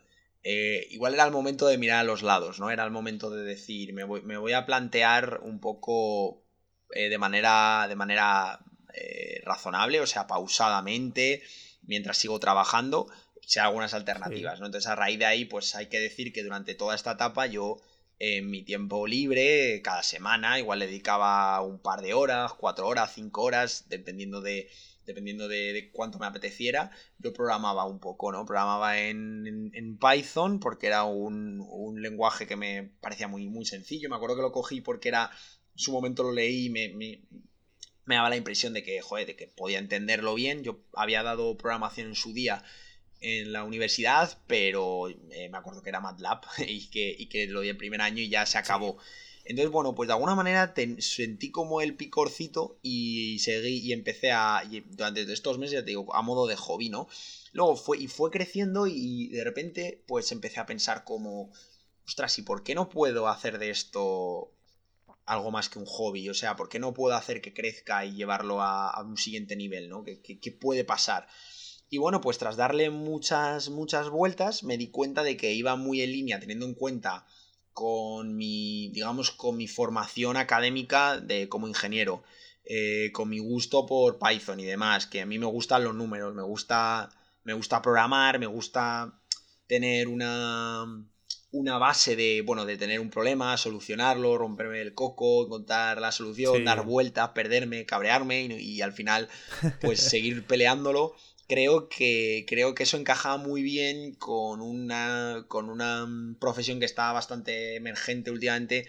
eh, 0.43 0.87
igual 0.89 1.13
era 1.13 1.23
el 1.23 1.31
momento 1.31 1.67
de 1.67 1.77
mirar 1.77 1.99
a 1.99 2.03
los 2.03 2.23
lados, 2.23 2.59
¿no? 2.59 2.69
Era 2.69 2.83
el 2.83 2.91
momento 2.91 3.29
de 3.29 3.43
decir, 3.43 3.93
me 3.93 4.03
voy, 4.03 4.21
me 4.23 4.37
voy 4.37 4.53
a 4.53 4.65
plantear 4.65 5.39
un 5.43 5.59
poco 5.59 6.43
de 6.89 7.17
manera, 7.17 7.85
de 7.87 7.95
manera 7.95 8.59
razonable, 9.45 10.01
o 10.01 10.07
sea, 10.07 10.27
pausadamente, 10.27 11.41
mientras 11.83 12.17
sigo 12.17 12.37
trabajando 12.37 13.07
sea 13.51 13.65
algunas 13.65 13.93
alternativas, 13.93 14.59
¿no? 14.59 14.67
Entonces 14.67 14.89
a 14.89 14.95
raíz 14.95 15.19
de 15.19 15.25
ahí, 15.25 15.45
pues 15.45 15.75
hay 15.75 15.87
que 15.87 15.99
decir 15.99 16.31
que 16.31 16.43
durante 16.43 16.75
toda 16.75 16.95
esta 16.95 17.11
etapa 17.11 17.47
yo 17.47 17.81
en 18.19 18.49
mi 18.49 18.63
tiempo 18.63 19.07
libre, 19.07 19.81
cada 19.81 20.03
semana, 20.03 20.59
igual 20.59 20.79
le 20.79 20.87
dedicaba 20.87 21.59
un 21.61 21.79
par 21.79 22.01
de 22.01 22.13
horas, 22.13 22.53
cuatro 22.53 22.87
horas, 22.87 23.11
cinco 23.15 23.41
horas, 23.41 23.85
dependiendo 23.89 24.41
de, 24.41 24.69
dependiendo 25.11 25.47
de, 25.47 25.89
cuánto 25.93 26.19
me 26.19 26.25
apeteciera, 26.25 26.91
yo 27.19 27.33
programaba 27.33 27.85
un 27.85 27.99
poco, 27.99 28.31
¿no? 28.31 28.45
Programaba 28.45 28.99
en, 28.99 29.97
Python 29.99 30.59
porque 30.59 30.87
era 30.87 31.03
un, 31.03 32.01
lenguaje 32.01 32.47
que 32.47 32.55
me 32.55 32.91
parecía 33.01 33.27
muy, 33.27 33.47
muy 33.47 33.65
sencillo. 33.65 34.09
Me 34.09 34.15
acuerdo 34.15 34.35
que 34.35 34.41
lo 34.41 34.51
cogí 34.51 34.81
porque 34.81 35.09
era, 35.09 35.29
en 35.73 35.79
su 35.79 35.91
momento 35.91 36.23
lo 36.23 36.31
leí 36.31 36.65
y 36.65 36.69
me, 36.69 36.89
me, 36.89 38.15
daba 38.15 38.29
la 38.29 38.37
impresión 38.37 38.73
de 38.73 38.83
que, 38.83 39.01
joder, 39.01 39.27
de 39.27 39.35
que 39.35 39.47
podía 39.47 39.79
entenderlo 39.79 40.33
bien. 40.35 40.63
Yo 40.63 40.83
había 40.93 41.23
dado 41.23 41.57
programación 41.57 42.07
en 42.07 42.15
su 42.15 42.33
día 42.33 42.63
en 43.19 43.53
la 43.53 43.63
universidad, 43.63 44.37
pero 44.47 45.09
eh, 45.09 45.49
me 45.49 45.57
acuerdo 45.57 45.83
que 45.83 45.89
era 45.89 45.99
MATLAB 45.99 46.41
y 46.67 46.89
que, 46.89 47.15
y 47.17 47.27
que 47.27 47.47
lo 47.47 47.61
di 47.61 47.69
en 47.69 47.77
primer 47.77 48.01
año 48.01 48.21
y 48.21 48.29
ya 48.29 48.45
se 48.45 48.57
acabó. 48.57 48.97
Entonces, 49.45 49.71
bueno, 49.71 49.95
pues 49.95 50.07
de 50.07 50.13
alguna 50.13 50.35
manera 50.35 50.73
sentí 50.99 51.51
como 51.51 51.81
el 51.81 51.95
picorcito 51.95 52.77
y 52.81 53.39
seguí 53.39 53.79
y 53.79 53.93
empecé 53.93 54.31
a, 54.31 54.63
durante 54.91 55.31
estos 55.31 55.57
meses, 55.57 55.73
ya 55.73 55.79
te 55.81 55.91
digo, 55.91 56.13
a 56.15 56.21
modo 56.21 56.47
de 56.47 56.55
hobby, 56.55 56.89
¿no? 56.89 57.07
Luego 57.53 57.75
fue, 57.75 57.97
y 57.97 58.07
fue 58.07 58.31
creciendo 58.31 58.87
y 58.87 59.29
de 59.29 59.43
repente, 59.43 60.03
pues 60.07 60.31
empecé 60.31 60.59
a 60.59 60.65
pensar 60.65 61.03
como, 61.03 61.51
ostras, 62.05 62.37
¿y 62.37 62.43
por 62.43 62.63
qué 62.63 62.75
no 62.75 62.89
puedo 62.89 63.27
hacer 63.27 63.57
de 63.57 63.71
esto 63.71 64.51
algo 65.25 65.51
más 65.51 65.69
que 65.69 65.79
un 65.79 65.85
hobby? 65.85 66.29
O 66.29 66.33
sea, 66.33 66.55
¿por 66.55 66.69
qué 66.69 66.79
no 66.79 66.93
puedo 66.93 67.15
hacer 67.15 67.41
que 67.41 67.53
crezca 67.53 68.05
y 68.05 68.13
llevarlo 68.13 68.61
a, 68.61 69.01
un 69.03 69.17
siguiente 69.17 69.55
nivel, 69.55 69.89
¿no? 69.89 70.03
¿Qué, 70.03 70.21
qué 70.21 70.51
puede 70.51 70.83
pasar? 70.83 71.27
Y 71.89 71.97
bueno, 71.97 72.21
pues 72.21 72.37
tras 72.37 72.55
darle 72.55 72.89
muchas, 72.89 73.69
muchas 73.69 74.09
vueltas, 74.09 74.63
me 74.63 74.77
di 74.77 74.87
cuenta 74.87 75.23
de 75.23 75.35
que 75.35 75.51
iba 75.51 75.75
muy 75.75 76.01
en 76.01 76.13
línea, 76.13 76.39
teniendo 76.39 76.65
en 76.65 76.73
cuenta 76.73 77.25
con 77.73 78.35
mi, 78.35 78.89
digamos, 78.89 79.31
con 79.31 79.57
mi 79.57 79.67
formación 79.67 80.37
académica 80.37 81.19
de, 81.19 81.49
como 81.49 81.67
ingeniero, 81.67 82.23
eh, 82.65 83.11
con 83.13 83.29
mi 83.29 83.39
gusto 83.39 83.85
por 83.85 84.19
Python 84.19 84.59
y 84.59 84.65
demás, 84.65 85.07
que 85.07 85.21
a 85.21 85.25
mí 85.25 85.39
me 85.39 85.45
gustan 85.45 85.83
los 85.83 85.95
números, 85.95 86.33
me 86.33 86.43
gusta, 86.43 87.09
me 87.43 87.53
gusta 87.53 87.81
programar, 87.81 88.39
me 88.39 88.45
gusta 88.45 89.19
tener 89.67 90.07
una, 90.07 90.85
una 91.51 91.77
base 91.77 92.15
de, 92.15 92.41
bueno, 92.45 92.65
de 92.65 92.77
tener 92.77 92.99
un 92.99 93.09
problema, 93.09 93.57
solucionarlo, 93.57 94.37
romperme 94.37 94.81
el 94.81 94.93
coco, 94.93 95.45
encontrar 95.45 95.99
la 95.99 96.11
solución, 96.11 96.63
dar 96.63 96.85
vueltas, 96.85 97.29
perderme, 97.29 97.85
cabrearme 97.85 98.43
y, 98.43 98.81
al 98.81 98.93
final, 98.93 99.27
pues 99.81 99.99
seguir 100.09 100.45
peleándolo 100.45 101.13
creo 101.51 101.89
que, 101.89 102.45
creo 102.47 102.73
que 102.73 102.83
eso 102.83 102.95
encaja 102.95 103.35
muy 103.35 103.61
bien 103.61 104.15
con 104.15 104.61
una, 104.61 105.43
con 105.49 105.69
una 105.69 106.07
profesión 106.39 106.79
que 106.79 106.85
está 106.85 107.11
bastante 107.11 107.75
emergente 107.75 108.31
últimamente, 108.31 108.87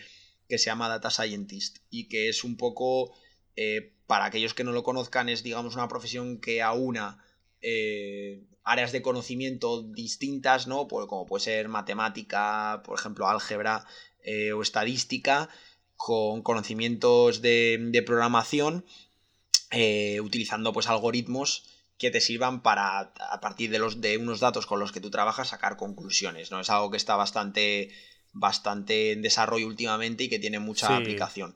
que 0.49 0.59
se 0.59 0.67
llama 0.67 0.89
Data 0.89 1.11
Scientist, 1.11 1.79
y 1.91 2.09
que 2.09 2.29
es 2.29 2.45
un 2.45 2.57
poco, 2.57 3.17
eh, 3.57 3.91
para 4.07 4.27
aquellos 4.27 4.55
que 4.55 4.63
no 4.63 4.71
lo 4.71 4.85
conozcan, 4.85 5.29
es 5.29 5.43
digamos 5.43 5.75
una 5.75 5.89
profesión 5.89 6.41
que 6.41 6.63
aúna 6.63 7.25
eh, 7.63 8.45
áreas 8.63 8.93
de 8.93 9.03
conocimiento 9.03 9.83
distintas, 9.83 10.69
¿no? 10.69 10.87
Pues 10.87 11.09
como 11.09 11.27
puede 11.27 11.43
ser 11.43 11.69
matemática, 11.69 12.81
por 12.85 12.97
ejemplo, 12.97 13.27
álgebra 13.27 13.87
eh, 14.23 14.53
o 14.53 14.63
estadística, 14.63 15.49
con 15.97 16.43
conocimientos 16.43 17.43
de, 17.43 17.89
de 17.91 18.03
programación, 18.03 18.85
utilizando 20.21 20.73
pues 20.73 20.87
algoritmos 20.87 21.72
que 21.99 22.11
te 22.11 22.21
sirvan 22.21 22.63
para, 22.63 22.99
a 22.99 23.41
partir 23.41 23.71
de, 23.71 23.79
los, 23.79 24.01
de 24.01 24.19
unos 24.19 24.41
datos 24.41 24.67
con 24.67 24.81
los 24.81 24.93
que 24.93 25.01
tú 25.01 25.11
trabajas, 25.11 25.49
sacar 25.49 25.77
conclusiones, 25.77 26.51
¿no? 26.51 26.61
Es 26.61 26.71
algo 26.71 26.91
que 26.91 26.97
está 26.97 27.17
bastante, 27.17 27.91
bastante 28.33 29.13
en 29.13 29.23
desarrollo 29.23 29.67
últimamente 29.67 30.25
y 30.25 30.29
que 30.29 30.39
tiene 30.39 30.59
mucha 30.59 30.97
aplicación. 30.97 31.55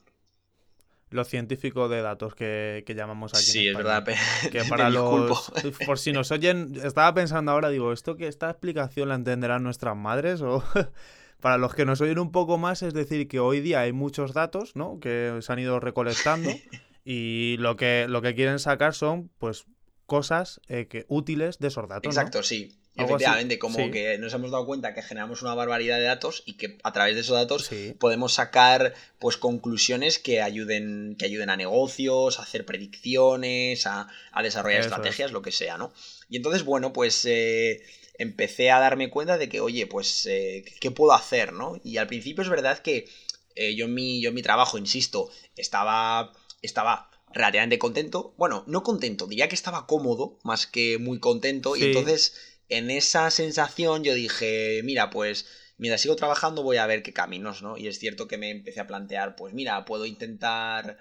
Lo 1.10 1.24
científico 1.24 1.88
de 1.88 2.02
datos 2.02 2.34
que, 2.34 2.84
llamamos 2.88 3.32
aquí. 3.34 3.44
Sí, 3.44 3.68
es 3.68 3.76
verdad. 3.76 4.04
Que 4.50 4.64
para 4.68 4.90
los. 4.90 5.52
Por 5.86 5.98
si 6.00 6.12
nos 6.12 6.32
oyen, 6.32 6.74
estaba 6.82 7.14
pensando 7.14 7.52
ahora, 7.52 7.68
digo, 7.68 7.92
¿esto 7.92 8.16
que 8.16 8.26
esta 8.26 8.50
explicación 8.50 9.08
la 9.08 9.14
entenderán 9.14 9.62
nuestras 9.62 9.96
madres? 9.96 10.42
O 10.42 10.64
para 11.40 11.58
los 11.58 11.74
que 11.74 11.84
nos 11.84 12.00
oyen 12.00 12.18
un 12.18 12.32
poco 12.32 12.58
más, 12.58 12.82
es 12.82 12.92
decir, 12.92 13.28
que 13.28 13.38
hoy 13.38 13.60
día 13.60 13.80
hay 13.80 13.92
muchos 13.92 14.32
datos, 14.32 14.74
¿no? 14.74 14.98
Que 14.98 15.38
se 15.40 15.52
han 15.52 15.60
ido 15.60 15.78
recolectando. 15.78 16.50
y 17.04 17.56
lo 17.58 17.76
que, 17.76 18.06
lo 18.08 18.20
que 18.20 18.34
quieren 18.34 18.58
sacar 18.58 18.92
son, 18.92 19.30
pues, 19.38 19.66
cosas 20.06 20.60
eh, 20.68 20.86
que, 20.88 21.04
útiles 21.08 21.58
de 21.58 21.68
esos 21.68 21.88
datos. 21.88 22.06
Exacto, 22.16 22.42
sí. 22.42 22.78
Efectivamente, 22.98 23.58
como 23.58 23.90
que 23.90 24.16
nos 24.16 24.32
hemos 24.32 24.50
dado 24.50 24.64
cuenta 24.64 24.94
que 24.94 25.02
generamos 25.02 25.42
una 25.42 25.54
barbaridad 25.54 25.98
de 25.98 26.04
datos 26.04 26.42
y 26.46 26.54
que 26.54 26.78
a 26.82 26.94
través 26.94 27.14
de 27.14 27.20
esos 27.20 27.36
datos 27.36 27.68
podemos 27.98 28.32
sacar 28.32 28.94
pues 29.18 29.36
conclusiones 29.36 30.18
que 30.18 30.40
ayuden, 30.40 31.14
que 31.18 31.26
ayuden 31.26 31.50
a 31.50 31.58
negocios, 31.58 32.38
a 32.38 32.42
hacer 32.42 32.64
predicciones, 32.64 33.86
a, 33.86 34.08
desarrollar 34.42 34.80
estrategias, 34.80 35.30
lo 35.30 35.42
que 35.42 35.52
sea, 35.52 35.76
¿no? 35.76 35.92
Y 36.30 36.38
entonces, 36.38 36.64
bueno, 36.64 36.94
pues 36.94 37.22
eh, 37.26 37.82
empecé 38.16 38.70
a 38.70 38.80
darme 38.80 39.10
cuenta 39.10 39.36
de 39.36 39.50
que, 39.50 39.60
oye, 39.60 39.86
pues, 39.86 40.24
eh, 40.24 40.64
¿qué 40.80 40.90
puedo 40.90 41.12
hacer, 41.12 41.52
no? 41.52 41.78
Y 41.84 41.98
al 41.98 42.06
principio 42.06 42.42
es 42.42 42.48
verdad 42.48 42.78
que 42.78 43.10
yo, 43.54 43.84
en 43.84 43.94
mi, 43.94 44.22
yo 44.22 44.30
en 44.30 44.34
mi 44.34 44.42
trabajo, 44.42 44.78
insisto, 44.78 45.30
estaba, 45.54 46.32
estaba 46.62 47.10
relativamente 47.32 47.78
contento. 47.78 48.34
Bueno, 48.36 48.64
no 48.66 48.82
contento, 48.82 49.26
diría 49.26 49.48
que 49.48 49.54
estaba 49.54 49.86
cómodo, 49.86 50.38
más 50.42 50.66
que 50.66 50.98
muy 50.98 51.18
contento. 51.18 51.76
Y 51.76 51.84
entonces, 51.84 52.34
en 52.68 52.90
esa 52.90 53.30
sensación, 53.30 54.04
yo 54.04 54.14
dije, 54.14 54.80
mira, 54.84 55.10
pues 55.10 55.46
mientras 55.78 56.00
sigo 56.00 56.16
trabajando 56.16 56.62
voy 56.62 56.78
a 56.78 56.86
ver 56.86 57.02
qué 57.02 57.12
caminos, 57.12 57.62
¿no? 57.62 57.76
Y 57.76 57.88
es 57.88 57.98
cierto 57.98 58.28
que 58.28 58.38
me 58.38 58.50
empecé 58.50 58.80
a 58.80 58.86
plantear, 58.86 59.36
pues 59.36 59.54
mira, 59.54 59.84
puedo 59.84 60.06
intentar 60.06 60.98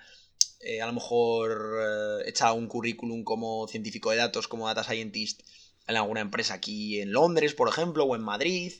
eh, 0.60 0.82
a 0.82 0.88
lo 0.88 0.94
mejor 0.94 1.80
eh, 1.82 2.30
echar 2.30 2.54
un 2.54 2.68
currículum 2.68 3.24
como 3.24 3.68
científico 3.68 4.12
de 4.12 4.18
datos, 4.18 4.48
como 4.48 4.68
data 4.68 4.84
scientist 4.84 5.42
en 5.88 5.96
alguna 5.96 6.22
empresa 6.22 6.56
aquí 6.56 7.00
en 7.00 7.12
Londres, 7.12 7.54
por 7.54 7.70
ejemplo, 7.70 8.06
o 8.06 8.16
en 8.16 8.24
Madrid. 8.24 8.74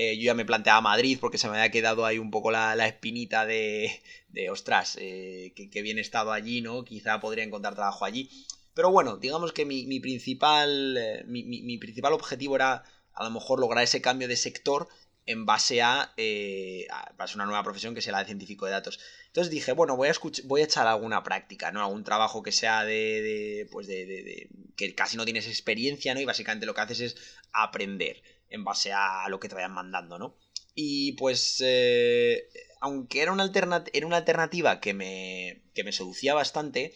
Eh, 0.00 0.16
yo 0.16 0.26
ya 0.26 0.34
me 0.34 0.44
planteaba 0.44 0.80
Madrid 0.80 1.18
porque 1.20 1.38
se 1.38 1.48
me 1.48 1.56
había 1.56 1.72
quedado 1.72 2.06
ahí 2.06 2.20
un 2.20 2.30
poco 2.30 2.52
la, 2.52 2.86
espinita 2.86 3.44
de, 3.46 4.00
de 4.28 4.48
ostras, 4.48 4.96
eh, 5.00 5.52
que, 5.56 5.82
bien 5.82 5.98
he 5.98 6.00
estado 6.02 6.30
allí, 6.30 6.60
¿no? 6.60 6.84
Quizá 6.84 7.18
podría 7.18 7.42
encontrar 7.42 7.74
trabajo 7.74 8.04
allí. 8.04 8.30
Pero 8.74 8.92
bueno, 8.92 9.16
digamos 9.16 9.52
que 9.52 9.64
mi, 9.64 9.98
principal, 9.98 10.96
eh, 10.96 11.24
mi, 11.26 11.78
principal 11.78 12.12
objetivo 12.12 12.54
era 12.54 12.84
a 13.12 13.24
lo 13.24 13.30
mejor 13.30 13.58
lograr 13.58 13.82
ese 13.82 14.00
cambio 14.00 14.28
de 14.28 14.36
sector 14.36 14.86
en 15.26 15.46
base 15.46 15.82
a, 15.82 16.12
eh, 16.16 16.86
una 17.34 17.46
nueva 17.46 17.64
profesión 17.64 17.96
que 17.96 18.00
sea 18.00 18.12
la 18.12 18.20
de 18.20 18.26
científico 18.26 18.66
de 18.66 18.72
datos. 18.72 19.00
Entonces 19.26 19.50
dije, 19.50 19.72
bueno, 19.72 19.96
voy 19.96 20.10
a, 20.10 20.12
voy 20.44 20.60
a 20.60 20.64
echar 20.64 20.86
alguna 20.86 21.24
práctica, 21.24 21.72
¿no? 21.72 21.80
Algún 21.82 22.04
trabajo 22.04 22.44
que 22.44 22.52
sea 22.52 22.84
de, 22.84 23.20
de 23.20 23.68
pues 23.72 23.88
de, 23.88 24.06
de, 24.06 24.48
que 24.76 24.94
casi 24.94 25.16
no 25.16 25.24
tienes 25.24 25.48
experiencia, 25.48 26.14
¿no? 26.14 26.20
Y 26.20 26.24
básicamente 26.24 26.66
lo 26.66 26.74
que 26.74 26.82
haces 26.82 27.00
es 27.00 27.16
aprender 27.52 28.22
en 28.50 28.64
base 28.64 28.92
a 28.92 29.28
lo 29.28 29.40
que 29.40 29.48
te 29.48 29.54
vayan 29.54 29.72
mandando, 29.72 30.18
¿no? 30.18 30.36
Y 30.74 31.12
pues, 31.12 31.62
eh, 31.64 32.48
aunque 32.80 33.22
era 33.22 33.32
una, 33.32 33.50
era 33.92 34.06
una 34.06 34.16
alternativa 34.16 34.80
que 34.80 34.94
me, 34.94 35.62
que 35.74 35.82
me 35.82 35.92
seducía 35.92 36.34
bastante, 36.34 36.94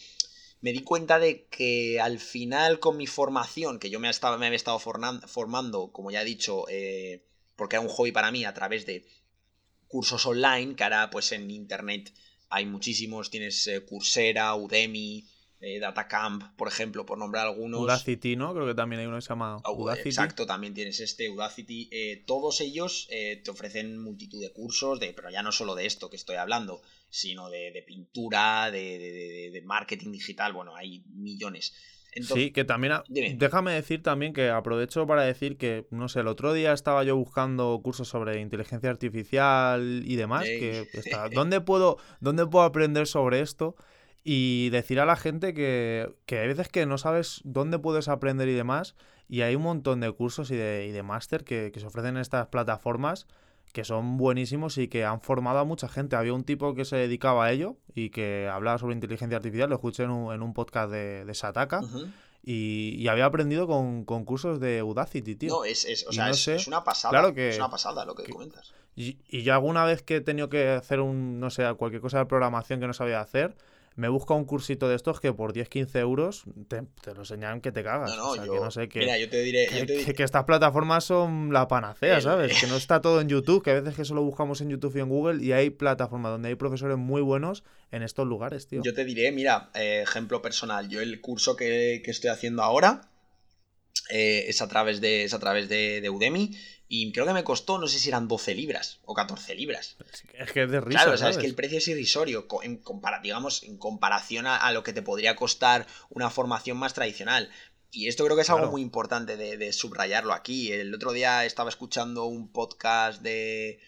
me 0.60 0.72
di 0.72 0.84
cuenta 0.84 1.18
de 1.18 1.46
que 1.48 2.00
al 2.00 2.20
final 2.20 2.78
con 2.78 2.96
mi 2.96 3.08
formación, 3.08 3.80
que 3.80 3.90
yo 3.90 3.98
me, 3.98 4.08
me 4.38 4.46
había 4.46 4.56
estado 4.56 4.78
formando, 4.78 5.90
como 5.90 6.12
ya 6.12 6.22
he 6.22 6.24
dicho, 6.24 6.66
eh, 6.68 7.24
porque 7.56 7.76
era 7.76 7.80
un 7.80 7.88
hobby 7.88 8.12
para 8.12 8.30
mí 8.30 8.44
a 8.44 8.54
través 8.54 8.86
de 8.86 9.04
cursos 9.88 10.24
online, 10.26 10.76
que 10.76 10.84
ahora 10.84 11.10
pues 11.10 11.32
en 11.32 11.50
internet 11.50 12.14
hay 12.48 12.66
muchísimos, 12.66 13.30
tienes 13.30 13.66
eh, 13.66 13.84
Coursera, 13.84 14.54
Udemy, 14.54 15.26
eh, 15.64 15.78
Datacamp, 15.78 16.42
por 16.56 16.66
ejemplo, 16.66 17.06
por 17.06 17.18
nombrar 17.18 17.46
algunos. 17.46 17.80
Udacity, 17.80 18.34
¿no? 18.34 18.52
Creo 18.52 18.66
que 18.66 18.74
también 18.74 18.98
hay 18.98 19.06
uno 19.06 19.16
que 19.16 19.22
se 19.22 19.28
llama 19.28 19.62
Udacity. 19.64 20.08
Exacto, 20.08 20.44
también 20.44 20.74
tienes 20.74 20.98
este 20.98 21.30
Udacity. 21.30 21.88
Eh, 21.92 22.24
todos 22.26 22.60
ellos 22.60 23.06
eh, 23.10 23.40
te 23.44 23.52
ofrecen 23.52 23.96
multitud 23.96 24.40
de 24.40 24.52
cursos, 24.52 24.98
de, 24.98 25.12
pero 25.12 25.30
ya 25.30 25.40
no 25.44 25.52
solo 25.52 25.76
de 25.76 25.86
esto 25.86 26.10
que 26.10 26.16
estoy 26.16 26.34
hablando, 26.34 26.82
sino 27.10 27.48
de, 27.48 27.84
pintura, 27.86 28.72
de, 28.72 29.62
marketing 29.64 30.10
digital, 30.10 30.52
bueno, 30.52 30.74
hay 30.74 31.04
millones. 31.14 31.74
sí, 32.22 32.50
que 32.50 32.64
también. 32.64 32.94
Déjame 33.36 33.72
decir 33.72 34.02
también 34.02 34.32
que 34.32 34.50
aprovecho 34.50 35.06
para 35.06 35.22
decir 35.22 35.58
que, 35.58 35.86
no 35.90 36.08
sé, 36.08 36.20
el 36.20 36.26
otro 36.26 36.54
día 36.54 36.72
estaba 36.72 37.04
yo 37.04 37.14
buscando 37.14 37.80
cursos 37.84 38.08
sobre 38.08 38.40
inteligencia 38.40 38.90
artificial 38.90 40.02
y 40.04 40.16
demás. 40.16 40.42
Que 40.42 40.88
está, 40.92 41.28
¿dónde, 41.32 41.60
puedo, 41.60 41.98
¿Dónde 42.18 42.48
puedo 42.48 42.64
aprender 42.64 43.06
sobre 43.06 43.38
esto? 43.38 43.76
Y 44.24 44.70
decir 44.70 45.00
a 45.00 45.06
la 45.06 45.16
gente 45.16 45.54
que, 45.54 46.14
que, 46.26 46.38
hay 46.38 46.48
veces 46.48 46.68
que 46.68 46.86
no 46.86 46.98
sabes 46.98 47.40
dónde 47.44 47.78
puedes 47.78 48.08
aprender 48.08 48.48
y 48.48 48.54
demás, 48.54 48.94
y 49.28 49.42
hay 49.42 49.56
un 49.56 49.62
montón 49.62 50.00
de 50.00 50.12
cursos 50.12 50.50
y 50.50 50.56
de, 50.56 50.86
y 50.88 50.92
de 50.92 51.02
máster 51.02 51.44
que, 51.44 51.72
se 51.74 51.86
ofrecen 51.86 52.16
en 52.16 52.20
estas 52.20 52.48
plataformas 52.48 53.26
que 53.72 53.84
son 53.84 54.18
buenísimos 54.18 54.76
y 54.76 54.88
que 54.88 55.06
han 55.06 55.22
formado 55.22 55.58
a 55.58 55.64
mucha 55.64 55.88
gente. 55.88 56.14
Había 56.14 56.34
un 56.34 56.44
tipo 56.44 56.74
que 56.74 56.84
se 56.84 56.96
dedicaba 56.96 57.46
a 57.46 57.52
ello 57.52 57.78
y 57.94 58.10
que 58.10 58.46
hablaba 58.52 58.76
sobre 58.76 58.94
inteligencia 58.94 59.38
artificial, 59.38 59.70
lo 59.70 59.76
escuché 59.76 60.02
en 60.02 60.10
un, 60.10 60.34
en 60.34 60.42
un 60.42 60.52
podcast 60.52 60.92
de, 60.92 61.24
de 61.24 61.34
Sataka. 61.34 61.80
y, 62.42 63.08
había 63.08 63.24
aprendido 63.24 63.66
con, 63.66 64.04
con, 64.04 64.26
cursos 64.26 64.60
de 64.60 64.82
Udacity, 64.82 65.36
tío. 65.36 65.48
No, 65.48 65.64
es, 65.64 65.86
es, 65.86 66.06
o 66.06 66.12
sea, 66.12 66.28
es, 66.28 66.66
una 66.66 66.84
pasada. 66.84 67.12
Claro 67.12 67.34
que, 67.34 67.48
es 67.48 67.56
una 67.56 67.70
pasada 67.70 68.04
lo 68.04 68.14
que, 68.14 68.24
comentas. 68.24 68.74
Y, 68.94 69.16
y, 69.26 69.42
yo 69.42 69.54
alguna 69.54 69.86
vez 69.86 70.02
que 70.02 70.16
he 70.16 70.20
tenido 70.20 70.50
que 70.50 70.68
hacer 70.68 71.00
un, 71.00 71.40
no 71.40 71.48
sé, 71.48 71.64
cualquier 71.78 72.02
cosa 72.02 72.18
de 72.18 72.26
programación 72.26 72.78
que 72.78 72.86
no 72.86 72.92
sabía 72.92 73.22
hacer, 73.22 73.56
me 73.96 74.08
busca 74.08 74.34
un 74.34 74.44
cursito 74.44 74.88
de 74.88 74.96
estos 74.96 75.20
que 75.20 75.32
por 75.32 75.52
10-15 75.52 75.98
euros 75.98 76.44
te, 76.68 76.82
lo 77.12 77.20
enseñan 77.20 77.60
que 77.60 77.72
te 77.72 77.82
cagas. 77.82 78.10
No, 78.10 78.16
no, 78.16 78.30
o 78.30 78.34
sea, 78.34 78.44
yo, 78.44 78.52
que 78.54 78.60
no 78.60 78.70
sé 78.70 78.88
qué. 78.88 79.00
Mira, 79.00 79.18
yo 79.18 79.28
te 79.28 79.42
diré. 79.42 79.66
Que, 79.66 80.22
estas 80.22 80.44
plataformas 80.44 81.04
son 81.04 81.52
la 81.52 81.68
panacea, 81.68 82.20
¿sabes? 82.20 82.60
que 82.60 82.66
no 82.66 82.76
está 82.76 83.00
todo 83.00 83.20
en 83.20 83.28
YouTube, 83.28 83.62
que 83.62 83.70
a 83.70 83.80
veces 83.80 83.94
que 83.94 84.04
solo 84.04 84.22
buscamos 84.22 84.60
en 84.60 84.70
YouTube 84.70 84.96
y 84.96 85.00
en 85.00 85.08
Google 85.08 85.44
y 85.44 85.52
hay 85.52 85.70
plataformas 85.70 86.32
donde 86.32 86.48
hay 86.48 86.54
profesores 86.54 86.96
muy 86.96 87.22
buenos 87.22 87.64
en 87.90 88.02
estos 88.02 88.26
lugares, 88.26 88.66
tío. 88.66 88.82
Yo 88.82 88.94
te 88.94 89.04
diré, 89.04 89.32
mira, 89.32 89.70
eh, 89.74 90.00
ejemplo 90.02 90.40
personal. 90.42 90.88
Yo 90.88 91.00
el 91.00 91.20
curso 91.20 91.56
que, 91.56 92.02
que 92.04 92.10
estoy 92.10 92.30
haciendo 92.30 92.62
ahora 92.62 93.11
eh, 94.14 94.50
es 94.50 94.60
a 94.60 94.68
través, 94.68 95.00
de, 95.00 95.24
es 95.24 95.32
a 95.32 95.38
través 95.38 95.70
de, 95.70 96.06
Udemy. 96.10 96.54
Y 96.86 97.10
creo 97.12 97.24
que 97.24 97.32
me 97.32 97.44
costó, 97.44 97.78
no 97.78 97.88
sé 97.88 97.98
si 97.98 98.10
eran 98.10 98.28
12 98.28 98.54
libras 98.54 99.00
o 99.06 99.14
14 99.14 99.54
libras. 99.54 99.96
Es 100.34 100.52
que 100.52 100.64
es 100.64 100.70
de 100.70 100.82
risa. 100.82 100.98
Claro, 100.98 101.14
o 101.14 101.16
sea, 101.16 101.30
es 101.30 101.38
que 101.38 101.46
el 101.46 101.54
precio 101.54 101.78
es 101.78 101.88
irrisorio, 101.88 102.46
en, 102.62 102.82
digamos, 103.22 103.62
en 103.62 103.78
comparación 103.78 104.46
a, 104.46 104.70
lo 104.72 104.82
que 104.82 104.92
te 104.92 105.00
podría 105.00 105.34
costar 105.34 105.86
una 106.10 106.28
formación 106.28 106.76
más 106.76 106.92
tradicional. 106.92 107.48
Y 107.90 108.08
esto 108.08 108.22
creo 108.24 108.36
que 108.36 108.42
es 108.42 108.50
algo 108.50 108.70
muy 108.70 108.82
importante 108.82 109.38
de, 109.38 109.72
subrayarlo 109.72 110.34
aquí. 110.34 110.70
El 110.70 110.94
otro 110.94 111.12
día 111.12 111.46
estaba 111.46 111.70
escuchando 111.70 112.26
un 112.26 112.52
podcast 112.52 113.22
de, 113.22 113.80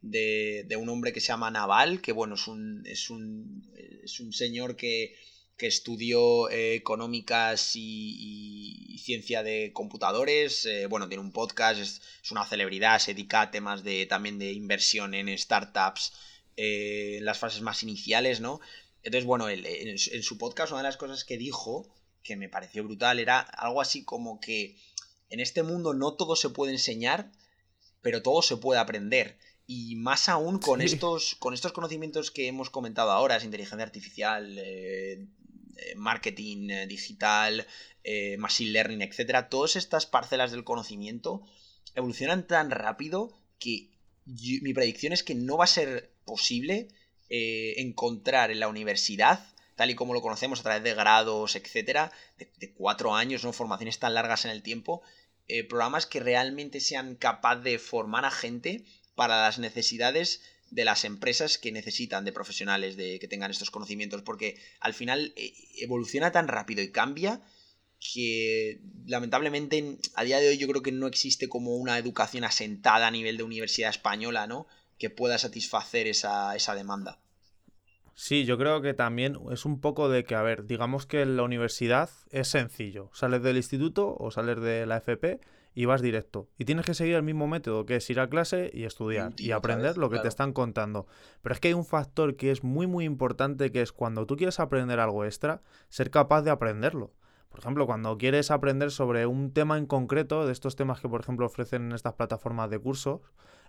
de, 0.00 0.76
un 0.76 0.88
hombre 0.90 1.12
que 1.12 1.20
se 1.20 1.28
llama 1.28 1.50
Naval, 1.50 2.00
que 2.00 2.12
bueno, 2.12 2.36
es 2.36 2.46
un, 2.46 2.84
es 2.86 3.10
un, 3.10 3.68
es 4.04 4.20
un 4.20 4.32
señor 4.32 4.76
que 4.76 5.16
que 5.62 5.68
estudió 5.68 6.50
eh, 6.50 6.74
económicas 6.74 7.76
y, 7.76 8.98
ciencia 8.98 9.44
de 9.44 9.70
computadores. 9.72 10.66
Eh, 10.66 10.86
bueno, 10.86 11.06
tiene 11.06 11.22
un 11.22 11.30
podcast, 11.30 11.78
es, 11.78 12.02
una 12.32 12.44
celebridad, 12.44 12.98
se 12.98 13.14
dedica 13.14 13.42
a 13.42 13.50
temas 13.52 13.84
de, 13.84 14.06
también 14.06 14.40
de 14.40 14.50
inversión 14.50 15.14
en 15.14 15.38
startups 15.38 16.14
eh, 16.56 17.18
en 17.18 17.24
las 17.24 17.38
fases 17.38 17.60
más 17.60 17.84
iniciales, 17.84 18.40
¿no? 18.40 18.60
Entonces, 19.04 19.24
bueno, 19.24 19.48
en, 19.48 19.98
su 19.98 20.36
podcast 20.36 20.72
una 20.72 20.80
de 20.80 20.88
las 20.88 20.96
cosas 20.96 21.22
que 21.22 21.38
dijo, 21.38 21.88
que 22.24 22.34
me 22.34 22.48
pareció 22.48 22.82
brutal, 22.82 23.20
era 23.20 23.38
algo 23.38 23.80
así 23.80 24.02
como 24.02 24.40
que 24.40 24.76
en 25.30 25.38
este 25.38 25.62
mundo 25.62 25.94
no 25.94 26.14
todo 26.14 26.34
se 26.34 26.50
puede 26.50 26.72
enseñar, 26.72 27.30
pero 28.00 28.20
todo 28.20 28.42
se 28.42 28.56
puede 28.56 28.80
aprender. 28.80 29.38
Y 29.68 29.94
más 29.94 30.28
aún 30.28 30.58
con, 30.58 30.80
estos, 30.80 31.36
con 31.36 31.54
estos 31.54 31.70
conocimientos 31.70 32.32
que 32.32 32.48
hemos 32.48 32.68
comentado 32.68 33.12
ahora, 33.12 33.36
es 33.36 33.44
inteligencia 33.44 33.84
artificial, 33.84 34.58
eh, 34.58 35.24
marketing 35.96 36.70
eh, 36.70 36.86
digital, 36.86 37.66
eh, 38.04 38.36
machine 38.38 38.72
learning, 38.72 39.02
etcétera, 39.02 39.48
todas 39.48 39.76
estas 39.76 40.06
parcelas 40.06 40.50
del 40.52 40.64
conocimiento 40.64 41.42
evolucionan 41.94 42.46
tan 42.46 42.70
rápido 42.70 43.38
que 43.58 43.90
mi 44.24 44.72
predicción 44.72 45.12
es 45.12 45.22
que 45.22 45.34
no 45.34 45.56
va 45.56 45.64
a 45.64 45.68
ser 45.68 46.12
posible 46.24 46.88
encontrar 47.28 48.50
en 48.50 48.60
la 48.60 48.68
universidad, 48.68 49.48
tal 49.74 49.90
y 49.90 49.94
como 49.94 50.12
lo 50.12 50.20
conocemos 50.20 50.60
a 50.60 50.64
través 50.64 50.82
de 50.82 50.94
grados, 50.94 51.56
etcétera, 51.56 52.12
de, 52.38 52.72
cuatro 52.74 53.14
años, 53.14 53.42
¿no? 53.42 53.54
Formaciones 53.54 53.98
tan 53.98 54.14
largas 54.14 54.44
en 54.44 54.50
el 54.50 54.62
tiempo, 54.62 55.02
programas 55.68 56.06
que 56.06 56.20
realmente 56.20 56.78
sean 56.78 57.16
capaces 57.16 57.64
de 57.64 57.78
formar 57.78 58.26
a 58.26 58.30
gente 58.30 58.84
para 59.14 59.42
las 59.42 59.58
necesidades 59.58 60.42
de 60.72 60.86
las 60.86 61.04
empresas 61.04 61.58
que 61.58 61.70
necesitan 61.70 62.24
de 62.24 62.32
profesionales 62.32 62.96
de 62.96 63.18
que 63.18 63.28
tengan 63.28 63.50
estos 63.50 63.70
conocimientos, 63.70 64.22
porque 64.22 64.56
al 64.80 64.94
final 64.94 65.34
eh, 65.36 65.52
evoluciona 65.80 66.32
tan 66.32 66.48
rápido 66.48 66.82
y 66.82 66.90
cambia 66.90 67.42
que 68.00 68.80
lamentablemente 69.06 69.98
a 70.14 70.24
día 70.24 70.40
de 70.40 70.48
hoy 70.48 70.56
yo 70.56 70.66
creo 70.66 70.82
que 70.82 70.90
no 70.90 71.06
existe 71.06 71.48
como 71.48 71.76
una 71.76 71.98
educación 71.98 72.44
asentada 72.44 73.06
a 73.06 73.10
nivel 73.10 73.36
de 73.36 73.42
universidad 73.42 73.90
española, 73.90 74.46
¿no? 74.46 74.66
Que 74.98 75.10
pueda 75.10 75.36
satisfacer 75.36 76.06
esa, 76.06 76.56
esa 76.56 76.74
demanda. 76.74 77.20
Sí, 78.14 78.44
yo 78.44 78.56
creo 78.56 78.80
que 78.80 78.94
también 78.94 79.38
es 79.52 79.66
un 79.66 79.80
poco 79.80 80.08
de 80.08 80.24
que, 80.24 80.34
a 80.34 80.42
ver, 80.42 80.66
digamos 80.66 81.06
que 81.06 81.24
la 81.26 81.42
universidad 81.42 82.10
es 82.30 82.48
sencillo. 82.48 83.10
Sales 83.12 83.42
del 83.42 83.58
instituto 83.58 84.16
o 84.18 84.30
sales 84.30 84.60
de 84.60 84.86
la 84.86 84.96
FP 84.96 85.40
y 85.74 85.86
vas 85.86 86.02
directo. 86.02 86.48
Y 86.58 86.64
tienes 86.64 86.84
que 86.84 86.94
seguir 86.94 87.14
el 87.14 87.22
mismo 87.22 87.46
método, 87.46 87.86
que 87.86 87.96
es 87.96 88.10
ir 88.10 88.20
a 88.20 88.28
clase 88.28 88.70
y 88.72 88.84
estudiar 88.84 89.32
y 89.38 89.52
aprender 89.52 89.98
lo 89.98 90.10
que 90.10 90.18
te 90.18 90.28
están 90.28 90.52
contando. 90.52 91.06
Pero 91.42 91.54
es 91.54 91.60
que 91.60 91.68
hay 91.68 91.74
un 91.74 91.84
factor 91.84 92.36
que 92.36 92.50
es 92.50 92.62
muy 92.62 92.86
muy 92.86 93.04
importante, 93.04 93.72
que 93.72 93.82
es 93.82 93.92
cuando 93.92 94.26
tú 94.26 94.36
quieres 94.36 94.60
aprender 94.60 95.00
algo 95.00 95.24
extra, 95.24 95.62
ser 95.88 96.10
capaz 96.10 96.42
de 96.42 96.50
aprenderlo. 96.50 97.12
Por 97.48 97.60
ejemplo, 97.60 97.84
cuando 97.84 98.16
quieres 98.16 98.50
aprender 98.50 98.90
sobre 98.90 99.26
un 99.26 99.52
tema 99.52 99.76
en 99.76 99.84
concreto, 99.84 100.46
de 100.46 100.52
estos 100.52 100.74
temas 100.74 101.00
que 101.00 101.08
por 101.08 101.20
ejemplo 101.20 101.44
ofrecen 101.44 101.82
en 101.82 101.92
estas 101.92 102.14
plataformas 102.14 102.70
de 102.70 102.78
cursos 102.78 103.20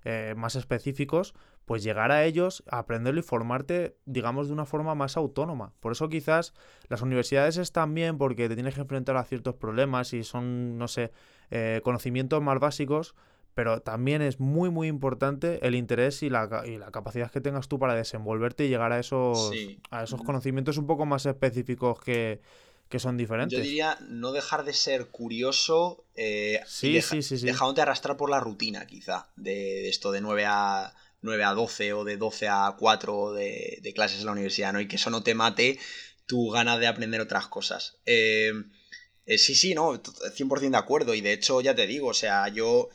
eh, 0.06 0.34
más 0.38 0.56
específicos, 0.56 1.34
pues 1.66 1.84
llegar 1.84 2.12
a 2.12 2.26
ellos, 2.26 2.64
aprenderlo 2.68 3.20
y 3.20 3.24
formarte, 3.24 3.96
digamos, 4.06 4.48
de 4.48 4.54
una 4.54 4.66
forma 4.66 4.96
más 4.96 5.18
autónoma. 5.18 5.74
Por 5.80 5.94
eso 5.94 6.10
quizás 6.10 6.54
las 6.90 7.02
universidades 7.02 7.58
están 7.58 7.94
bien 7.94 8.18
porque 8.18 8.50
te 8.50 8.56
tienes 8.56 8.76
que 8.76 8.82
enfrentar 8.82 9.16
a 9.18 9.24
ciertos 9.24 9.56
problemas 9.56 10.14
y 10.14 10.24
son, 10.24 10.78
no 10.78 10.88
sé, 10.88 11.12
eh, 11.52 11.82
conocimientos 11.84 12.42
más 12.42 12.60
básicos, 12.60 13.16
pero 13.54 13.82
también 13.82 14.22
es 14.22 14.40
muy 14.40 14.72
muy 14.72 14.88
importante 14.88 15.66
el 15.66 15.76
interés 15.76 16.24
y 16.24 16.30
la, 16.30 16.64
y 16.66 16.78
la 16.78 16.92
capacidad 16.92 17.32
que 17.32 17.40
tengas 17.40 17.68
tú 17.68 17.78
para 17.80 17.94
desenvolverte 17.94 18.66
y 18.66 18.70
llegar 18.70 18.92
a 18.92 19.00
esos, 19.00 19.52
a 19.92 20.04
esos 20.04 20.22
conocimientos 20.24 20.78
un 20.78 20.88
poco 20.88 21.06
más 21.06 21.26
específicos 21.26 22.00
que, 22.00 22.42
que 22.90 23.00
son 23.00 23.18
diferentes. 23.18 23.58
Yo 23.58 23.64
diría 23.64 23.98
no 24.02 24.32
dejar 24.32 24.66
de 24.66 24.74
ser 24.74 25.08
curioso 25.08 26.06
eh, 26.16 26.62
sí, 26.68 27.02
sí, 27.02 27.22
sí, 27.22 27.38
dejándote 27.38 27.82
arrastrar 27.82 28.18
por 28.18 28.30
la 28.30 28.40
rutina, 28.40 28.86
quizá, 28.86 29.32
de, 29.36 29.90
esto 29.90 30.12
de 30.12 30.22
9 30.22 30.46
a, 30.46 30.94
9 31.22 31.44
a 31.44 31.54
12 31.54 31.94
o 31.94 32.04
de 32.04 32.18
12 32.18 32.48
a 32.50 32.76
4 32.78 33.34
de, 33.34 33.80
de, 33.82 33.94
clases 33.94 34.20
en 34.20 34.28
la 34.28 34.34
universidad, 34.34 34.74
¿no? 34.74 34.80
Y 34.80 34.88
que 34.88 34.98
eso 34.98 35.10
no 35.10 35.24
te 35.24 35.34
mate 35.34 35.80
tu 36.26 36.50
ganas 36.50 36.80
de 36.80 36.88
aprender 36.88 37.20
otras 37.20 37.48
cosas. 37.48 37.98
Eh, 38.06 38.52
eh, 39.26 39.38
sí, 39.38 39.56
sí, 39.56 39.74
no, 39.74 39.94
100% 39.94 40.70
de 40.70 40.78
acuerdo. 40.78 41.14
Y 41.16 41.22
de 41.22 41.34
hecho, 41.34 41.62
ya 41.62 41.74
te 41.74 41.88
digo, 41.88 42.10
o 42.10 42.14
sea, 42.14 42.48
yo 42.50 42.90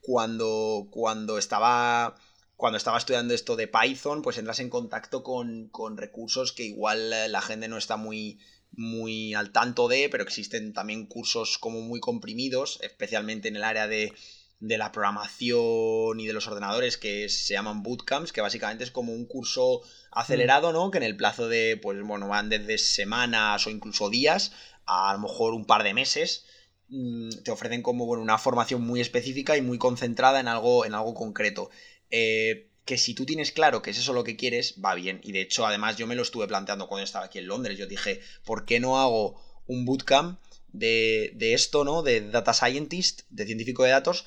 cuando, 0.00 0.88
cuando 0.90 1.38
estaba 1.38 2.16
cuando 2.56 2.78
estaba 2.78 2.96
estudiando 2.96 3.34
esto 3.34 3.54
de 3.54 3.68
Python, 3.68 4.22
pues 4.22 4.38
entras 4.38 4.60
en 4.60 4.70
contacto 4.70 5.22
con, 5.22 5.68
con 5.68 5.98
recursos 5.98 6.52
que 6.52 6.64
igual 6.64 7.10
la 7.10 7.42
gente 7.42 7.68
no 7.68 7.76
está 7.76 7.98
muy, 7.98 8.38
muy 8.72 9.34
al 9.34 9.52
tanto 9.52 9.88
de, 9.88 10.08
pero 10.08 10.22
existen 10.22 10.72
también 10.72 11.06
cursos 11.06 11.58
como 11.58 11.80
muy 11.80 12.00
comprimidos, 12.00 12.78
especialmente 12.82 13.48
en 13.48 13.56
el 13.56 13.64
área 13.64 13.86
de, 13.88 14.12
de 14.60 14.78
la 14.78 14.92
programación 14.92 16.18
y 16.18 16.26
de 16.26 16.32
los 16.32 16.46
ordenadores 16.46 16.96
que 16.96 17.28
se 17.28 17.54
llaman 17.54 17.82
bootcamps, 17.82 18.32
que 18.32 18.40
básicamente 18.40 18.84
es 18.84 18.90
como 18.90 19.12
un 19.12 19.26
curso 19.26 19.82
acelerado, 20.10 20.72
¿no? 20.72 20.90
Que 20.90 20.98
en 20.98 21.04
el 21.04 21.16
plazo 21.16 21.48
de, 21.48 21.78
pues 21.80 22.00
bueno, 22.02 22.28
van 22.28 22.48
desde 22.48 22.78
semanas 22.78 23.66
o 23.66 23.70
incluso 23.70 24.10
días 24.10 24.52
a 24.86 25.12
lo 25.12 25.18
mejor 25.18 25.52
un 25.52 25.64
par 25.66 25.82
de 25.82 25.94
meses, 25.94 26.46
mm, 26.88 27.30
te 27.44 27.50
ofrecen 27.50 27.82
como, 27.82 28.06
bueno, 28.06 28.22
una 28.22 28.38
formación 28.38 28.82
muy 28.82 29.00
específica 29.00 29.56
y 29.56 29.62
muy 29.62 29.78
concentrada 29.78 30.40
en 30.40 30.48
algo, 30.48 30.84
en 30.84 30.94
algo 30.94 31.14
concreto. 31.14 31.70
Eh, 32.10 32.70
que 32.86 32.96
si 32.96 33.14
tú 33.14 33.26
tienes 33.26 33.52
claro 33.52 33.82
que 33.82 33.90
es 33.90 33.98
eso 33.98 34.12
lo 34.12 34.24
que 34.24 34.36
quieres, 34.36 34.76
va 34.82 34.94
bien. 34.94 35.20
Y 35.22 35.32
de 35.32 35.42
hecho, 35.42 35.66
además, 35.66 35.96
yo 35.96 36.06
me 36.06 36.14
lo 36.14 36.22
estuve 36.22 36.46
planteando 36.46 36.86
cuando 36.86 37.04
estaba 37.04 37.26
aquí 37.26 37.38
en 37.38 37.48
Londres. 37.48 37.76
Yo 37.76 37.86
dije, 37.86 38.20
¿por 38.44 38.64
qué 38.64 38.80
no 38.80 38.98
hago 38.98 39.42
un 39.66 39.84
bootcamp 39.84 40.40
de, 40.68 41.32
de 41.34 41.52
esto, 41.52 41.84
¿no? 41.84 42.02
De 42.02 42.20
data 42.30 42.54
scientist, 42.54 43.22
de 43.28 43.44
científico 43.44 43.82
de 43.82 43.90
datos, 43.90 44.26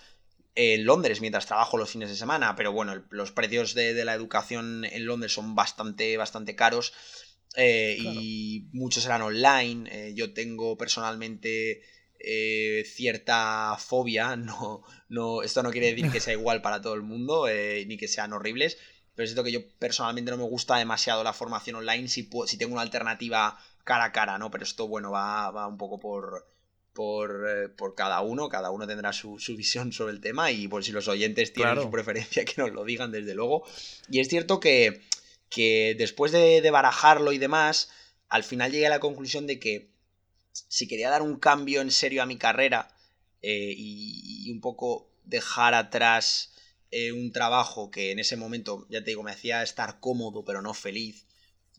en 0.56 0.84
Londres 0.84 1.22
mientras 1.22 1.46
trabajo 1.46 1.78
los 1.78 1.90
fines 1.90 2.10
de 2.10 2.18
semana. 2.18 2.56
Pero 2.58 2.74
bueno, 2.74 3.02
los 3.12 3.32
precios 3.32 3.74
de, 3.74 4.04
la 4.04 4.14
educación 4.14 4.84
en 4.84 5.06
Londres 5.06 5.32
son 5.32 5.56
bastante, 5.56 6.18
bastante 6.18 6.56
caros. 6.56 6.94
Eh, 7.56 7.98
y 7.98 8.68
muchos 8.74 9.06
eran 9.06 9.22
online. 9.22 9.90
Eh, 9.90 10.14
yo 10.16 10.34
tengo 10.34 10.78
personalmente 10.78 11.82
eh, 12.20 12.84
cierta 12.86 13.78
fobia, 13.80 14.36
no, 14.36 14.84
no, 15.08 15.42
esto 15.42 15.64
no 15.64 15.72
quiere 15.72 15.94
decir 15.94 16.12
que 16.12 16.20
sea 16.20 16.34
igual 16.34 16.62
para 16.62 16.82
todo 16.82 16.94
el 16.94 17.02
mundo, 17.02 17.48
eh, 17.48 17.86
ni 17.88 17.98
que 17.98 18.08
sean 18.08 18.34
horribles, 18.34 18.78
pero 19.16 19.26
es 19.26 19.32
cierto 19.32 19.44
que 19.44 19.52
yo 19.52 19.62
personalmente 19.80 20.32
no 20.32 20.38
me 20.38 20.44
gusta 20.44 20.78
demasiado 20.78 21.24
la 21.24 21.34
formación 21.34 21.78
online 21.78 22.08
si, 22.08 22.30
si 22.46 22.58
tengo 22.58 22.74
una 22.74 22.82
alternativa 22.82 23.58
cara 23.84 24.06
a 24.06 24.12
cara, 24.12 24.38
¿no? 24.38 24.52
Pero 24.52 24.64
esto, 24.64 24.88
bueno, 24.88 25.12
va, 25.12 25.52
va 25.52 25.68
un 25.68 25.78
poco 25.78 26.00
por, 26.00 26.48
por, 26.94 27.46
eh, 27.50 27.70
por, 27.70 27.96
cada 27.96 28.22
uno, 28.22 28.50
cada 28.50 28.72
uno 28.72 28.88
tendrá 28.88 29.12
su, 29.14 29.38
visión 29.58 29.92
sobre 29.92 30.14
el 30.14 30.22
tema 30.22 30.52
y 30.52 30.68
por 30.68 30.84
si 30.84 30.92
los 30.92 31.08
oyentes 31.08 31.54
tienen 31.54 31.82
su 31.82 31.90
preferencia 31.90 32.46
que 32.46 32.62
nos 32.62 32.72
lo 32.72 32.86
digan 32.86 33.12
desde 33.12 33.36
luego. 33.36 33.64
Y 34.10 34.20
es 34.20 34.30
cierto 34.30 34.60
que, 34.60 35.02
que 35.50 35.96
después 35.98 36.32
de, 36.32 36.62
de 36.62 36.72
barajarlo 36.72 37.32
y 37.32 37.38
demás, 37.38 37.90
al 38.30 38.44
final 38.44 38.72
llegué 38.72 38.88
a 38.88 38.92
la 38.92 39.00
conclusión 39.00 39.48
de 39.48 39.60
que 39.60 39.90
si 40.52 40.88
quería 40.88 41.10
dar 41.10 41.22
un 41.22 41.38
cambio 41.40 41.82
en 41.82 41.92
serio 41.92 42.24
a 42.24 42.26
mi 42.26 42.38
carrera 42.38 42.90
eh, 43.42 43.74
y, 43.76 44.52
un 44.52 44.62
poco 44.62 45.10
dejar 45.24 45.74
atrás 45.74 46.54
eh, 46.92 47.12
un 47.12 47.32
trabajo 47.32 47.92
que 47.92 48.12
en 48.12 48.20
ese 48.20 48.36
momento, 48.36 48.88
ya 48.90 49.00
te 49.00 49.12
digo, 49.12 49.24
me 49.24 49.32
hacía 49.32 49.64
estar 49.64 50.00
cómodo 50.00 50.44
pero 50.44 50.62
no 50.62 50.74
feliz, 50.74 51.28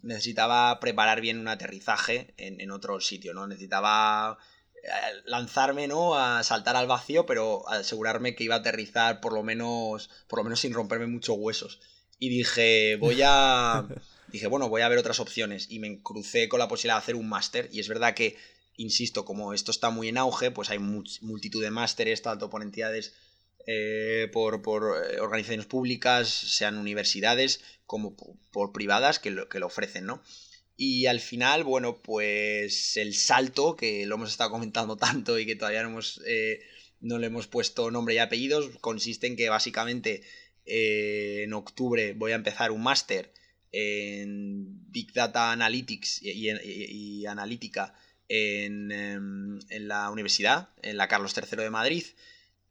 necesitaba 0.03 0.79
preparar 0.81 1.21
bien 1.21 1.39
un 1.39 1.49
aterrizaje 1.49 2.33
en, 2.37 2.71
otro 2.71 3.01
sitio, 3.01 3.35
¿no? 3.35 3.47
Necesitaba 3.47 4.39
eh, 4.83 4.89
lanzarme, 5.27 5.89
¿no? 5.89 6.15
A 6.15 6.43
saltar 6.43 6.77
al 6.77 6.87
vacío, 6.87 7.27
pero 7.27 7.69
asegurarme 7.69 8.35
que 8.35 8.45
iba 8.45 8.55
a 8.55 8.59
aterrizar 8.59 9.21
por 9.21 9.33
lo 9.33 9.43
menos, 9.43 10.09
por 10.27 10.39
lo 10.39 10.45
menos 10.45 10.61
sin 10.61 10.73
romperme 10.73 11.07
muchos 11.07 11.37
huesos. 11.39 11.81
Y 12.19 12.29
dije, 12.29 12.97
voy 12.97 13.21
a, 13.25 13.87
dije, 14.29 14.47
bueno, 14.47 14.69
voy 14.69 14.83
a 14.83 14.89
ver 14.89 14.99
otras 14.99 15.21
opciones 15.21 15.67
y 15.71 15.81
me 15.81 16.03
crucé 16.03 16.49
con 16.49 16.61
la 16.61 16.69
posibilidad 16.69 16.97
de 16.97 17.03
hacer 17.03 17.17
un 17.17 17.29
máster 17.29 17.69
y 17.73 17.81
es 17.81 17.89
verdad 17.89 18.15
que, 18.15 18.37
insisto, 18.81 19.25
como 19.25 19.53
esto 19.53 19.71
está 19.71 19.91
muy 19.91 20.09
en 20.09 20.19
auge, 20.19 20.51
pues 20.51 20.71
hay 20.71 20.79
multitud 20.79 21.63
de 21.63 21.71
másteres, 21.71 22.23
tanto 22.23 22.49
por 22.49 22.63
entidades, 22.63 23.13
eh, 23.67 24.29
por, 24.33 24.55
eh, 24.55 25.21
organizaciones 25.21 25.67
públicas, 25.67 26.29
sean 26.29 26.79
universidades, 26.79 27.61
como 27.87 28.17
por, 28.51 28.73
privadas 28.73 29.19
que 29.19 29.31
lo, 29.31 29.49
que 29.49 29.61
lo 29.61 29.67
ofrecen, 29.67 30.07
¿no? 30.07 30.23
Y 30.77 31.07
al 31.07 31.21
final, 31.21 31.63
bueno, 31.63 31.99
pues 32.03 32.97
el 32.97 33.15
salto, 33.15 33.77
que 33.77 34.07
lo 34.07 34.15
hemos 34.15 34.31
estado 34.31 34.51
comentando 34.51 34.97
tanto 35.09 35.39
y 35.39 35.45
que 35.45 35.57
todavía 35.57 35.83
no, 35.83 35.91
hemos, 35.91 36.23
eh, 36.27 36.61
no 37.01 37.19
le 37.19 37.27
hemos 37.27 37.47
puesto 37.47 37.91
nombre 37.91 38.15
y 38.15 38.19
apellidos, 38.19 38.71
consiste 38.81 39.27
en 39.27 39.37
que 39.37 39.51
básicamente 39.51 40.23
en 40.73 41.53
octubre 41.53 42.13
voy 42.13 42.31
a 42.31 42.37
empezar 42.37 42.71
un 42.71 42.83
máster 42.83 43.33
en 43.73 44.91
Big 44.91 45.13
Data 45.13 45.53
Analytics 45.53 46.23
y, 46.23 47.27
analítica 47.27 47.95
em, 48.31 49.59
en, 49.71 49.89
la 49.89 50.09
universidad, 50.09 50.69
en 50.83 50.97
la 50.97 51.09
Carlos 51.09 51.35
III 51.37 51.65
de 51.65 51.71
Madrid, 51.71 52.05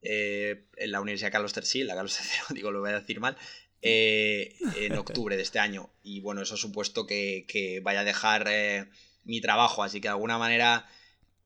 eh, 0.02 0.64
en 0.78 0.92
la 0.92 1.02
Universidad 1.02 1.34
Carlos 1.34 1.52
III, 1.54 1.66
sí, 1.66 1.84
la 1.84 1.96
Carlos 1.96 2.18
III, 2.50 2.56
digo, 2.56 2.72
lo 2.72 2.80
voy 2.80 2.92
a 2.92 3.00
decir 3.00 3.20
mal, 3.20 3.38
eh, 3.82 4.56
en 4.78 4.94
octubre 4.98 5.36
de 5.36 5.44
este 5.44 5.60
año. 5.60 5.90
Y 6.02 6.22
bueno, 6.22 6.42
eso 6.42 6.56
ha 6.56 6.58
supuesto 6.58 7.06
que, 7.06 7.82
vaya 7.84 8.00
a 8.00 8.06
dejar 8.06 8.48
eh, 8.50 8.86
mi 9.26 9.42
trabajo, 9.42 9.84
así 9.84 10.00
que 10.00 10.08
de 10.08 10.14
alguna 10.14 10.38
manera 10.38 10.88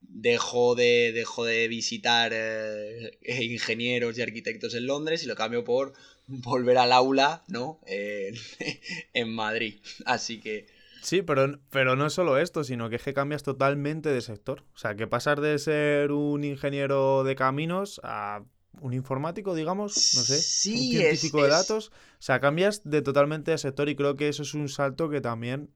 dejo 0.01 0.75
de, 0.75 1.11
dejo 1.11 1.43
de 1.43 1.67
visitar 1.67 2.33
ingenieros 3.23 4.15
y 4.15 4.21
arquitectos 4.21 4.75
en 4.75 4.85
Londres 4.85 5.23
y 5.23 5.25
lo 5.25 5.35
cambio 5.35 5.63
por 5.63 5.93
volver 6.27 6.77
al 6.77 6.91
aula, 6.91 7.43
¿no? 7.47 7.81
en 7.87 9.33
Madrid. 9.33 9.79
Así 10.05 10.39
que... 10.39 10.67
Sí, 11.03 11.21
pero, 11.21 11.59
pero 11.69 11.95
no 11.95 12.07
es 12.07 12.13
solo 12.13 12.37
esto, 12.37 12.63
sino 12.63 12.89
que 12.89 12.95
es 12.95 13.03
que 13.03 13.13
cambias 13.13 13.43
totalmente 13.43 14.09
de 14.09 14.21
sector. 14.21 14.63
O 14.73 14.77
sea, 14.77 14.95
que 14.95 15.05
pasas 15.05 15.39
de 15.41 15.59
ser 15.59 16.11
un 16.13 16.43
ingeniero 16.45 17.23
de 17.23 17.35
caminos 17.35 17.99
a 18.03 18.43
un 18.81 18.93
informático, 18.93 19.53
digamos, 19.53 19.95
no 20.15 20.21
sé, 20.23 20.35
un 20.35 20.77
científico 20.77 21.43
de 21.43 21.49
datos. 21.49 21.89
O 21.89 22.21
sea, 22.21 22.39
cambias 22.39 22.81
de 22.85 23.01
totalmente 23.01 23.51
de 23.51 23.57
sector 23.57 23.89
y 23.89 23.95
creo 23.95 24.15
que 24.15 24.29
eso 24.29 24.43
es 24.43 24.53
un 24.53 24.69
salto 24.69 25.09
que 25.09 25.19
también, 25.19 25.69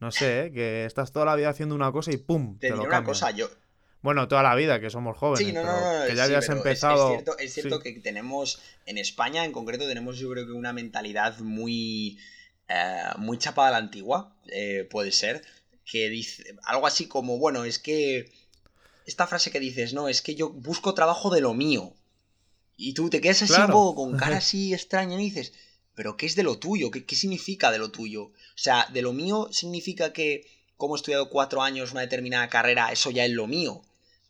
no 0.00 0.12
sé, 0.12 0.46
¿eh? 0.46 0.52
que 0.52 0.84
estás 0.84 1.12
toda 1.12 1.26
la 1.26 1.34
vida 1.34 1.50
haciendo 1.50 1.74
una 1.74 1.90
cosa 1.90 2.12
y 2.12 2.16
¡pum! 2.16 2.56
Te, 2.58 2.70
lo 2.70 2.84
una 2.84 3.02
cosa, 3.02 3.32
yo, 3.32 3.48
bueno, 4.00 4.28
toda 4.28 4.42
la 4.44 4.54
vida, 4.54 4.80
que 4.80 4.90
somos 4.90 5.16
jóvenes. 5.16 5.46
Sí, 5.46 5.52
no, 5.52 5.64
no, 5.64 5.72
no, 5.72 6.06
que 6.06 6.14
ya 6.14 6.24
habías 6.24 6.48
empezado. 6.48 7.08
Es, 7.08 7.14
cierto, 7.14 7.38
es 7.38 7.52
cierto 7.52 7.80
que 7.80 7.92
tenemos, 7.94 8.62
en 8.86 8.96
España 8.96 9.44
en 9.44 9.52
concreto, 9.52 9.88
tenemos 9.88 10.18
yo 10.18 10.30
creo 10.30 10.46
que 10.46 10.52
una 10.52 10.72
mentalidad 10.72 11.38
muy. 11.40 12.18
Eh, 12.68 13.02
muy 13.16 13.38
chapada 13.38 13.68
a 13.68 13.72
la 13.72 13.78
antigua, 13.78 14.36
eh, 14.46 14.86
puede 14.90 15.12
ser. 15.12 15.44
Que 15.84 16.10
dice 16.10 16.56
algo 16.64 16.86
así 16.86 17.06
como, 17.06 17.38
bueno, 17.38 17.64
es 17.64 17.78
que. 17.78 18.30
Esta 19.06 19.26
frase 19.26 19.50
que 19.50 19.60
dices, 19.60 19.94
no, 19.94 20.08
es 20.08 20.20
que 20.20 20.34
yo 20.34 20.50
busco 20.50 20.92
trabajo 20.92 21.30
de 21.30 21.40
lo 21.40 21.54
mío. 21.54 21.94
Y 22.76 22.92
tú 22.92 23.08
te 23.08 23.22
quedas 23.22 23.42
así 23.42 23.60
un 23.60 23.70
poco 23.70 23.94
con 24.02 24.16
cara 24.18 24.36
así 24.36 24.74
extraña 24.74 25.18
y 25.18 25.24
dices, 25.24 25.54
¿pero 25.94 26.16
qué 26.16 26.26
es 26.26 26.36
de 26.36 26.42
lo 26.42 26.58
tuyo? 26.58 26.90
¿Qué, 26.90 27.06
¿Qué 27.06 27.16
significa 27.16 27.70
de 27.70 27.78
lo 27.78 27.90
tuyo? 27.90 28.24
O 28.24 28.32
sea, 28.54 28.86
de 28.92 29.00
lo 29.00 29.14
mío 29.14 29.48
significa 29.50 30.12
que, 30.12 30.46
como 30.76 30.94
he 30.94 30.98
estudiado 30.98 31.30
cuatro 31.30 31.62
años 31.62 31.92
una 31.92 32.02
determinada 32.02 32.48
carrera, 32.48 32.92
eso 32.92 33.10
ya 33.10 33.24
es 33.24 33.32
lo 33.32 33.46
mío. 33.46 33.82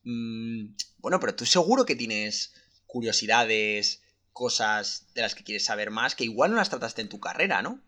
Mm, 0.05 0.76
bueno, 0.99 1.20
pero 1.20 1.34
tú 1.34 1.45
seguro 1.45 1.84
que 1.84 1.97
tienes 1.97 2.55
curiosidades, 2.86 4.01
cosas 4.32 5.07
de 5.14 5.22
las 5.22 5.34
que 5.34 5.45
quieres 5.45 5.64
saber 5.64 5.91
más, 5.91 6.14
que 6.14 6.24
igual 6.24 6.53
no 6.53 6.57
las 6.57 6.70
trataste 6.70 7.03
en 7.03 7.09
tu 7.09 7.20
carrera, 7.20 7.62
¿no? 7.62 7.80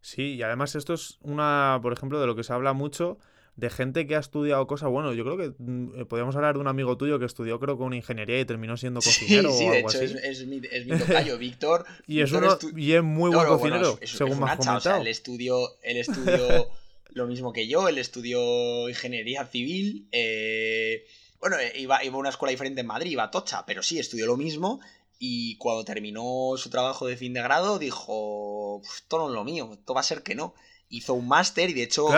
Sí, 0.00 0.34
y 0.34 0.42
además 0.42 0.74
esto 0.74 0.94
es 0.94 1.18
una, 1.22 1.78
por 1.82 1.92
ejemplo, 1.92 2.20
de 2.20 2.26
lo 2.26 2.36
que 2.36 2.44
se 2.44 2.52
habla 2.52 2.72
mucho 2.72 3.18
de 3.56 3.68
gente 3.68 4.06
que 4.06 4.16
ha 4.16 4.18
estudiado 4.18 4.66
cosas. 4.66 4.88
Bueno, 4.90 5.12
yo 5.12 5.24
creo 5.24 5.36
que 5.36 5.54
mm, 5.58 6.06
podríamos 6.06 6.34
hablar 6.34 6.54
de 6.54 6.60
un 6.60 6.68
amigo 6.68 6.96
tuyo 6.96 7.18
que 7.18 7.26
estudió, 7.26 7.60
creo 7.60 7.76
que 7.76 7.84
una 7.84 7.96
ingeniería 7.96 8.40
y 8.40 8.44
terminó 8.44 8.76
siendo 8.76 9.00
cocinero. 9.00 9.52
Sí, 9.52 9.64
o 9.64 9.72
algo 9.72 9.90
de 9.90 9.98
hecho, 9.98 10.18
Es, 10.18 10.46
mi, 10.46 10.60
es 10.70 10.86
mi 10.86 10.98
tocayo, 10.98 11.38
Víctor. 11.38 11.84
y, 12.06 12.20
es 12.20 12.32
y 12.76 12.92
es 12.92 13.02
muy 13.02 13.30
buen 13.30 13.46
cocinero, 13.46 13.98
según 14.02 14.40
me 14.40 14.46
has 14.46 14.56
comentado. 14.56 14.78
O 14.78 14.80
sea, 14.80 14.98
el 14.98 15.06
estudio, 15.06 15.58
el 15.82 15.98
estudio 15.98 16.68
lo 17.10 17.26
mismo 17.26 17.52
que 17.52 17.68
yo, 17.68 17.88
él 17.88 17.98
estudió 17.98 18.88
ingeniería 18.88 19.44
civil. 19.46 20.08
Eh, 20.12 21.04
bueno, 21.38 21.56
iba, 21.76 22.04
iba, 22.04 22.14
a 22.14 22.18
una 22.18 22.28
escuela 22.30 22.50
diferente 22.50 22.80
en 22.80 22.86
Madrid, 22.86 23.12
iba 23.12 23.24
a 23.24 23.30
Tocha, 23.30 23.64
pero 23.66 23.82
sí, 23.82 23.98
estudió 23.98 24.26
lo 24.26 24.36
mismo. 24.36 24.80
Y 25.20 25.56
cuando 25.58 25.84
terminó 25.84 26.54
su 26.56 26.68
trabajo 26.68 27.06
de 27.06 27.16
fin 27.16 27.32
de 27.32 27.42
grado, 27.42 27.78
dijo: 27.78 28.82
Esto 28.96 29.18
no 29.18 29.28
es 29.28 29.34
lo 29.34 29.44
mío, 29.44 29.70
esto 29.72 29.94
va 29.94 30.00
a 30.00 30.02
ser 30.02 30.24
que 30.24 30.34
no. 30.34 30.54
Hizo 30.88 31.14
un 31.14 31.28
máster 31.28 31.70
y 31.70 31.74
de 31.74 31.84
hecho. 31.84 32.08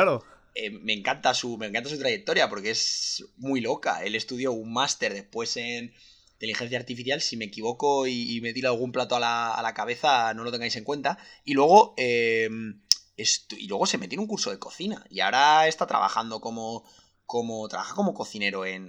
Eh, 0.54 0.70
me, 0.70 0.92
encanta 0.92 1.34
su, 1.34 1.58
me 1.58 1.66
encanta 1.66 1.88
su 1.88 1.98
trayectoria 1.98 2.48
porque 2.48 2.70
es 2.70 3.24
muy 3.36 3.60
loca. 3.60 4.04
Él 4.04 4.14
estudió 4.14 4.52
un 4.52 4.72
máster 4.72 5.12
después 5.12 5.56
en 5.56 5.92
inteligencia 6.34 6.78
artificial, 6.78 7.20
si 7.20 7.36
me 7.36 7.46
equivoco 7.46 8.06
y, 8.06 8.40
me 8.40 8.52
tira 8.52 8.70
algún 8.70 8.92
plato 8.92 9.16
a 9.16 9.20
la, 9.20 9.52
a 9.52 9.62
la, 9.62 9.74
cabeza, 9.74 10.32
no 10.34 10.44
lo 10.44 10.52
tengáis 10.52 10.76
en 10.76 10.84
cuenta. 10.84 11.18
Y 11.44 11.54
luego 11.54 11.94
eh, 11.96 12.48
y 13.16 13.66
luego 13.68 13.86
se 13.86 13.98
metió 13.98 14.16
en 14.16 14.20
un 14.20 14.26
curso 14.26 14.50
de 14.50 14.58
cocina 14.58 15.04
y 15.10 15.20
ahora 15.20 15.66
está 15.66 15.86
trabajando 15.86 16.40
como, 16.40 16.84
como 17.26 17.68
trabaja 17.68 17.94
como 17.94 18.14
cocinero 18.14 18.64
en, 18.64 18.86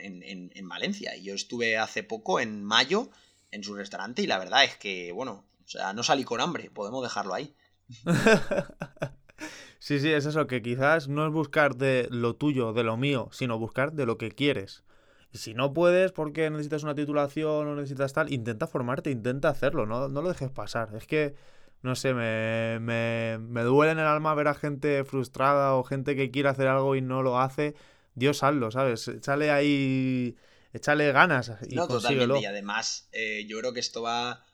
Valencia. 0.67 1.15
Y 1.15 1.23
yo 1.23 1.35
estuve 1.35 1.77
hace 1.77 2.03
poco, 2.03 2.39
en 2.39 2.63
mayo, 2.63 3.09
en 3.53 3.63
su 3.63 3.75
restaurante 3.75 4.21
y 4.21 4.27
la 4.27 4.39
verdad 4.39 4.63
es 4.63 4.75
que, 4.77 5.11
bueno, 5.11 5.45
o 5.63 5.67
sea, 5.67 5.93
no 5.93 6.03
salí 6.03 6.23
con 6.23 6.41
hambre, 6.41 6.69
podemos 6.71 7.03
dejarlo 7.03 7.33
ahí. 7.33 7.55
sí, 9.79 9.99
sí, 9.99 10.11
es 10.11 10.25
eso, 10.25 10.47
que 10.47 10.61
quizás 10.61 11.07
no 11.07 11.25
es 11.25 11.31
buscar 11.31 11.75
de 11.75 12.07
lo 12.09 12.35
tuyo, 12.35 12.73
de 12.73 12.83
lo 12.83 12.97
mío, 12.97 13.29
sino 13.31 13.59
buscar 13.59 13.93
de 13.93 14.05
lo 14.05 14.17
que 14.17 14.31
quieres. 14.31 14.83
Y 15.31 15.37
si 15.37 15.53
no 15.53 15.73
puedes 15.73 16.11
porque 16.11 16.49
necesitas 16.49 16.83
una 16.83 16.95
titulación 16.95 17.67
o 17.67 17.75
necesitas 17.75 18.13
tal, 18.13 18.33
intenta 18.33 18.67
formarte, 18.67 19.11
intenta 19.11 19.49
hacerlo, 19.49 19.85
no, 19.85 20.07
no 20.09 20.21
lo 20.21 20.29
dejes 20.29 20.49
pasar. 20.49 20.89
Es 20.95 21.07
que 21.07 21.35
no 21.83 21.95
sé, 21.95 22.13
me, 22.13 22.79
me, 22.79 23.37
me, 23.39 23.61
duele 23.61 23.91
en 23.91 23.99
el 23.99 24.05
alma 24.05 24.33
ver 24.35 24.47
a 24.47 24.53
gente 24.53 25.03
frustrada 25.03 25.75
o 25.75 25.83
gente 25.83 26.15
que 26.15 26.31
quiere 26.31 26.49
hacer 26.49 26.67
algo 26.67 26.95
y 26.95 27.01
no 27.01 27.21
lo 27.23 27.39
hace. 27.39 27.75
Dios, 28.15 28.41
hazlo, 28.43 28.71
¿sabes? 28.71 29.07
Échale 29.07 29.51
ahí, 29.51 30.37
échale 30.73 31.11
ganas 31.11 31.51
y 31.69 31.75
no, 31.75 31.87
Totalmente. 31.87 32.41
Y 32.41 32.45
además, 32.45 33.07
eh, 33.11 33.45
yo 33.47 33.59
creo 33.59 33.73
que 33.73 33.79
esto 33.79 34.01
va 34.01 34.45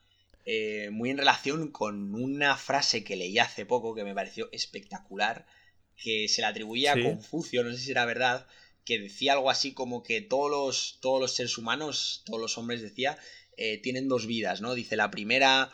eh, 0.45 0.89
muy 0.91 1.09
en 1.09 1.17
relación 1.17 1.71
con 1.71 2.13
una 2.13 2.57
frase 2.57 3.03
que 3.03 3.15
leí 3.15 3.39
hace 3.39 3.65
poco 3.65 3.95
que 3.95 4.03
me 4.03 4.13
pareció 4.13 4.49
espectacular, 4.51 5.47
que 5.95 6.27
se 6.27 6.41
le 6.41 6.47
atribuía 6.47 6.93
a 6.93 7.01
Confucio, 7.01 7.63
no 7.63 7.71
sé 7.71 7.77
si 7.77 7.91
era 7.91 8.05
verdad, 8.05 8.47
que 8.85 8.99
decía 8.99 9.33
algo 9.33 9.49
así 9.49 9.73
como 9.73 10.03
que 10.03 10.21
todos 10.21 10.51
los, 10.51 10.99
todos 11.01 11.21
los 11.21 11.33
seres 11.33 11.57
humanos, 11.57 12.23
todos 12.25 12.39
los 12.39 12.57
hombres 12.57 12.81
decía, 12.81 13.17
eh, 13.57 13.77
tienen 13.77 14.07
dos 14.07 14.25
vidas, 14.27 14.61
¿no? 14.61 14.75
Dice, 14.75 14.95
la 14.95 15.11
primera 15.11 15.71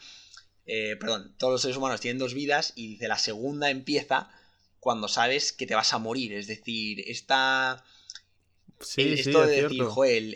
perdón, 1.00 1.36
todos 1.38 1.54
los 1.54 1.62
seres 1.62 1.78
humanos 1.78 2.02
tienen 2.02 2.18
dos 2.18 2.34
vidas 2.34 2.74
y 2.76 2.88
dice 2.88 3.08
la 3.08 3.20
segunda 3.20 3.70
empieza 3.70 4.32
cuando 4.80 5.08
sabes 5.08 5.52
que 5.52 5.68
te 5.68 5.76
vas 5.76 5.94
a 5.94 6.00
morir. 6.00 6.34
Es 6.34 6.48
decir, 6.48 7.04
esta... 7.08 7.84
Sí, 8.80 9.14
esto 9.14 9.46
de 9.46 9.64
decir, 9.64 9.84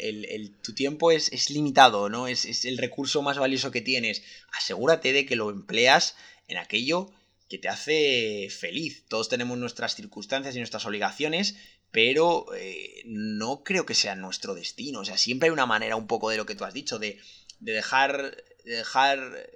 el, 0.02 0.52
tu 0.62 0.74
tiempo 0.74 1.12
es, 1.12 1.50
limitado, 1.50 2.10
¿no? 2.10 2.28
Es, 2.28 2.66
el 2.66 2.78
recurso 2.78 3.22
más 3.22 3.38
valioso 3.38 3.72
que 3.72 3.82
tienes. 3.82 4.24
Asegúrate 4.54 5.14
de 5.14 5.26
que 5.26 5.36
lo 5.36 5.50
empleas 5.50 6.16
en 6.48 6.58
aquello 6.58 7.12
que 7.50 7.58
te 7.58 7.68
hace 7.68 8.48
feliz. 8.50 9.06
Todos 9.08 9.30
tenemos 9.30 9.58
nuestras 9.58 9.96
circunstancias 9.96 10.56
y 10.56 10.60
nuestras 10.60 10.86
obligaciones, 10.86 11.56
pero 11.92 12.46
eh, 12.56 13.02
no 13.06 13.64
creo 13.64 13.86
que 13.86 13.96
sea 13.96 14.16
nuestro 14.16 14.56
destino. 14.56 15.02
O 15.02 15.06
sea, 15.06 15.18
siempre 15.18 15.48
hay 15.48 15.54
una 15.54 15.66
manera 15.66 15.96
un 15.96 16.08
poco 16.08 16.30
de 16.30 16.38
lo 16.38 16.46
que 16.46 16.56
tú 16.56 16.64
has 16.64 16.74
dicho, 16.74 17.00
de, 17.00 17.20
de 17.60 17.74
dejar 17.74 18.38
dejar 18.64 19.50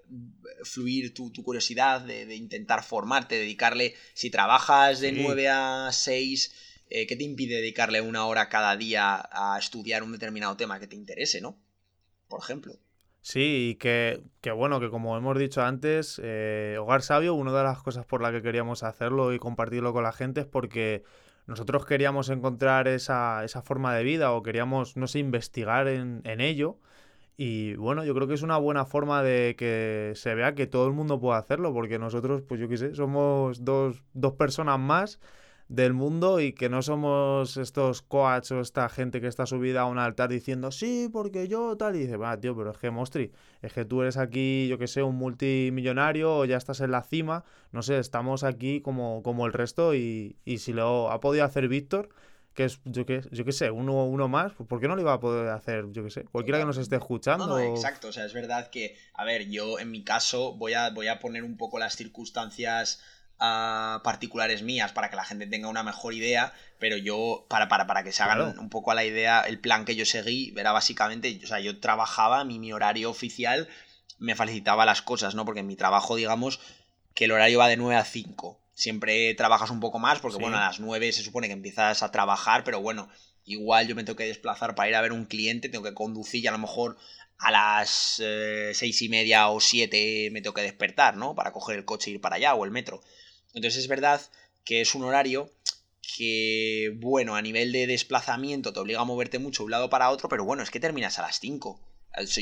fluir 0.63 1.13
tu, 1.13 1.31
curiosidad, 1.43 2.01
de, 2.01 2.35
intentar 2.35 2.83
formarte, 2.83 3.35
dedicarle, 3.35 3.95
si 4.13 4.29
trabajas 4.29 4.99
de 4.99 5.11
9 5.11 5.49
a 5.49 5.89
6, 5.91 6.53
eh, 6.93 7.07
¿qué 7.07 7.15
te 7.15 7.23
impide 7.23 7.55
dedicarle 7.55 8.01
una 8.01 8.25
hora 8.27 8.49
cada 8.49 8.77
día 8.77 9.27
a 9.31 9.57
estudiar 9.57 10.03
un 10.03 10.11
determinado 10.11 10.55
tema 10.55 10.79
que 10.79 10.87
te 10.87 10.95
interese, 10.95 11.41
¿no? 11.41 11.57
Por 12.27 12.39
ejemplo. 12.39 12.75
Sí, 13.21 13.71
y 13.71 13.75
que, 13.75 14.21
bueno, 14.55 14.79
que 14.79 14.89
como 14.89 15.17
hemos 15.17 15.37
dicho 15.39 15.63
antes, 15.63 16.21
eh, 16.23 16.77
Hogar 16.79 17.01
Sabio, 17.01 17.33
una 17.33 17.51
de 17.51 17.63
las 17.63 17.81
cosas 17.81 18.05
por 18.05 18.21
las 18.21 18.31
que 18.31 18.41
queríamos 18.41 18.83
hacerlo 18.83 19.33
y 19.33 19.39
compartirlo 19.39 19.91
con 19.91 20.03
la 20.03 20.11
gente 20.11 20.41
es 20.41 20.45
porque 20.45 21.03
nosotros 21.47 21.85
queríamos 21.85 22.29
encontrar 22.29 22.87
esa, 22.87 23.43
esa 23.43 23.61
forma 23.61 23.95
de 23.95 24.03
vida 24.03 24.31
o 24.31 24.43
queríamos, 24.43 24.95
no 24.95 25.07
sé, 25.07 25.19
investigar 25.19 25.87
en, 25.87 26.21
en 26.25 26.41
ello 26.41 26.77
y 27.35 27.75
bueno, 27.75 28.05
yo 28.05 28.13
creo 28.13 28.27
que 28.27 28.35
es 28.35 28.43
una 28.43 28.57
buena 28.57 28.85
forma 28.85 29.23
de 29.23 29.55
que 29.57 30.13
se 30.15 30.35
vea 30.35 30.53
que 30.53 30.67
todo 30.67 30.85
el 30.87 30.93
mundo 30.93 31.19
puede 31.19 31.39
hacerlo, 31.39 31.73
porque 31.73 31.97
nosotros, 31.97 32.43
pues 32.47 32.61
yo 32.61 32.69
qué 32.69 32.77
sé, 32.77 32.93
somos 32.93 33.65
dos, 33.65 34.03
dos 34.13 34.33
personas 34.33 34.79
más 34.79 35.19
del 35.67 35.93
mundo 35.93 36.39
y 36.39 36.53
que 36.53 36.69
no 36.69 36.81
somos 36.81 37.57
estos 37.57 38.01
coaches 38.01 38.51
o 38.51 38.59
esta 38.59 38.89
gente 38.89 39.21
que 39.21 39.27
está 39.27 39.45
subida 39.45 39.81
a 39.81 39.85
un 39.85 39.97
altar 39.97 40.29
diciendo 40.29 40.71
sí, 40.71 41.09
porque 41.11 41.47
yo 41.47 41.75
tal. 41.77 41.95
Y 41.95 41.99
dice, 41.99 42.17
va, 42.17 42.39
tío, 42.39 42.55
pero 42.55 42.71
es 42.71 42.77
que 42.77 42.91
Mostri, 42.91 43.31
es 43.61 43.73
que 43.73 43.85
tú 43.85 44.01
eres 44.01 44.17
aquí, 44.17 44.67
yo 44.67 44.77
que 44.77 44.87
sé, 44.87 45.03
un 45.03 45.15
multimillonario 45.15 46.37
o 46.37 46.45
ya 46.45 46.57
estás 46.57 46.81
en 46.81 46.91
la 46.91 47.01
cima. 47.01 47.43
No 47.71 47.81
sé, 47.81 47.97
estamos 47.99 48.43
aquí 48.43 48.81
como, 48.81 49.23
como 49.23 49.45
el 49.45 49.53
resto 49.53 49.95
y, 49.95 50.37
y 50.45 50.59
si 50.59 50.73
lo 50.73 51.11
ha 51.11 51.19
podido 51.19 51.45
hacer 51.45 51.67
Víctor, 51.67 52.09
que 52.53 52.65
es, 52.65 52.79
yo 52.85 53.05
que, 53.05 53.21
yo 53.31 53.51
sé, 53.51 53.71
uno, 53.71 54.05
uno 54.05 54.27
más, 54.27 54.53
pues 54.53 54.67
¿por 54.69 54.79
qué 54.79 54.87
no 54.87 54.95
lo 54.95 55.01
iba 55.01 55.13
a 55.13 55.19
poder 55.19 55.49
hacer, 55.49 55.85
yo 55.91 56.03
que 56.03 56.11
sé, 56.11 56.23
cualquiera 56.25 56.59
que 56.59 56.65
nos 56.65 56.77
esté 56.77 56.95
escuchando? 56.95 57.47
No, 57.47 57.57
no, 57.57 57.59
exacto, 57.59 58.09
o 58.09 58.11
sea, 58.11 58.25
es 58.25 58.33
verdad 58.33 58.69
que, 58.69 58.95
a 59.13 59.25
ver, 59.25 59.49
yo 59.49 59.79
en 59.79 59.89
mi 59.89 60.03
caso 60.03 60.53
voy 60.53 60.73
a, 60.73 60.91
voy 60.91 61.07
a 61.07 61.19
poner 61.19 61.43
un 61.43 61.57
poco 61.57 61.79
las 61.79 61.95
circunstancias 61.95 63.01
particulares 63.37 64.61
mías 64.63 64.93
para 64.93 65.09
que 65.09 65.15
la 65.15 65.25
gente 65.25 65.47
tenga 65.47 65.67
una 65.67 65.83
mejor 65.83 66.13
idea, 66.13 66.53
pero 66.79 66.97
yo, 66.97 67.45
para, 67.49 67.67
para, 67.67 67.87
para 67.87 68.03
que 68.03 68.11
se 68.11 68.23
hagan 68.23 68.57
un 68.57 68.69
poco 68.69 68.91
a 68.91 68.95
la 68.95 69.03
idea, 69.03 69.41
el 69.41 69.59
plan 69.59 69.85
que 69.85 69.95
yo 69.95 70.05
seguí 70.05 70.53
era 70.57 70.71
básicamente, 70.71 71.39
o 71.43 71.47
sea, 71.47 71.59
yo 71.59 71.79
trabajaba, 71.79 72.45
mi, 72.45 72.59
mi 72.59 72.71
horario 72.71 73.09
oficial 73.09 73.67
me 74.19 74.35
facilitaba 74.35 74.85
las 74.85 75.01
cosas, 75.01 75.35
¿no? 75.35 75.43
Porque 75.43 75.59
en 75.59 75.67
mi 75.67 75.75
trabajo, 75.75 76.15
digamos, 76.15 76.59
que 77.13 77.25
el 77.25 77.31
horario 77.31 77.59
va 77.59 77.67
de 77.67 77.77
9 77.77 77.95
a 77.95 78.05
5. 78.05 78.59
Siempre 78.73 79.33
trabajas 79.35 79.69
un 79.69 79.79
poco 79.79 79.99
más, 79.99 80.19
porque 80.19 80.37
bueno, 80.37 80.57
a 80.57 80.61
las 80.61 80.79
9 80.79 81.11
se 81.11 81.23
supone 81.23 81.47
que 81.47 81.53
empiezas 81.53 82.01
a 82.01 82.11
trabajar, 82.11 82.63
pero 82.63 82.81
bueno, 82.81 83.09
igual 83.45 83.87
yo 83.87 83.95
me 83.95 84.03
tengo 84.03 84.17
que 84.17 84.25
desplazar 84.25 84.75
para 84.75 84.89
ir 84.89 84.95
a 84.95 85.01
ver 85.01 85.11
un 85.11 85.25
cliente, 85.25 85.69
tengo 85.69 85.83
que 85.83 85.93
conducir 85.93 86.43
y 86.43 86.47
a 86.47 86.51
lo 86.51 86.57
mejor 86.57 86.97
a 87.37 87.51
las 87.51 88.21
eh, 88.23 88.71
seis 88.73 89.01
y 89.01 89.09
media 89.09 89.49
o 89.49 89.59
siete 89.59 90.29
me 90.31 90.41
tengo 90.41 90.53
que 90.53 90.61
despertar, 90.61 91.17
¿no? 91.17 91.35
Para 91.35 91.51
coger 91.51 91.77
el 91.77 91.85
coche 91.85 92.09
e 92.09 92.13
ir 92.13 92.21
para 92.21 92.37
allá 92.37 92.55
o 92.55 92.65
el 92.65 92.71
metro. 92.71 93.01
Entonces 93.53 93.83
es 93.83 93.87
verdad 93.87 94.21
que 94.63 94.81
es 94.81 94.95
un 94.95 95.03
horario 95.03 95.51
que, 96.17 96.93
bueno, 96.97 97.35
a 97.35 97.41
nivel 97.41 97.71
de 97.71 97.87
desplazamiento 97.87 98.73
te 98.73 98.79
obliga 98.79 99.01
a 99.01 99.05
moverte 99.05 99.39
mucho 99.39 99.63
de 99.63 99.65
un 99.65 99.71
lado 99.71 99.89
para 99.89 100.09
otro, 100.09 100.29
pero 100.29 100.43
bueno, 100.43 100.63
es 100.63 100.69
que 100.69 100.79
terminas 100.79 101.17
a 101.19 101.23
las 101.23 101.39
5. 101.39 101.79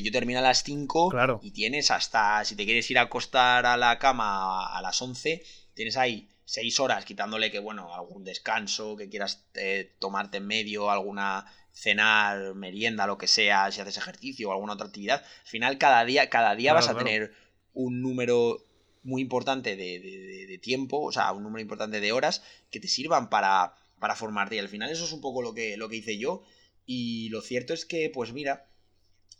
yo 0.01 0.11
termino 0.11 0.39
a 0.39 0.43
las 0.43 0.63
5 0.63 1.39
y 1.41 1.51
tienes 1.51 1.91
hasta, 1.91 2.43
si 2.43 2.55
te 2.55 2.65
quieres 2.65 2.89
ir 2.91 2.97
a 2.97 3.03
acostar 3.03 3.65
a 3.65 3.77
la 3.77 3.99
cama 3.99 4.75
a 4.75 4.81
las 4.81 5.01
11, 5.01 5.43
tienes 5.73 5.97
ahí 5.97 6.29
6 6.45 6.79
horas 6.79 7.05
quitándole 7.05 7.51
que, 7.51 7.59
bueno, 7.59 7.93
algún 7.93 8.23
descanso 8.23 8.97
que 8.97 9.09
quieras 9.09 9.45
eh, 9.53 9.95
tomarte 9.99 10.37
en 10.37 10.47
medio, 10.47 10.89
alguna 10.91 11.45
cenar, 11.73 12.55
merienda, 12.55 13.07
lo 13.07 13.17
que 13.17 13.27
sea, 13.27 13.71
si 13.71 13.79
haces 13.79 13.97
ejercicio 13.97 14.49
o 14.49 14.51
alguna 14.51 14.73
otra 14.73 14.87
actividad. 14.87 15.23
Al 15.23 15.47
final, 15.47 15.77
cada 15.77 16.03
día, 16.03 16.29
cada 16.29 16.55
día 16.55 16.73
vas 16.73 16.89
a 16.89 16.97
tener 16.97 17.33
un 17.73 18.01
número 18.01 18.65
muy 19.03 19.21
importante 19.21 19.75
de, 19.75 20.59
tiempo, 20.61 21.01
o 21.01 21.11
sea, 21.11 21.31
un 21.31 21.43
número 21.43 21.61
importante 21.61 21.99
de 21.99 22.11
horas 22.11 22.43
que 22.69 22.79
te 22.79 22.87
sirvan 22.87 23.29
para, 23.29 23.73
para 23.99 24.15
formarte. 24.15 24.55
Y 24.55 24.59
al 24.59 24.69
final 24.69 24.91
eso 24.91 25.05
es 25.05 25.11
un 25.11 25.21
poco 25.21 25.41
lo 25.41 25.53
que, 25.53 25.75
lo 25.77 25.89
que 25.89 25.97
hice 25.97 26.17
yo. 26.17 26.43
Y 26.85 27.29
lo 27.29 27.41
cierto 27.41 27.73
es 27.73 27.85
que, 27.85 28.09
pues 28.09 28.31
mira, 28.31 28.67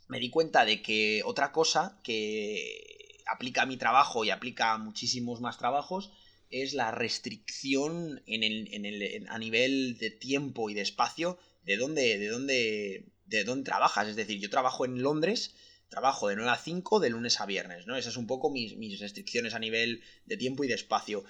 me 0.08 0.18
di 0.18 0.30
cuenta 0.30 0.64
de 0.64 0.82
que 0.82 1.22
otra 1.24 1.52
cosa 1.52 2.00
que 2.02 3.20
aplica 3.26 3.62
a 3.62 3.66
mi 3.66 3.76
trabajo 3.76 4.24
y 4.24 4.30
aplica 4.30 4.72
a 4.72 4.78
muchísimos 4.78 5.40
más 5.40 5.58
trabajos 5.58 6.12
es 6.50 6.74
la 6.74 6.90
restricción 6.90 8.22
en 8.26 8.42
el, 8.42 8.68
en 8.74 8.84
el, 8.84 9.26
a 9.28 9.38
nivel 9.38 9.96
de 9.98 10.10
tiempo 10.10 10.70
y 10.70 10.74
de 10.74 10.82
espacio 10.82 11.38
de 11.64 11.76
dónde, 11.76 12.18
de 12.18 12.28
dónde, 12.28 13.06
de 13.26 13.44
dónde 13.44 13.64
trabajas. 13.64 14.08
Es 14.08 14.16
decir, 14.16 14.38
yo 14.38 14.50
trabajo 14.50 14.84
en 14.84 15.02
Londres 15.02 15.54
trabajo 15.92 16.28
de 16.28 16.36
9 16.36 16.50
a 16.50 16.56
5 16.56 17.00
de 17.00 17.10
lunes 17.10 17.38
a 17.38 17.46
viernes, 17.46 17.86
¿no? 17.86 17.96
Esas 17.96 18.14
son 18.14 18.22
un 18.22 18.26
poco 18.26 18.50
mis, 18.50 18.78
mis 18.78 18.98
restricciones 18.98 19.52
a 19.52 19.58
nivel 19.58 20.02
de 20.24 20.38
tiempo 20.38 20.64
y 20.64 20.68
de 20.68 20.74
espacio. 20.74 21.22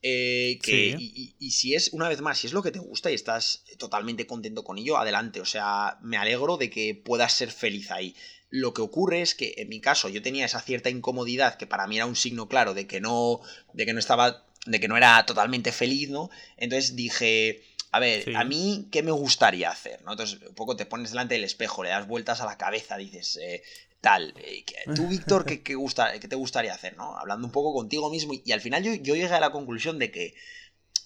Eh, 0.00 0.58
que, 0.62 0.96
y, 0.98 1.50
si 1.50 1.74
es, 1.74 1.90
una 1.92 2.08
vez 2.08 2.22
más, 2.22 2.38
si 2.38 2.46
es 2.46 2.54
lo 2.54 2.62
que 2.62 2.70
te 2.70 2.78
gusta 2.78 3.10
y 3.10 3.14
estás 3.14 3.64
totalmente 3.76 4.26
contento 4.26 4.64
con 4.64 4.78
ello, 4.78 4.96
adelante. 4.96 5.42
O 5.42 5.44
sea, 5.44 5.98
me 6.00 6.16
alegro 6.16 6.56
de 6.56 6.70
que 6.70 6.94
puedas 6.94 7.34
ser 7.34 7.50
feliz 7.50 7.90
ahí. 7.90 8.16
Lo 8.48 8.72
que 8.72 8.80
ocurre 8.80 9.20
es 9.20 9.34
que 9.34 9.52
en 9.58 9.68
mi 9.68 9.80
caso 9.80 10.08
yo 10.08 10.22
tenía 10.22 10.46
esa 10.46 10.62
cierta 10.62 10.88
incomodidad 10.88 11.58
que 11.58 11.66
para 11.66 11.86
mí 11.86 11.96
era 11.96 12.06
un 12.06 12.16
signo 12.16 12.48
claro 12.48 12.72
de 12.72 12.86
que 12.86 13.02
no, 13.02 13.40
de 13.74 13.84
que 13.84 13.92
no 13.92 13.98
estaba, 13.98 14.46
de 14.64 14.80
que 14.80 14.88
no 14.88 14.96
era 14.96 15.26
totalmente 15.26 15.72
feliz, 15.72 16.08
¿no? 16.08 16.30
Entonces 16.56 16.96
dije, 16.96 17.62
a 17.96 17.98
ver, 17.98 18.36
a 18.36 18.44
mí, 18.44 18.88
¿qué 18.90 19.02
me 19.02 19.10
gustaría 19.10 19.70
hacer? 19.70 20.02
¿no? 20.02 20.12
Entonces, 20.12 20.40
un 20.46 20.54
poco 20.54 20.76
te 20.76 20.86
pones 20.86 21.10
delante 21.10 21.34
del 21.34 21.44
espejo, 21.44 21.82
le 21.82 21.90
das 21.90 22.06
vueltas 22.06 22.40
a 22.40 22.46
la 22.46 22.58
cabeza, 22.58 22.96
dices, 22.98 23.38
eh, 23.40 23.62
tal. 24.06 24.32
Eh, 24.36 24.64
tú, 24.94 25.08
Víctor, 25.08 25.44
¿qué, 25.44 25.74
gusta, 25.74 26.18
¿qué, 26.20 26.28
te 26.28 26.36
gustaría 26.36 26.72
hacer? 26.72 26.96
¿no? 26.96 27.18
Hablando 27.18 27.46
un 27.46 27.52
poco 27.52 27.74
contigo 27.74 28.08
mismo. 28.08 28.34
Y, 28.34 28.52
al 28.52 28.60
final 28.60 28.84
yo, 28.84 28.94
llegué 28.94 29.26
a 29.26 29.40
la 29.40 29.50
conclusión 29.50 29.98
de 29.98 30.12
que, 30.12 30.34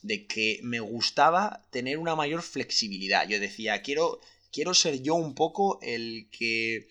de 0.03 0.27
que 0.27 0.61
me 0.63 0.81
gustaba 0.81 1.65
tener 1.71 1.97
una 1.97 2.15
mayor 2.15 2.43
flexibilidad. 2.43 3.27
Yo 3.27 3.41
decía, 3.41 3.81
quiero, 3.81 4.21
quiero 4.53 4.75
ser 4.75 5.01
yo 5.01 5.15
un 5.15 5.35
poco 5.35 5.79
el 5.81 6.29
que, 6.31 6.89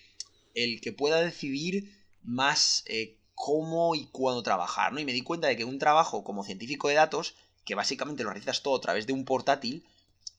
el 0.55 0.81
que 0.81 0.93
pueda 0.93 1.21
decidir 1.21 1.95
más 2.23 2.83
eh, 2.87 3.15
cómo 3.35 3.93
y 3.93 4.07
cuándo 4.07 4.41
trabajar. 4.41 4.91
¿no? 4.91 4.99
Y 4.99 5.05
me 5.05 5.13
di 5.13 5.21
cuenta 5.21 5.47
de 5.47 5.57
que 5.57 5.65
un 5.65 5.77
trabajo 5.77 6.23
como 6.23 6.43
científico 6.43 6.87
de 6.87 6.95
datos, 6.95 7.35
que 7.65 7.75
básicamente 7.75 8.23
lo 8.23 8.31
realizas 8.31 8.63
todo 8.63 8.75
a 8.77 8.81
través 8.81 9.05
de 9.05 9.13
un 9.13 9.25
portátil, 9.25 9.85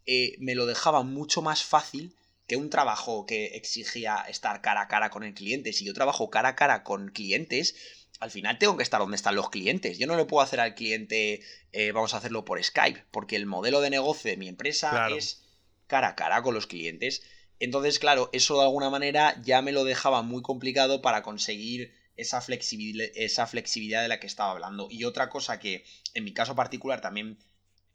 eh, 0.07 0.35
me 0.41 0.57
lo 0.57 0.67
dejaba 0.67 1.05
mucho 1.05 1.43
más 1.43 1.63
fácil 1.63 2.13
que 2.51 2.57
un 2.57 2.69
trabajo 2.69 3.27
que 3.27 3.55
exigía 3.55 4.25
estar 4.27 4.61
cara 4.61 4.81
a 4.81 4.89
cara 4.89 5.11
con 5.11 5.23
el 5.23 5.35
cliente, 5.35 5.73
si 5.73 5.85
yo 5.85 5.95
trabajo 5.95 6.31
cara 6.31 6.49
a 6.49 6.57
cara 6.57 6.83
con 6.83 7.11
clientes, 7.11 7.77
al 8.19 8.33
final 8.33 8.59
tengo 8.59 8.77
que 8.77 8.83
estar 8.83 8.99
donde 8.99 9.15
están 9.15 9.37
los 9.37 9.51
clientes. 9.51 9.99
Yo 9.99 10.09
no 10.09 10.17
le 10.17 10.25
puedo 10.25 10.43
hacer 10.43 10.59
al 10.59 10.75
cliente, 10.75 11.43
eh, 11.71 11.93
vamos 11.93 12.13
a 12.13 12.17
hacerlo 12.17 12.45
por 12.45 12.61
Skype, 12.61 13.05
porque 13.13 13.37
el 13.37 13.47
modelo 13.47 13.81
de 13.81 13.91
negocio 13.91 14.33
de 14.33 14.37
mi 14.37 14.49
empresa 14.49 15.11
es 15.11 15.45
cara 15.87 16.09
a 16.09 16.15
cara 16.17 16.43
con 16.43 16.53
los 16.53 16.67
clientes. 16.67 17.23
Entonces, 17.61 18.01
claro, 18.01 18.31
eso 18.33 18.57
de 18.57 18.65
alguna 18.65 18.91
manera 18.91 19.41
ya 19.45 19.63
me 19.63 19.71
lo 19.71 19.85
dejaba 19.85 20.23
muy 20.23 20.43
complicado 20.43 21.03
para 21.03 21.23
conseguir 21.23 21.95
esa, 22.17 22.45
esa 22.49 23.47
flexibilidad 23.47 24.03
de 24.03 24.09
la 24.09 24.19
que 24.19 24.27
estaba 24.27 24.51
hablando. 24.51 24.89
Y 24.91 25.05
otra 25.05 25.31
cosa 25.31 25.61
que 25.61 25.85
en 26.15 26.25
mi 26.25 26.35
caso 26.35 26.57
particular 26.57 27.01
también 27.01 27.39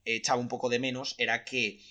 echaba 0.06 0.40
un 0.40 0.48
poco 0.48 0.70
de 0.70 0.80
menos 0.80 1.16
era 1.18 1.44
que 1.44 1.82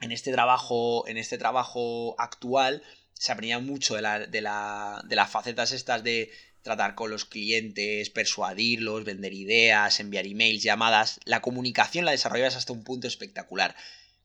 en 0.00 0.12
este 0.12 0.32
trabajo, 0.32 1.06
en 1.08 1.16
este 1.16 1.38
trabajo 1.38 2.14
actual, 2.18 2.82
se 3.14 3.32
aprendía 3.32 3.58
mucho 3.58 3.96
de, 3.96 4.26
de, 4.28 4.40
la, 4.40 5.02
de 5.06 5.16
las 5.16 5.30
facetas 5.30 5.72
estas 5.72 6.04
de 6.04 6.30
tratar 6.62 6.94
con 6.94 7.10
los 7.10 7.24
clientes, 7.24 8.10
persuadirlos, 8.10 9.04
vender 9.04 9.32
ideas, 9.32 10.00
enviar 10.00 10.26
emails, 10.26 10.62
llamadas. 10.62 11.20
La 11.24 11.40
comunicación 11.40 12.04
la 12.04 12.12
desarrollabas 12.12 12.56
hasta 12.56 12.72
un 12.72 12.84
punto 12.84 13.08
espectacular. 13.08 13.74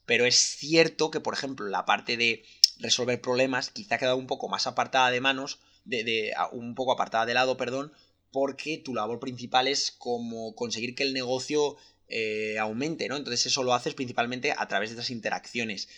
Pero 0.06 0.26
es 0.26 0.36
cierto 0.36 1.10
que, 1.10 1.22
por 1.22 1.34
ejemplo, 1.34 1.68
la 1.68 1.86
parte 1.86 2.18
de 2.18 2.44
resolver 2.80 3.22
problemas 3.22 3.70
quizá 3.70 3.96
ha 3.96 3.98
quedado 4.00 4.18
un 4.18 4.28
poco 4.28 4.50
más 4.50 4.68
apartada 4.68 5.10
de 5.10 5.22
manos, 5.22 5.60
de, 5.86 6.04
de, 6.04 6.34
un 6.52 6.76
poco 6.76 6.92
apartada 6.92 7.26
de 7.26 7.34
lado, 7.34 7.56
perdón, 7.56 7.94
porque 8.32 8.78
tu 8.78 8.94
labor 8.94 9.20
principal 9.20 9.68
es 9.68 9.92
como 9.92 10.56
conseguir 10.56 10.96
que 10.96 11.04
el 11.04 11.14
negocio 11.14 11.78
eh, 12.16 12.60
aumente, 12.60 13.08
¿no? 13.08 13.18
Entonces 13.18 13.48
eso 13.48 13.64
lo 13.64 13.74
haces 13.74 13.96
principalmente 13.96 14.54
a 14.56 14.68
través 14.68 14.92
de 14.92 14.94
estas 14.94 15.10
interacciones. 15.10 15.90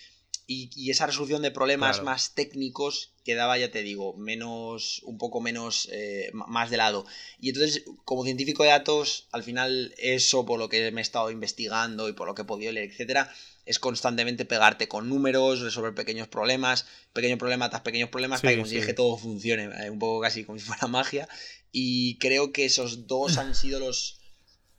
Y, 0.48 0.90
esa 0.90 1.08
resolución 1.08 1.42
de 1.42 1.52
problemas 1.52 2.04
más 2.04 2.36
técnicos 2.36 3.12
quedaba, 3.26 3.58
ya 3.58 3.70
te 3.70 3.82
digo, 3.82 4.16
menos, 4.16 5.02
un 5.04 5.18
poco 5.18 5.42
menos, 5.42 5.90
eh, 5.92 6.30
más 6.34 6.70
de 6.70 6.78
lado. 6.78 7.06
Y 7.42 7.50
entonces, 7.50 7.84
como 8.06 8.24
científico 8.24 8.64
de 8.64 8.70
datos, 8.70 9.28
al 9.34 9.44
final 9.44 9.94
eso, 9.98 10.46
por 10.46 10.58
lo 10.58 10.70
que 10.70 10.90
me 10.92 11.02
he 11.02 11.04
estado 11.04 11.32
investigando 11.32 12.08
y 12.08 12.14
por 12.14 12.28
lo 12.28 12.36
que 12.36 12.44
he 12.44 12.46
podido 12.46 12.72
leer, 12.72 12.90
etcétera, 12.90 13.30
es 13.66 13.80
constantemente 13.80 14.46
pegarte 14.46 14.88
con 14.88 15.10
números, 15.10 15.60
resolver 15.60 15.96
pequeños 15.96 16.30
problemas, 16.30 16.86
pequeño 17.12 17.38
problema 17.38 17.70
tras 17.70 17.82
pequeños 17.82 18.10
problemas, 18.10 18.40
para 18.40 18.54
que 18.54 18.60
conseguir 18.60 18.86
que 18.86 18.94
todo 18.94 19.18
funcione, 19.18 19.66
eh, 19.84 19.90
un 19.90 20.00
poco 20.00 20.22
casi 20.22 20.46
como 20.46 20.60
si 20.60 20.66
fuera 20.66 20.88
magia. 20.88 21.28
Y 21.74 22.18
creo 22.20 22.54
que 22.54 22.64
esos 22.64 23.06
dos 23.06 23.38
han 23.38 23.54
sido 23.54 23.80
los, 23.80 24.20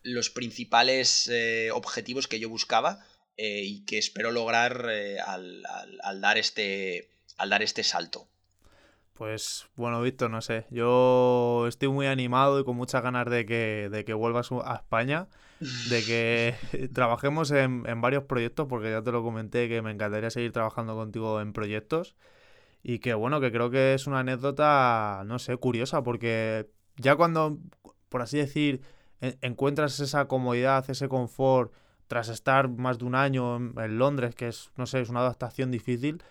los 0.06 0.30
principales 0.30 1.28
eh, 1.28 1.70
objetivos 1.72 2.28
que 2.28 2.38
yo 2.38 2.48
buscaba 2.48 3.04
eh, 3.36 3.62
y 3.64 3.84
que 3.84 3.98
espero 3.98 4.30
lograr 4.30 4.86
eh, 4.88 5.18
al, 5.20 5.62
dar 6.20 6.38
este, 6.38 7.10
al 7.36 7.50
dar 7.50 7.62
este 7.62 7.82
salto. 7.82 8.28
Pues 9.14 9.66
bueno, 9.74 10.00
Víctor, 10.02 10.30
no 10.30 10.40
sé. 10.42 10.66
Yo 10.70 11.66
estoy 11.68 11.88
muy 11.88 12.06
animado 12.06 12.60
y 12.60 12.64
con 12.64 12.76
muchas 12.76 13.02
ganas 13.02 13.28
de 13.28 13.46
que, 13.46 13.88
de 13.90 14.04
que 14.04 14.14
vuelvas 14.14 14.50
a 14.52 14.76
España, 14.76 15.26
de 15.58 16.04
que 16.04 16.88
trabajemos 16.94 17.50
en, 17.50 17.84
en, 17.86 18.00
varios 18.00 18.24
proyectos, 18.24 18.66
porque 18.68 18.90
ya 18.90 19.02
te 19.02 19.12
lo 19.12 19.22
comenté 19.22 19.68
que 19.68 19.82
me 19.82 19.90
encantaría 19.90 20.30
seguir 20.30 20.52
trabajando 20.52 20.94
contigo 20.94 21.40
en 21.40 21.52
proyectos. 21.52 22.14
Y 22.82 23.00
que 23.00 23.14
bueno, 23.14 23.40
que 23.40 23.50
creo 23.50 23.70
que 23.70 23.94
es 23.94 24.06
una 24.06 24.20
anécdota, 24.20 25.22
no 25.26 25.38
sé, 25.38 25.56
curiosa, 25.56 26.02
porque 26.02 26.68
ya 26.96 27.16
cuando, 27.16 27.58
por 28.08 28.22
así 28.22 28.36
decir, 28.38 28.82
encuentras 29.20 30.00
esa 30.00 30.26
comodidad, 30.26 30.88
ese 30.90 31.08
confort 31.08 31.72
tras 32.06 32.28
estar 32.28 32.68
más 32.68 32.98
de 32.98 33.04
un 33.04 33.14
año 33.14 33.56
en, 33.56 33.98
Londres, 33.98 34.34
que 34.34 34.48
es, 34.48 34.70
no 34.76 34.86
sé, 34.86 35.00
es 35.00 35.08
una 35.08 35.20
adaptación 35.20 35.70
difícil, 35.70 36.22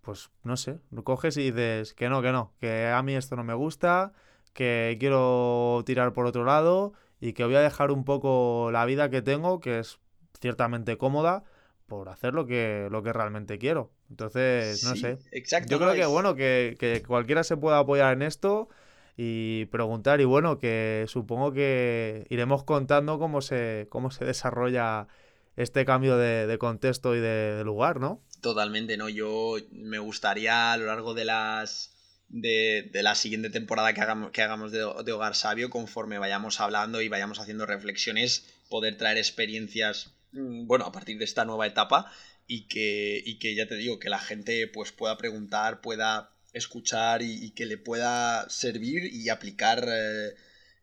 pues 0.00 0.30
no 0.42 0.56
sé, 0.56 0.78
lo 0.90 1.02
coges 1.02 1.36
y 1.36 1.50
dices 1.50 1.94
que 1.94 2.08
no, 2.08 2.22
que 2.22 2.30
no, 2.30 2.52
que 2.60 2.88
a 2.88 3.02
mí 3.02 3.14
esto 3.14 3.36
no 3.36 3.42
me 3.42 3.54
gusta, 3.54 4.12
que 4.52 4.96
quiero 5.00 5.82
tirar 5.84 6.12
por 6.12 6.26
otro 6.26 6.44
lado 6.44 6.92
y 7.20 7.32
que 7.32 7.44
voy 7.44 7.56
a 7.56 7.60
dejar 7.60 7.90
un 7.90 8.04
poco 8.04 8.70
la 8.70 8.84
vida 8.84 9.10
que 9.10 9.22
tengo, 9.22 9.60
que 9.60 9.80
es 9.80 9.98
ciertamente 10.40 10.98
cómoda 10.98 11.44
por 11.86 12.08
hacer 12.08 12.34
lo 12.34 12.46
que, 12.46 12.88
lo 12.90 13.02
que 13.02 13.12
realmente 13.12 13.58
quiero. 13.58 13.90
Entonces, 14.10 14.84
no 14.84 14.94
sé. 14.94 15.18
Exacto. 15.32 15.70
Yo 15.70 15.78
creo 15.78 15.94
que, 15.94 16.06
bueno, 16.06 16.34
que, 16.34 16.76
que 16.78 17.02
cualquiera 17.02 17.42
se 17.42 17.56
pueda 17.56 17.78
apoyar 17.78 18.12
en 18.12 18.22
esto 18.22 18.68
y 19.16 19.66
preguntar. 19.66 20.20
Y 20.20 20.24
bueno, 20.24 20.58
que 20.58 21.04
supongo 21.08 21.52
que 21.52 22.26
iremos 22.30 22.64
contando 22.64 23.18
cómo 23.18 23.40
se, 23.40 23.86
cómo 23.90 24.10
se 24.10 24.24
desarrolla 24.24 25.08
este 25.56 25.84
cambio 25.84 26.16
de, 26.16 26.58
contexto 26.58 27.14
y 27.14 27.20
de, 27.20 27.62
lugar, 27.64 28.00
¿no? 28.00 28.22
Totalmente, 28.40 28.96
¿no? 28.96 29.08
Yo 29.08 29.56
me 29.70 29.98
gustaría 29.98 30.72
a 30.72 30.76
lo 30.76 30.86
largo 30.86 31.14
de 31.14 31.24
las. 31.24 31.92
De, 32.28 32.90
la 32.94 33.14
siguiente 33.14 33.50
temporada 33.50 33.92
que 33.92 34.00
hagamos, 34.00 34.30
que 34.32 34.42
hagamos 34.42 34.72
de, 34.72 34.78
de, 35.04 35.12
Hogar 35.12 35.36
Sabio, 35.36 35.70
conforme 35.70 36.18
vayamos 36.18 36.58
hablando 36.58 37.00
y 37.00 37.08
vayamos 37.08 37.38
haciendo 37.38 37.66
reflexiones, 37.66 38.46
poder 38.68 38.96
traer 38.96 39.18
experiencias, 39.18 40.14
mm, 40.32 40.66
bueno, 40.66 40.86
a 40.86 40.90
partir 40.90 41.18
de 41.18 41.26
esta 41.26 41.44
nueva 41.44 41.66
etapa 41.66 42.10
y 42.46 42.66
que, 42.66 43.22
y 43.24 43.38
que 43.38 43.54
ya 43.54 43.66
te 43.66 43.76
digo, 43.76 43.98
que 43.98 44.10
la 44.10 44.18
gente 44.18 44.66
pues 44.66 44.90
pueda 44.90 45.16
preguntar, 45.16 45.80
pueda 45.80 46.33
escuchar 46.54 47.22
y, 47.22 47.50
que 47.50 47.66
le 47.66 47.76
pueda 47.78 48.48
servir 48.48 49.12
y 49.12 49.28
aplicar 49.28 49.86
eh, 49.88 50.34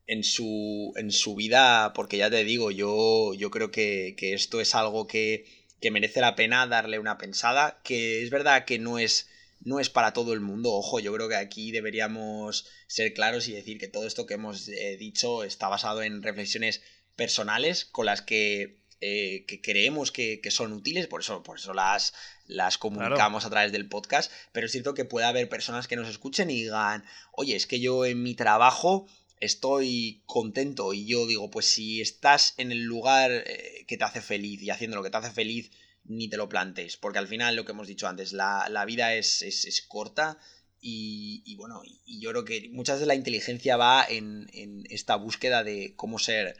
en, 0.07 0.24
su, 0.24 0.93
en 0.97 1.11
su 1.11 1.36
vida, 1.36 1.93
porque 1.93 2.17
ya 2.17 2.30
te 2.30 2.43
digo, 2.43 2.72
yo, 2.72 3.34
yo 3.34 3.49
creo 3.49 3.72
que, 3.72 4.15
esto 4.19 4.61
es 4.61 4.76
algo 4.76 5.07
que, 5.07 5.45
que, 5.80 5.91
merece 5.91 6.22
la 6.22 6.36
pena 6.36 6.67
darle 6.67 6.99
una 6.99 7.17
pensada, 7.17 7.82
que 7.84 8.22
es 8.22 8.30
verdad 8.30 8.65
que 8.65 8.80
no 8.80 8.99
es, 8.99 9.30
no 9.61 9.80
es 9.80 9.89
para 9.89 10.13
todo 10.13 10.34
el 10.34 10.41
mundo, 10.41 10.74
ojo, 10.74 10.99
yo 10.99 11.13
creo 11.13 11.30
que 11.30 11.36
aquí 11.36 11.72
deberíamos 11.72 12.67
ser 12.88 13.13
claros 13.13 13.47
y 13.47 13.53
decir 13.53 13.80
que 13.80 13.88
todo 13.88 14.05
esto 14.05 14.26
que 14.26 14.34
hemos 14.36 14.67
eh, 14.67 14.97
dicho 14.97 15.43
está 15.45 15.69
basado 15.69 16.03
en 16.03 16.22
reflexiones 16.22 16.82
personales 17.15 17.86
con 17.86 18.05
las 18.05 18.22
que 18.22 18.80
eh, 19.04 19.45
que 19.47 19.62
creemos 19.62 20.12
que, 20.12 20.39
son 20.52 20.74
útiles, 20.74 21.08
por 21.08 21.22
eso, 21.22 21.41
por 21.41 21.58
eso 21.58 21.74
las, 21.74 22.14
las 22.45 22.78
comunicamos 22.78 23.45
a 23.45 23.49
través 23.49 23.72
del 23.72 23.89
podcast, 23.89 24.32
pero 24.52 24.68
es 24.68 24.72
cierto 24.72 24.93
que 24.93 25.06
puede 25.06 25.26
haber 25.26 25.49
personas 25.49 25.88
que 25.88 25.95
nos 25.95 26.08
escuchen 26.08 26.52
y 26.52 26.62
digan, 26.62 27.04
oye, 27.32 27.56
es 27.56 27.66
que 27.66 27.80
yo 27.80 28.06
en 28.06 28.22
mi 28.22 28.36
trabajo 28.36 29.08
estoy 29.39 30.22
contento 30.28 30.93
y 30.93 31.08
yo 31.08 31.26
digo, 31.26 31.49
pues 31.49 31.66
si 31.66 31.99
estás 31.99 32.54
en 32.58 32.72
el 32.72 32.84
lugar 32.84 33.32
eh, 33.32 33.86
que 33.88 33.97
te 33.97 34.04
hace 34.04 34.22
feliz 34.22 34.62
y 34.62 34.70
haciendo 34.70 34.97
lo 34.97 35.04
que 35.04 35.10
te 35.10 35.18
hace 35.18 35.32
feliz, 35.32 35.72
ni 36.06 36.30
te 36.30 36.38
lo 36.38 36.47
plantes, 36.47 36.95
porque 36.95 37.18
al 37.18 37.28
final 37.28 37.56
lo 37.56 37.66
que 37.66 37.72
hemos 37.72 37.88
dicho 37.88 38.08
antes, 38.08 38.34
la, 38.34 38.86
vida 38.86 39.16
es, 39.16 39.41
es, 39.41 39.82
corta 39.82 40.38
y, 40.80 41.56
bueno, 41.56 41.82
y, 41.84 42.20
yo 42.20 42.30
creo 42.30 42.45
que 42.45 42.70
muchas 42.70 42.97
veces 42.97 43.08
la 43.08 43.16
inteligencia 43.16 43.78
va 43.78 44.06
en, 44.08 44.47
en 44.54 44.84
esta 44.91 45.16
búsqueda 45.16 45.64
de 45.64 45.95
cómo 45.95 46.20
ser 46.20 46.56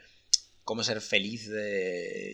cómo 0.72 0.84
ser 0.86 1.02
feliz, 1.02 1.52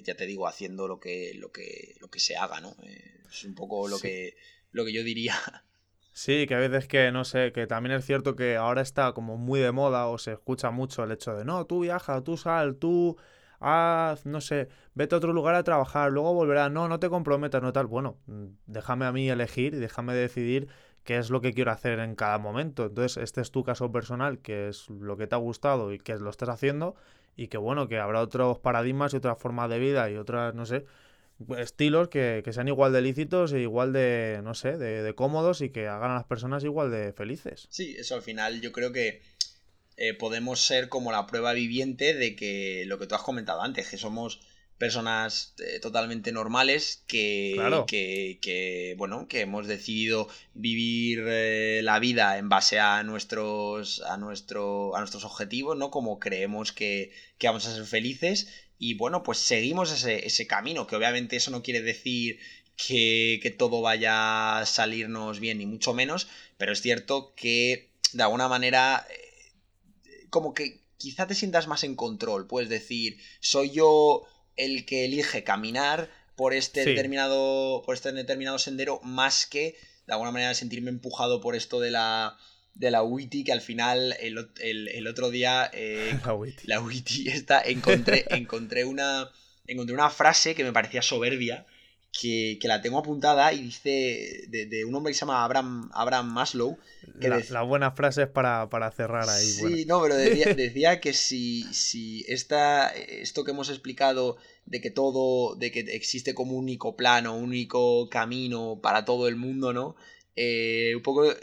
ya 0.04 0.14
te 0.14 0.28
digo, 0.28 0.48
haciendo 0.48 0.88
lo 0.88 1.00
que, 1.00 1.34
lo 1.34 1.52
que, 1.52 1.96
lo 2.00 2.08
que 2.12 2.20
se 2.20 2.38
haga, 2.38 2.62
¿no? 2.62 2.76
Eh, 2.84 3.24
es 3.28 3.44
un 3.46 3.56
poco 3.56 3.88
lo, 3.88 3.98
que, 3.98 4.36
lo 4.72 4.86
que 4.86 4.94
yo 4.94 5.04
diría. 5.04 5.34
Sí, 6.14 6.46
que 6.48 6.56
a 6.56 6.60
veces 6.60 6.88
que, 6.88 7.12
no 7.12 7.26
sé, 7.26 7.52
que 7.52 7.68
también 7.68 7.96
es 7.96 8.06
cierto 8.06 8.36
que 8.36 8.56
ahora 8.56 8.82
está 8.82 9.14
como 9.14 9.38
muy 9.38 9.60
de 9.60 9.72
moda 9.72 10.08
o 10.08 10.18
se 10.18 10.34
escucha 10.34 10.72
mucho 10.72 11.04
el 11.04 11.12
hecho 11.12 11.36
de, 11.36 11.46
no, 11.46 11.66
tú 11.66 11.82
viaja, 11.82 12.24
tú 12.24 12.38
sal, 12.38 12.76
tú 12.78 13.18
haz, 13.60 14.26
no 14.26 14.42
sé, 14.42 14.68
vete 14.96 15.14
a 15.14 15.20
otro 15.20 15.32
lugar 15.34 15.54
a 15.54 15.64
trabajar, 15.64 16.12
luego 16.12 16.34
volverás, 16.34 16.72
no, 16.72 16.88
no 16.88 17.00
te 17.00 17.10
comprometas, 17.10 17.62
no 17.62 17.72
tal. 17.72 17.86
Bueno, 17.86 18.20
mm, 18.26 18.46
déjame 18.66 19.06
a 19.06 19.12
mí 19.12 19.30
elegir 19.30 19.76
y 19.76 19.78
déjame 19.78 20.16
decidir 20.16 20.68
qué 21.04 21.18
es 21.18 21.30
lo 21.30 21.40
que 21.40 21.54
quiero 21.54 21.72
hacer 21.72 22.00
en 22.00 22.16
cada 22.16 22.38
momento. 22.38 22.86
Entonces, 22.86 23.18
este 23.18 23.42
es 23.42 23.52
tu 23.52 23.64
caso 23.64 23.92
personal, 23.92 24.40
que 24.40 24.68
es 24.68 24.90
lo 24.90 25.18
que 25.18 25.28
te 25.28 25.36
ha 25.36 25.38
gustado 25.38 25.94
y 25.94 26.00
que 26.00 26.18
lo 26.18 26.30
estás 26.30 26.50
haciendo, 26.50 26.96
y 27.38 27.48
que 27.48 27.58
bueno, 27.58 27.88
que 27.88 28.00
habrá 28.00 28.20
otros 28.22 28.60
paradigmas 28.60 29.14
y 29.14 29.18
otras 29.18 29.38
formas 29.38 29.70
de 29.70 29.80
vida 29.80 30.10
y 30.10 30.18
otras, 30.18 30.54
no 30.56 30.66
sé, 30.66 30.86
estilos 31.58 32.10
que, 32.10 32.44
sean 32.52 32.68
igual 32.68 32.92
de 32.92 33.02
lícitos 33.02 33.54
e 33.54 33.62
igual 33.62 33.94
de, 33.94 34.42
no 34.44 34.56
sé, 34.56 34.78
de, 34.78 35.14
cómodos 35.14 35.62
y 35.62 35.70
que 35.70 35.88
hagan 35.88 36.12
a 36.12 36.16
las 36.16 36.26
personas 36.26 36.64
igual 36.64 36.92
de 36.92 37.14
felices. 37.14 37.68
Sí, 37.70 37.96
eso 37.98 38.16
al 38.16 38.24
final 38.24 38.60
yo 38.60 38.72
creo 38.72 38.92
que 38.92 39.22
eh, 39.98 40.16
podemos 40.16 40.60
ser 40.60 40.90
como 40.90 41.12
la 41.12 41.28
prueba 41.28 41.54
viviente 41.54 42.16
de 42.16 42.36
que 42.36 42.86
lo 42.88 42.98
que 42.98 43.06
tú 43.06 43.14
has 43.14 43.22
comentado 43.22 43.62
antes, 43.62 43.90
que 43.90 43.98
somos 43.98 44.42
personas 44.78 45.56
eh, 45.60 45.80
totalmente 45.80 46.32
normales 46.32 47.04
que, 47.08 47.58
que, 48.42 48.96
bueno, 48.98 49.28
que 49.28 49.42
hemos 49.42 49.68
decidido 49.68 50.28
vivir 50.54 51.24
eh, 51.28 51.82
la 51.84 52.00
vida 52.00 52.38
en 52.38 52.50
base 52.50 52.80
a 52.80 53.02
nuestros, 53.04 54.02
a, 54.02 54.18
nuestro, 54.18 54.96
a 54.96 55.00
nuestros 55.00 55.26
objetivos, 55.26 55.78
¿no? 55.78 55.90
Como 55.90 56.20
creemos 56.20 56.72
que, 56.72 57.12
vamos 57.42 57.66
a 57.66 57.76
ser 57.76 57.86
felices. 57.86 58.48
Y 58.78 58.94
bueno, 58.94 59.24
pues 59.24 59.40
seguimos 59.40 59.92
ese, 59.92 60.48
camino, 60.48 60.86
que 60.86 60.96
obviamente 60.96 61.36
eso 61.36 61.50
no 61.50 61.64
quiere 61.64 61.82
decir 61.82 62.40
que, 62.76 63.40
que 63.42 63.50
todo 63.50 63.82
vaya 63.82 64.60
a 64.60 64.66
salirnos 64.68 65.40
bien, 65.40 65.58
ni 65.58 65.66
mucho 65.66 65.96
menos, 65.96 66.28
pero 66.58 66.74
es 66.74 66.82
cierto 66.82 67.34
que 67.36 67.90
de 68.14 68.24
alguna 68.24 68.48
manera 68.48 69.08
eh, 69.10 69.52
como 70.30 70.54
que 70.54 70.82
quizá 70.98 71.26
te 71.26 71.34
sientas 71.34 71.68
más 71.68 71.84
en 71.84 71.96
control, 71.96 72.48
puedes 72.48 72.70
decir, 72.70 73.20
soy 73.40 73.72
yo 73.72 74.28
el 74.58 74.86
que 74.86 75.06
elige 75.06 75.44
caminar 75.44 76.10
por 76.36 76.54
este 76.54 76.86
determinado. 76.86 77.82
por 77.86 77.96
este 77.96 78.12
determinado 78.12 78.60
sendero, 78.60 79.00
más 79.04 79.46
que 79.46 79.76
de 80.06 80.14
alguna 80.14 80.32
manera 80.32 80.54
sentirme 80.54 80.90
empujado 80.90 81.42
por 81.42 81.56
esto 81.56 81.80
de 81.80 81.92
la. 81.92 82.38
de 82.76 82.92
la 82.92 83.04
Witty, 83.04 83.44
que 83.44 83.52
al 83.52 83.62
final 83.62 84.16
el, 84.20 85.08
otro 85.08 85.30
día. 85.30 85.70
Eh, 85.74 86.18
la 86.26 86.80
Witty. 86.80 87.24
La 87.24 87.34
esta, 87.34 87.62
encontré, 87.62 88.26
encontré 88.30 88.86
una. 88.86 89.32
Encontré 89.68 89.94
una 89.94 90.10
frase 90.10 90.56
que 90.56 90.64
me 90.64 90.72
parecía 90.72 91.02
soberbia. 91.02 91.66
Que, 92.12 92.58
la 92.64 92.82
tengo 92.82 92.98
apuntada 92.98 93.54
y 93.54 93.62
dice 93.62 94.46
de, 94.50 94.86
un 94.86 94.96
hombre 94.96 95.12
que 95.12 95.16
se 95.16 95.20
llama 95.22 95.44
Abraham, 95.44 95.90
Abraham 95.94 96.34
Maslow. 96.34 96.78
Que 97.22 97.30
la, 97.30 97.62
buena 97.62 97.92
frase 97.92 98.24
es 98.24 98.28
para, 98.28 98.68
cerrar 98.92 99.30
ahí. 99.30 99.46
Sí, 99.46 99.86
no, 99.86 100.02
pero 100.02 100.16
decía, 100.16 100.54
decía 100.56 101.00
que 101.00 101.14
si, 101.14 101.64
si 101.74 102.26
esta, 102.28 102.90
esto 102.90 103.44
que 103.44 103.52
hemos 103.52 103.70
explicado 103.70 104.38
de 104.66 104.82
que 104.82 104.92
todo, 104.92 105.56
de 105.56 105.72
que 105.72 105.80
existe 105.80 106.34
como 106.34 106.54
un 106.54 106.64
único 106.64 106.96
plano, 106.96 107.36
un 107.36 107.46
único 107.46 108.10
camino 108.10 108.80
para 108.82 109.06
todo 109.06 109.28
el 109.28 109.36
mundo, 109.36 109.74
¿no? 109.74 109.96
Eh, 110.36 110.94
un 110.96 111.04
poco 111.04 111.32
eh, 111.32 111.38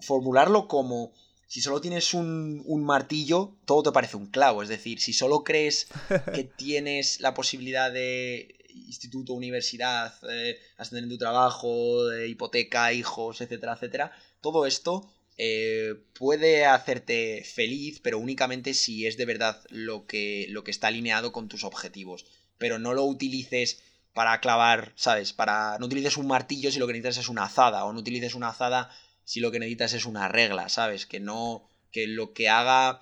formularlo 0.00 0.66
como 0.66 1.12
si 1.46 1.60
solo 1.60 1.80
tienes 1.80 2.14
un, 2.14 2.62
un, 2.66 2.84
martillo, 2.84 3.54
todo 3.64 3.84
te 3.84 3.92
parece 3.92 4.16
un 4.16 4.26
clavo. 4.26 4.62
Es 4.62 4.68
decir, 4.68 5.00
si 5.00 5.12
solo 5.12 5.44
crees 5.44 5.86
que 6.34 6.44
tienes 6.44 7.20
la 7.20 7.34
posibilidad 7.34 7.92
de 7.92 8.56
instituto, 8.74 9.32
universidad, 9.32 10.14
eh, 10.30 10.58
ascender 10.76 11.04
en 11.04 11.10
tu 11.10 11.18
trabajo, 11.18 12.06
de 12.06 12.28
hipoteca, 12.28 12.92
hijos, 12.92 13.40
etcétera, 13.40 13.74
etcétera, 13.74 14.12
todo 14.40 14.66
esto 14.66 15.10
eh, 15.36 15.94
puede 16.18 16.64
hacerte 16.64 17.42
feliz, 17.44 18.00
pero 18.00 18.18
únicamente 18.18 18.74
si 18.74 19.06
es 19.06 19.16
de 19.16 19.24
verdad 19.26 19.62
lo 19.70 20.06
que, 20.06 20.46
lo 20.50 20.62
que 20.64 20.70
está 20.70 20.88
alineado 20.88 21.32
con 21.32 21.48
tus 21.48 21.64
objetivos. 21.64 22.26
Pero 22.58 22.78
no 22.78 22.94
lo 22.94 23.04
utilices 23.04 23.82
para 24.14 24.40
clavar, 24.40 24.92
¿sabes? 24.94 25.32
Para. 25.32 25.76
No 25.78 25.86
utilices 25.86 26.16
un 26.16 26.28
martillo 26.28 26.70
si 26.70 26.78
lo 26.78 26.86
que 26.86 26.92
necesitas 26.92 27.18
es 27.18 27.28
una 27.28 27.44
azada. 27.44 27.84
O 27.84 27.92
no 27.92 27.98
utilices 27.98 28.34
una 28.34 28.48
azada 28.50 28.90
si 29.24 29.40
lo 29.40 29.50
que 29.50 29.58
necesitas 29.58 29.92
es 29.92 30.06
una 30.06 30.28
regla, 30.28 30.68
¿sabes? 30.68 31.04
Que 31.04 31.20
no. 31.20 31.68
Que 31.90 32.06
lo 32.06 32.32
que 32.32 32.48
haga 32.48 33.00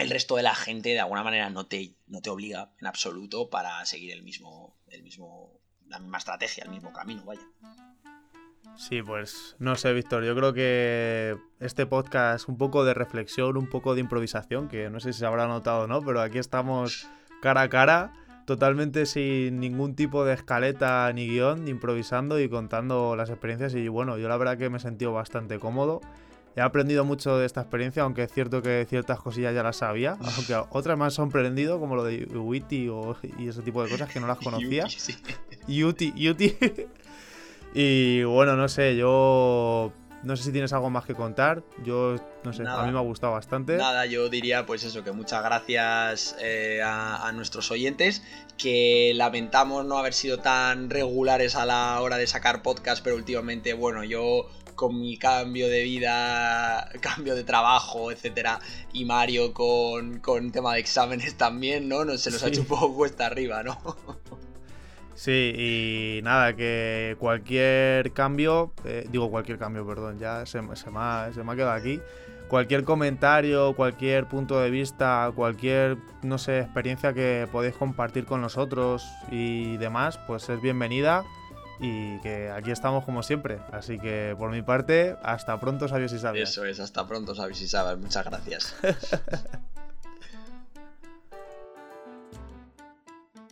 el 0.00 0.10
resto 0.10 0.36
de 0.36 0.42
la 0.42 0.54
gente 0.54 0.90
de 0.90 1.00
alguna 1.00 1.22
manera 1.22 1.50
no 1.50 1.66
te, 1.66 1.94
no 2.06 2.20
te 2.20 2.30
obliga 2.30 2.70
en 2.80 2.86
absoluto 2.86 3.50
para 3.50 3.84
seguir 3.86 4.12
el 4.12 4.22
mismo. 4.22 4.76
el 4.88 5.02
mismo. 5.02 5.60
la 5.88 5.98
misma 5.98 6.18
estrategia, 6.18 6.64
el 6.64 6.70
mismo 6.70 6.92
camino, 6.92 7.24
vaya. 7.24 7.42
Sí, 8.76 9.02
pues 9.02 9.56
no 9.58 9.76
sé, 9.76 9.92
Víctor, 9.92 10.24
yo 10.24 10.34
creo 10.34 10.52
que 10.54 11.36
este 11.58 11.86
podcast 11.86 12.48
un 12.48 12.56
poco 12.56 12.84
de 12.84 12.94
reflexión, 12.94 13.56
un 13.56 13.68
poco 13.68 13.94
de 13.94 14.00
improvisación, 14.00 14.68
que 14.68 14.88
no 14.90 15.00
sé 15.00 15.12
si 15.12 15.20
se 15.20 15.26
habrá 15.26 15.46
notado 15.46 15.84
o 15.84 15.86
no, 15.86 16.00
pero 16.02 16.20
aquí 16.20 16.38
estamos 16.38 17.06
cara 17.42 17.62
a 17.62 17.68
cara, 17.68 18.12
totalmente 18.46 19.06
sin 19.06 19.60
ningún 19.60 19.94
tipo 19.94 20.24
de 20.24 20.34
escaleta 20.34 21.12
ni 21.12 21.28
guion, 21.28 21.68
improvisando 21.68 22.40
y 22.40 22.48
contando 22.48 23.16
las 23.16 23.30
experiencias 23.30 23.74
y 23.74 23.88
bueno, 23.88 24.18
yo 24.18 24.28
la 24.28 24.36
verdad 24.36 24.56
que 24.56 24.70
me 24.70 24.78
he 24.78 24.80
sentido 24.80 25.12
bastante 25.12 25.58
cómodo. 25.58 26.00
He 26.60 26.62
aprendido 26.62 27.06
mucho 27.06 27.38
de 27.38 27.46
esta 27.46 27.62
experiencia, 27.62 28.02
aunque 28.02 28.22
es 28.22 28.30
cierto 28.30 28.60
que 28.60 28.86
ciertas 28.86 29.18
cosillas 29.18 29.54
ya 29.54 29.62
las 29.62 29.76
sabía, 29.76 30.18
aunque 30.36 30.54
otras 30.68 30.98
más 30.98 31.06
han 31.18 31.24
sorprendido, 31.24 31.80
como 31.80 31.96
lo 31.96 32.04
de 32.04 32.26
Witty 32.26 32.90
y 33.38 33.48
ese 33.48 33.62
tipo 33.62 33.82
de 33.82 33.88
cosas 33.88 34.12
que 34.12 34.20
no 34.20 34.26
las 34.26 34.36
conocía. 34.36 34.86
Yuti, 35.66 36.12
Yuti. 36.14 36.56
Y 37.72 38.24
bueno, 38.24 38.56
no 38.56 38.68
sé, 38.68 38.96
yo 38.96 39.92
no 40.22 40.36
sé 40.36 40.44
si 40.44 40.52
tienes 40.52 40.72
algo 40.72 40.90
más 40.90 41.04
que 41.04 41.14
contar. 41.14 41.62
Yo, 41.84 42.16
no 42.44 42.52
sé, 42.52 42.64
a 42.66 42.82
mí 42.84 42.92
me 42.92 42.98
ha 42.98 43.02
gustado 43.02 43.32
bastante. 43.32 43.76
Nada, 43.76 44.06
yo 44.06 44.28
diría 44.28 44.66
pues 44.66 44.84
eso, 44.84 45.02
que 45.02 45.12
muchas 45.12 45.42
gracias 45.42 46.36
eh, 46.40 46.80
a, 46.84 47.30
nuestros 47.32 47.70
oyentes, 47.70 48.22
que 48.58 49.12
lamentamos 49.14 49.86
no 49.86 49.96
haber 49.96 50.12
sido 50.12 50.38
tan 50.38 50.90
regulares 50.90 51.56
a 51.56 51.64
la 51.64 52.00
hora 52.00 52.16
de 52.18 52.26
sacar 52.26 52.62
podcast, 52.62 53.02
pero 53.02 53.16
últimamente, 53.16 53.72
bueno, 53.72 54.04
yo 54.04 54.50
con 54.80 54.98
mi 54.98 55.18
cambio 55.18 55.68
de 55.68 55.82
vida, 55.82 56.88
cambio 57.02 57.34
de 57.34 57.44
trabajo, 57.44 58.10
etcétera, 58.10 58.60
y 58.94 59.04
Mario 59.04 59.52
con, 59.52 60.20
con 60.20 60.50
tema 60.52 60.72
de 60.72 60.80
exámenes 60.80 61.34
también, 61.34 61.86
¿no? 61.86 62.06
no 62.06 62.16
se 62.16 62.30
nos 62.30 62.42
ha 62.42 62.48
hecho 62.48 62.62
un 62.62 62.66
poco 62.66 62.94
cuesta 62.94 63.26
arriba, 63.26 63.62
¿no? 63.62 63.78
Sí, 65.14 65.52
y 65.54 66.22
nada, 66.22 66.56
que 66.56 67.14
cualquier 67.18 68.10
cambio, 68.14 68.72
eh, 68.86 69.06
digo 69.12 69.30
cualquier 69.30 69.58
cambio, 69.58 69.86
perdón, 69.86 70.18
ya 70.18 70.46
se, 70.46 70.60
se, 70.76 70.90
me 70.90 70.98
ha, 70.98 71.30
se 71.34 71.44
me 71.44 71.52
ha 71.52 71.56
quedado 71.56 71.72
aquí. 71.72 72.00
Cualquier 72.48 72.84
comentario, 72.84 73.76
cualquier 73.76 74.28
punto 74.28 74.58
de 74.60 74.70
vista, 74.70 75.30
cualquier, 75.36 75.98
no 76.22 76.38
sé, 76.38 76.60
experiencia 76.60 77.12
que 77.12 77.46
podéis 77.52 77.74
compartir 77.74 78.24
con 78.24 78.40
nosotros 78.40 79.06
y 79.30 79.76
demás, 79.76 80.18
pues 80.26 80.48
es 80.48 80.58
bienvenida 80.62 81.26
y 81.80 82.18
que 82.20 82.50
aquí 82.50 82.70
estamos 82.70 83.04
como 83.04 83.22
siempre. 83.22 83.58
Así 83.72 83.98
que 83.98 84.34
por 84.38 84.50
mi 84.50 84.60
parte, 84.62 85.16
hasta 85.22 85.58
pronto, 85.58 85.88
sabios 85.88 86.12
y 86.12 86.18
sabias. 86.18 86.50
Eso 86.50 86.64
es, 86.64 86.78
hasta 86.78 87.06
pronto, 87.06 87.34
sabios 87.34 87.60
y 87.62 87.68
sabias. 87.68 87.98
Muchas 87.98 88.24
gracias. 88.26 88.74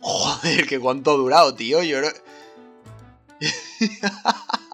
Joder, 0.01 0.65
que 0.67 0.79
cuánto 0.79 1.11
ha 1.11 1.15
durado, 1.15 1.53
tío. 1.55 1.83
Yo 1.83 2.01
no... 2.01 2.07